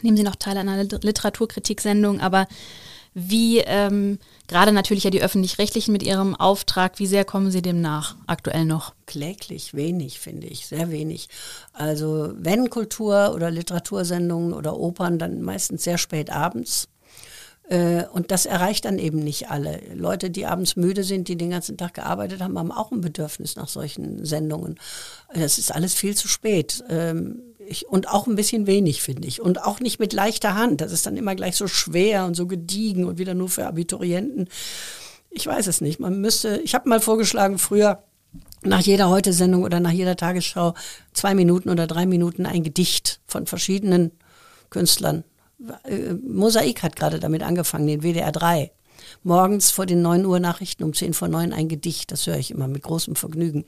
nehmen 0.03 0.17
Sie 0.17 0.23
noch 0.23 0.37
teil 0.37 0.57
an 0.59 0.69
einer 0.69 0.85
Literaturkritik-Sendung, 0.85 2.21
aber 2.21 2.47
wie 3.15 3.59
ähm, 3.59 4.19
gerade 4.47 4.73
natürlich 4.73 5.05
ja 5.05 5.11
die 5.11 5.23
öffentlich-rechtlichen 5.23 5.93
mit 5.93 6.03
ihrem 6.03 6.37
Auftrag, 6.37 6.99
wie 6.99 7.07
sehr 7.07 7.25
kommen 7.25 7.51
Sie 7.51 7.63
dem 7.63 7.81
nach 7.81 8.17
aktuell 8.27 8.65
noch? 8.65 8.95
Kläglich 9.07 9.75
wenig, 9.75 10.21
finde 10.21 10.47
ich, 10.47 10.67
sehr 10.67 10.91
wenig. 10.91 11.29
Also 11.73 12.33
wenn 12.37 12.71
Kultur- 12.71 13.35
oder 13.35 13.51
Literatursendungen 13.51 14.53
oder 14.53 14.79
Opern, 14.79 15.19
dann 15.19 15.43
meistens 15.43 15.85
sehr 15.85 15.99
spät 15.99 16.31
abends. 16.31 16.89
Äh, 17.69 18.05
und 18.13 18.31
das 18.31 18.47
erreicht 18.47 18.85
dann 18.85 18.99
eben 18.99 19.19
nicht 19.19 19.51
alle. 19.51 19.81
Leute, 19.95 20.31
die 20.31 20.47
abends 20.47 20.77
müde 20.77 21.05
sind, 21.05 21.29
die 21.29 21.37
den 21.37 21.51
ganzen 21.51 21.77
Tag 21.79 21.95
gearbeitet 21.95 22.41
haben, 22.41 22.59
haben 22.59 22.73
auch 22.73 22.91
ein 22.91 23.01
Bedürfnis 23.01 23.57
nach 23.57 23.69
solchen 23.69 24.25
Sendungen. 24.25 24.79
Das 25.33 25.59
ist 25.59 25.73
alles 25.73 25.95
viel 25.95 26.17
zu 26.17 26.27
spät. 26.27 26.85
Ähm, 26.89 27.43
ich, 27.67 27.87
und 27.87 28.09
auch 28.09 28.27
ein 28.27 28.37
bisschen 28.37 28.67
wenig, 28.67 29.03
finde 29.03 29.29
ich. 29.29 29.41
Und 29.41 29.63
auch 29.63 29.81
nicht 29.81 29.99
mit 29.99 30.13
leichter 30.13 30.55
Hand. 30.55 30.81
Das 30.81 30.93
ist 30.93 31.07
dann 31.07 31.17
immer 31.17 31.35
gleich 31.35 31.57
so 31.57 31.67
schwer 31.67 32.25
und 32.25 32.35
so 32.35 32.47
gediegen 32.47 33.05
und 33.05 33.19
wieder 33.19 33.35
nur 33.35 33.49
für 33.49 33.67
Abiturienten. 33.67 34.49
Ich 35.31 35.47
weiß 35.47 35.67
es 35.67 35.81
nicht. 35.81 36.01
Man 36.01 36.21
müsste, 36.21 36.59
ich 36.59 36.75
habe 36.75 36.89
mal 36.89 37.01
vorgeschlagen, 37.01 37.59
früher 37.59 38.03
nach 38.63 38.81
jeder 38.81 39.09
Heute-Sendung 39.09 39.63
oder 39.63 39.81
nach 39.81 39.93
jeder 39.93 40.17
Tagesschau 40.17 40.75
zwei 41.13 41.35
Minuten 41.35 41.71
oder 41.71 41.87
drei 41.87 42.07
Minuten 42.07 42.47
ein 42.47 42.63
Gedicht 42.63 43.21
von 43.27 43.47
verschiedenen 43.47 44.13
Künstlern. 44.71 45.25
Äh, 45.85 46.15
Mosaik 46.15 46.83
hat 46.83 46.97
gerade 46.97 47.21
damit 47.21 47.43
angefangen, 47.43 47.87
den 47.87 48.03
WDR 48.03 48.33
3. 48.33 48.71
Morgens 49.23 49.71
vor 49.71 49.87
den 49.87 50.03
9 50.03 50.25
Uhr 50.25 50.41
Nachrichten 50.41 50.85
um 50.85 50.95
10 50.95 51.15
vor 51.15 51.29
9 51.29 51.53
ein 51.53 51.69
Gedicht, 51.69 52.13
das 52.13 52.27
höre 52.27 52.37
ich 52.37 52.51
immer 52.51 52.69
mit 52.69 52.83
großem 52.83 53.17
Vergnügen. 53.17 53.65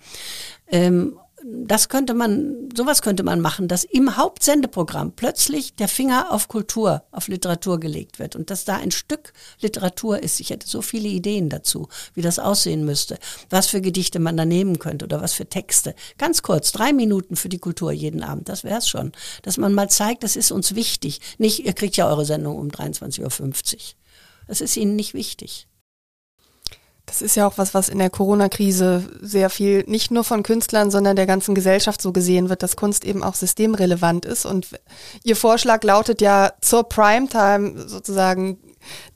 Ähm, 0.69 1.19
das 1.45 1.89
könnte 1.89 2.15
man, 2.15 2.69
sowas 2.77 3.03
könnte 3.03 3.23
man 3.23 3.41
machen, 3.41 3.69
dass 3.69 3.85
im 3.85 4.17
Hauptsendeprogramm 4.17 5.13
plötzlich 5.13 5.75
der 5.75 5.89
Finger 5.89 6.33
auf 6.33 6.49
Kultur, 6.49 7.05
auf 7.11 7.29
Literatur 7.29 7.81
gelegt 7.81 8.19
wird 8.19 8.37
und 8.37 8.51
dass 8.51 8.65
da 8.65 8.77
ein 8.77 8.91
Stück 8.91 9.33
Literatur 9.61 10.23
ist. 10.23 10.41
Ich 10.41 10.51
hätte 10.51 10.69
so 10.69 10.83
viele 10.83 11.09
Ideen 11.09 11.49
dazu, 11.49 11.89
wie 12.15 12.23
das 12.23 12.39
aussehen 12.39 12.85
müsste, 12.85 13.19
was 13.51 13.67
für 13.67 13.81
Gedichte 13.81 14.19
man 14.19 14.37
da 14.37 14.45
nehmen 14.45 14.79
könnte 14.79 15.05
oder 15.05 15.21
was 15.21 15.33
für 15.33 15.47
Texte. 15.47 15.95
Ganz 16.19 16.43
kurz, 16.43 16.73
drei 16.73 16.93
Minuten 16.93 17.37
für 17.37 17.49
die 17.49 17.59
Kultur 17.59 17.93
jeden 17.93 18.23
Abend, 18.23 18.49
das 18.49 18.65
wäre 18.65 18.79
es 18.79 18.89
schon. 18.89 19.13
Dass 19.43 19.57
man 19.57 19.75
mal 19.75 19.91
zeigt, 19.91 20.23
das 20.23 20.37
ist 20.37 20.53
uns 20.53 20.75
wichtig. 20.75 21.21
Nicht, 21.39 21.65
ihr 21.65 21.73
kriegt 21.73 21.97
ja 21.97 22.09
eure 22.09 22.25
Sendung 22.25 22.57
um 22.57 22.69
23.50 22.69 23.21
Uhr. 23.23 23.81
Das 24.47 24.61
ist 24.61 24.77
ihnen 24.77 24.97
nicht 24.97 25.15
wichtig. 25.15 25.67
Das 27.13 27.21
ist 27.21 27.35
ja 27.35 27.47
auch 27.47 27.59
was, 27.59 27.75
was 27.75 27.91
in 27.91 27.99
der 27.99 28.09
Corona-Krise 28.09 29.05
sehr 29.21 29.51
viel 29.51 29.85
nicht 29.87 30.11
nur 30.11 30.25
von 30.25 30.43
Künstlern, 30.43 30.91
sondern 30.91 31.15
der 31.15 31.27
ganzen 31.27 31.55
Gesellschaft 31.55 32.01
so 32.01 32.11
gesehen 32.11 32.49
wird, 32.49 32.63
dass 32.63 32.75
Kunst 32.75 33.05
eben 33.05 33.23
auch 33.23 33.35
systemrelevant 33.35 34.25
ist. 34.25 34.47
Und 34.47 34.69
Ihr 35.23 35.37
Vorschlag 35.37 35.85
lautet 35.85 36.23
ja 36.23 36.55
zur 36.63 36.85
Primetime 36.85 37.87
sozusagen 37.87 38.57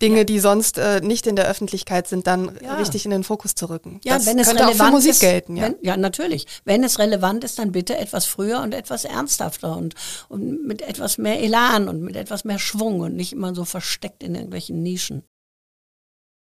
Dinge, 0.03 0.18
ja. 0.18 0.24
die 0.24 0.40
sonst 0.40 0.76
äh, 0.76 1.01
nicht 1.01 1.26
in 1.26 1.36
der 1.36 1.49
Öffentlichkeit 1.49 2.07
sind, 2.07 2.26
dann 2.26 2.59
ja. 2.62 2.74
richtig 2.74 3.07
in 3.07 3.12
den 3.12 3.24
Fokus 3.24 3.55
zu 3.55 3.70
rücken. 3.70 3.99
Ja, 4.05 4.16
das 4.16 4.26
wenn 4.26 4.38
es 4.38 4.49
relevant 4.49 4.78
auch 4.78 4.84
für 4.84 4.90
Musik 4.92 5.12
ist, 5.12 5.20
gelten. 5.20 5.57
Ja. 5.57 5.62
Wenn, 5.64 5.76
ja, 5.80 5.97
natürlich. 5.97 6.47
Wenn 6.66 6.84
es 6.84 6.99
relevant 6.99 7.44
ist, 7.44 7.59
dann 7.59 7.72
bitte 7.72 7.97
etwas 7.97 8.26
früher 8.26 8.61
und 8.61 8.74
etwas 8.74 9.07
ernsthafter 9.07 9.74
und, 9.74 9.94
und 10.28 10.66
mit 10.66 10.82
etwas 10.82 11.16
mehr 11.16 11.40
Elan 11.40 11.88
und 11.88 12.03
mit 12.03 12.14
etwas 12.14 12.44
mehr 12.44 12.59
Schwung 12.59 13.01
und 13.01 13.16
nicht 13.16 13.32
immer 13.32 13.55
so 13.55 13.64
versteckt 13.64 14.22
in 14.22 14.34
irgendwelchen 14.34 14.82
Nischen. 14.82 15.22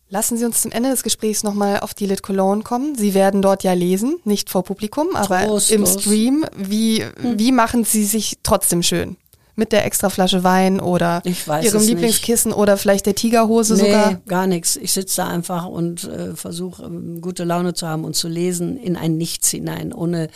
Lassen 0.09 0.37
Sie 0.37 0.45
uns 0.45 0.61
zum 0.61 0.71
Ende 0.71 0.89
des 0.89 1.03
Gesprächs 1.03 1.43
nochmal 1.43 1.81
auf 1.81 1.93
die 1.93 2.05
Lit 2.05 2.23
Cologne 2.23 2.63
kommen. 2.63 2.95
Sie 2.95 3.13
werden 3.13 3.41
dort 3.41 3.63
ja 3.63 3.73
lesen, 3.73 4.15
nicht 4.23 4.49
vor 4.49 4.63
Publikum, 4.63 5.07
aber 5.15 5.43
Trostlos. 5.43 5.71
im 5.71 5.85
Stream. 5.85 6.45
Wie, 6.55 7.03
hm. 7.03 7.37
wie 7.37 7.51
machen 7.51 7.83
Sie 7.83 8.05
sich 8.05 8.37
trotzdem 8.41 8.83
schön? 8.83 9.17
Mit 9.55 9.71
der 9.71 9.85
extra 9.85 10.09
Flasche 10.09 10.43
Wein 10.43 10.79
oder 10.79 11.23
Ihrem 11.25 11.81
Lieblingskissen 11.81 12.51
nicht. 12.51 12.59
oder 12.59 12.77
vielleicht 12.77 13.07
der 13.07 13.15
Tigerhose 13.15 13.73
nee, 13.73 13.79
sogar? 13.81 14.21
gar 14.27 14.47
nichts. 14.47 14.77
Ich 14.77 14.93
sitze 14.93 15.17
da 15.17 15.27
einfach 15.27 15.65
und 15.65 16.03
äh, 16.05 16.35
versuche 16.35 16.83
ähm, 16.83 17.19
gute 17.21 17.43
Laune 17.43 17.73
zu 17.73 17.87
haben 17.87 18.05
und 18.05 18.15
zu 18.15 18.27
lesen 18.27 18.77
in 18.77 18.95
ein 18.95 19.17
Nichts 19.17 19.49
hinein, 19.49 19.93
ohne 19.93 20.29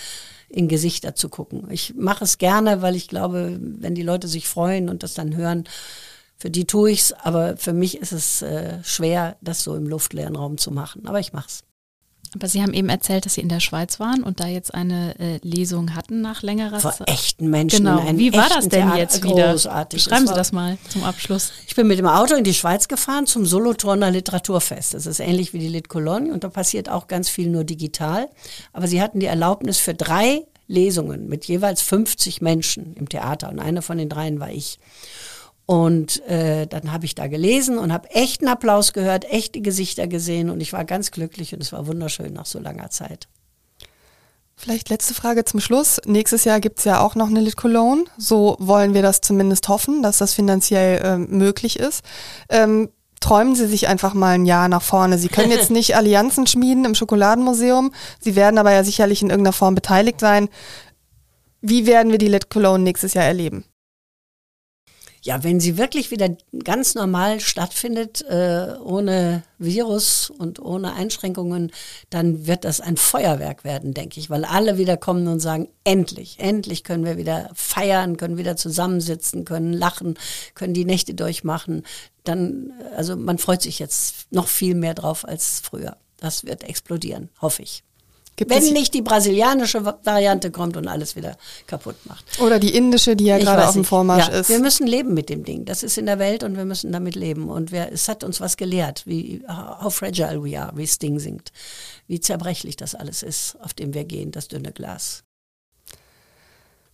in 0.49 0.67
Gesichter 0.67 1.15
zu 1.15 1.30
gucken. 1.30 1.67
Ich 1.69 1.93
mache 1.95 2.26
es 2.26 2.39
gerne, 2.39 2.82
weil 2.82 2.95
ich 2.95 3.07
glaube, 3.07 3.57
wenn 3.61 3.95
die 3.95 4.01
Leute 4.01 4.28
sich 4.28 4.47
freuen 4.47 4.89
und 4.89 5.03
das 5.03 5.13
dann 5.13 5.36
hören, 5.36 5.65
für 6.42 6.50
die 6.50 6.66
tue 6.66 6.89
ich's, 6.89 7.14
aber 7.14 7.56
für 7.56 7.72
mich 7.72 8.00
ist 8.00 8.12
es 8.12 8.42
äh, 8.42 8.80
schwer, 8.84 9.38
das 9.42 9.64
so 9.64 9.76
im 9.76 9.86
luftleeren 9.86 10.36
Raum 10.36 10.58
zu 10.58 10.72
machen. 10.72 11.06
Aber 11.06 11.20
ich 11.20 11.34
mach's. 11.34 11.62
Aber 12.34 12.48
Sie 12.48 12.64
haben 12.64 12.74
eben 12.74 12.89
erzählt, 12.89 13.28
dass 13.28 13.36
Sie 13.36 13.42
in 13.42 13.50
der 13.50 13.60
Schweiz 13.60 14.00
waren 14.00 14.24
und 14.24 14.39
da 14.39 14.48
jetzt 14.48 14.74
eine 14.74 15.20
äh, 15.20 15.39
Lesung 15.44 15.94
hatten 15.94 16.22
nach 16.22 16.42
längerer 16.42 16.80
Zeit. 16.80 16.96
Vor 16.96 17.08
echten 17.08 17.52
Menschen. 17.52 17.86
Genau. 17.86 18.02
Wie 18.16 18.34
war 18.34 18.50
das 18.50 18.70
denn 18.70 18.88
Theater? 18.88 18.98
jetzt 18.98 19.24
wieder? 19.24 19.52
Großartig. 19.52 20.04
Beschreiben 20.04 20.26
Sie 20.26 20.34
das 20.34 20.52
mal 20.52 20.80
zum 20.89 21.04
Abschluss. 21.04 21.52
Ich 21.68 21.76
bin 21.76 21.86
mit 21.86 22.00
dem 22.00 22.08
Auto 22.08 22.34
in 22.34 22.44
die 22.44 22.56
Schweiz 22.56 22.88
gefahren 22.88 23.28
zum 23.28 23.46
Solothurner 23.46 24.10
Literaturfest. 24.10 24.96
Das 24.96 25.06
ist 25.06 25.20
ähnlich 25.20 25.54
wie 25.54 25.60
die 25.60 25.68
Lit 25.68 25.89
Cologne 25.89 26.34
und 26.34 26.44
da 26.44 26.50
passiert 26.50 26.89
auch 26.89 27.06
ganz 27.06 27.30
viel 27.30 27.50
nur 27.50 27.66
digital. 27.66 28.30
Aber 28.74 28.88
sie 28.88 29.00
hatten 29.00 29.20
die 29.20 29.28
Erlaubnis 29.28 29.78
für 29.78 29.94
drei 29.94 30.48
Lesungen 30.66 31.28
mit 31.28 31.46
jeweils 31.46 31.82
50 31.82 32.42
Menschen 32.42 32.96
im 32.96 33.10
Theater 33.10 33.50
und 33.50 33.60
eine 33.60 33.84
von 33.84 34.00
den 34.00 34.10
dreien 34.10 34.39
war 34.39 34.50
ich. 34.50 34.80
Und 35.72 36.22
äh, 36.28 36.67
dann 36.67 36.91
habe 36.91 37.05
ich 37.05 37.15
da 37.15 37.28
gelesen 37.28 37.78
und 37.78 37.93
habe 37.93 38.09
echten 38.09 38.49
Applaus 38.49 38.91
gehört, 38.91 39.24
echte 39.32 39.61
Gesichter 39.61 40.05
gesehen 40.05 40.49
und 40.49 40.59
ich 40.59 40.74
war 40.74 40.84
ganz 40.84 41.11
glücklich 41.11 41.53
und 41.53 41.61
es 41.61 41.72
war 41.72 41.88
wunderschön 41.88 42.34
nach 42.34 42.45
so 42.45 42.59
langer 42.59 42.89
Zeit. 42.89 43.30
Vielleicht 44.57 44.89
letzte 44.89 45.13
Frage 45.13 45.45
zum 45.45 45.61
Schluss. 45.61 46.01
Nächstes 46.05 46.43
Jahr 46.43 46.59
gibt 46.59 46.80
es 46.80 46.84
ja 46.84 46.99
auch 46.99 47.15
noch 47.15 47.30
eine 47.30 47.39
Lit 47.39 47.55
Cologne. 47.55 48.03
So 48.17 48.57
wollen 48.59 48.93
wir 48.93 49.01
das 49.01 49.22
zumindest 49.22 49.69
hoffen, 49.69 50.03
dass 50.03 50.17
das 50.17 50.34
finanziell 50.34 51.01
äh, 51.05 51.17
möglich 51.17 51.80
ist. 51.80 52.03
Ähm, 52.49 52.89
träumen 53.22 53.55
Sie 53.55 53.67
sich 53.67 53.88
einfach 53.88 54.13
mal 54.13 54.32
ein 54.32 54.45
Jahr 54.45 54.67
nach 54.67 54.82
vorne. 54.82 55.17
Sie 55.17 55.30
können 55.30 55.51
jetzt 55.51 55.72
nicht 55.72 55.95
Allianzen 55.95 56.47
schmieden 56.47 56.84
im 56.84 56.95
Schokoladenmuseum. 56.95 57.93
Sie 58.19 58.36
werden 58.36 58.57
aber 58.57 58.74
ja 58.74 58.84
sicherlich 58.84 59.22
in 59.22 59.30
irgendeiner 59.30 59.53
Form 59.53 59.76
beteiligt 59.76 60.19
sein. 60.19 60.49
Wie 61.61 61.86
werden 61.86 62.11
wir 62.11 62.17
die 62.17 62.28
Lit 62.28 62.49
Cologne 62.49 62.84
nächstes 62.84 63.13
Jahr 63.13 63.24
erleben? 63.24 63.63
Ja, 65.24 65.43
wenn 65.43 65.59
sie 65.59 65.78
wirklich 65.78 66.09
wieder 66.09 66.36
ganz 66.63 66.95
normal 66.95 67.39
stattfindet, 67.39 68.24
äh, 68.28 68.74
ohne 68.84 69.43
Virus 69.59 70.32
und 70.32 70.59
ohne 70.59 70.93
Einschränkungen, 70.93 71.72
dann 72.09 72.47
wird 72.47 72.65
das 72.65 72.82
ein 72.82 72.97
Feuerwerk 72.97 73.63
werden, 73.63 73.93
denke 73.93 74.19
ich, 74.19 74.32
weil 74.32 74.45
alle 74.45 74.80
wieder 74.80 74.97
kommen 74.97 75.28
und 75.28 75.39
sagen, 75.39 75.67
endlich, 75.84 76.39
endlich 76.39 76.84
können 76.84 77.05
wir 77.05 77.17
wieder 77.17 77.51
feiern, 77.53 78.17
können 78.17 78.38
wieder 78.38 78.55
zusammensitzen, 78.55 79.45
können 79.45 79.74
lachen, 79.74 80.17
können 80.55 80.74
die 80.74 80.86
Nächte 80.86 81.13
durchmachen. 81.13 81.84
Dann, 82.24 82.74
also 82.95 83.15
man 83.15 83.38
freut 83.38 83.61
sich 83.61 83.78
jetzt 83.78 84.26
noch 84.32 84.47
viel 84.47 84.74
mehr 84.74 84.95
drauf 84.95 85.28
als 85.28 85.59
früher. 85.59 85.97
Das 86.17 86.45
wird 86.45 86.63
explodieren, 86.63 87.30
hoffe 87.39 87.61
ich. 87.61 87.84
Gibt 88.38 88.50
Wenn 88.50 88.74
nicht 88.74 88.94
die 88.94 89.02
brasilianische 89.02 89.86
Variante 89.86 90.52
kommt 90.52 90.78
und 90.78 90.88
alles 90.88 91.16
wieder 91.16 91.38
kaputt 91.68 91.98
macht. 92.06 92.40
Oder 92.42 92.60
die 92.60 92.74
indische, 92.76 93.16
die 93.16 93.26
ja 93.26 93.38
ich 93.38 93.44
gerade 93.44 93.68
auf 93.68 93.74
dem 93.74 93.84
Vormarsch 93.84 94.30
ja, 94.30 94.40
ist. 94.40 94.50
Wir 94.50 94.60
müssen 94.60 94.88
leben 94.88 95.14
mit 95.14 95.30
dem 95.30 95.44
Ding. 95.44 95.66
Das 95.66 95.84
ist 95.84 95.98
in 95.98 96.06
der 96.06 96.18
Welt 96.18 96.44
und 96.44 96.58
wir 96.58 96.66
müssen 96.66 96.92
damit 96.92 97.16
leben. 97.16 97.50
Und 97.50 97.72
wir, 97.72 97.92
es 97.92 98.08
hat 98.08 98.24
uns 98.24 98.40
was 98.40 98.58
gelehrt, 98.58 99.04
wie 99.06 99.44
how 99.48 99.94
fragile 99.94 100.44
we 100.44 100.60
are, 100.60 100.72
wie 100.76 100.88
Sting 100.88 101.20
singt. 101.20 101.52
Wie 102.08 102.20
zerbrechlich 102.20 102.78
das 102.78 102.96
alles 102.96 103.22
ist, 103.22 103.58
auf 103.62 103.74
dem 103.74 103.94
wir 103.94 104.06
gehen, 104.06 104.32
das 104.32 104.48
dünne 104.48 104.72
Glas. 104.72 105.24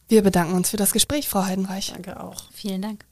Wir 0.09 0.23
bedanken 0.23 0.55
uns 0.55 0.69
für 0.69 0.77
das 0.77 0.91
Gespräch, 0.91 1.29
Frau 1.29 1.45
Heidenreich. 1.45 1.91
Danke 1.93 2.21
auch. 2.21 2.45
Vielen 2.51 2.81
Dank. 2.81 3.05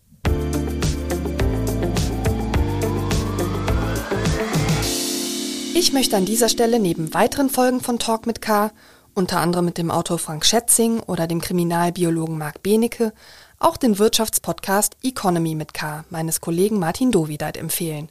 Ich 5.77 5.91
möchte 5.91 6.15
an 6.15 6.23
dieser 6.23 6.47
Stelle 6.47 6.79
neben 6.79 7.13
weiteren 7.13 7.49
Folgen 7.49 7.81
von 7.81 7.99
Talk 7.99 8.25
mit 8.27 8.41
K 8.41 8.71
unter 9.13 9.41
anderem 9.41 9.65
mit 9.65 9.77
dem 9.77 9.91
Autor 9.91 10.19
Frank 10.19 10.45
Schätzing 10.45 11.01
oder 11.01 11.27
dem 11.27 11.41
Kriminalbiologen 11.41 12.37
Marc 12.37 12.63
Benecke, 12.63 13.11
auch 13.59 13.75
den 13.75 13.99
Wirtschaftspodcast 13.99 14.95
Economy 15.03 15.53
mit 15.53 15.73
K 15.73 16.05
meines 16.09 16.39
Kollegen 16.39 16.79
Martin 16.79 17.11
Dovideit 17.11 17.57
empfehlen. 17.57 18.07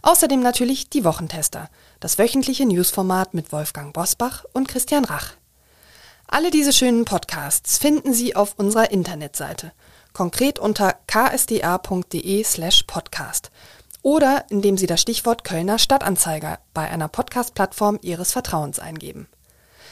Außerdem 0.00 0.40
natürlich 0.40 0.88
die 0.88 1.04
Wochentester, 1.04 1.68
das 2.00 2.16
wöchentliche 2.18 2.64
Newsformat 2.64 3.34
mit 3.34 3.52
Wolfgang 3.52 3.92
Bosbach 3.92 4.46
und 4.54 4.68
Christian 4.68 5.04
Rach. 5.04 5.34
Alle 6.26 6.50
diese 6.50 6.72
schönen 6.72 7.04
Podcasts 7.04 7.76
finden 7.76 8.14
Sie 8.14 8.34
auf 8.34 8.54
unserer 8.56 8.90
Internetseite, 8.90 9.72
konkret 10.14 10.58
unter 10.58 10.94
ksda.de 11.06 12.42
slash 12.42 12.84
podcast 12.84 13.50
oder 14.02 14.44
indem 14.50 14.76
Sie 14.76 14.86
das 14.86 15.00
Stichwort 15.00 15.44
Kölner 15.44 15.78
Stadtanzeiger 15.78 16.58
bei 16.74 16.88
einer 16.90 17.08
Podcast-Plattform 17.08 17.98
Ihres 18.02 18.32
Vertrauens 18.32 18.78
eingeben. 18.78 19.28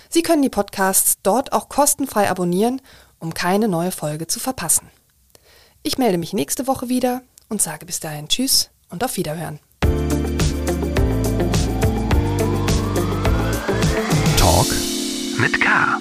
Sie 0.09 0.23
können 0.23 0.43
die 0.43 0.49
Podcasts 0.49 1.19
dort 1.23 1.53
auch 1.53 1.69
kostenfrei 1.69 2.29
abonnieren, 2.29 2.83
um 3.21 3.33
keine 3.33 3.69
neue 3.69 3.93
Folge 3.93 4.27
zu 4.27 4.41
verpassen. 4.41 4.91
Ich 5.83 5.99
melde 5.99 6.19
mich 6.19 6.33
nächste 6.33 6.67
Woche 6.67 6.89
wieder 6.89 7.23
und 7.49 7.63
sage 7.63 7.87
bis 7.87 8.01
dahin 8.01 8.29
Tschüss 8.29 8.71
und 8.91 9.05
auf 9.05 9.17
Wiederhören. 9.17 9.61
Talk 14.37 14.67
mit 15.39 15.61
K. 15.61 16.01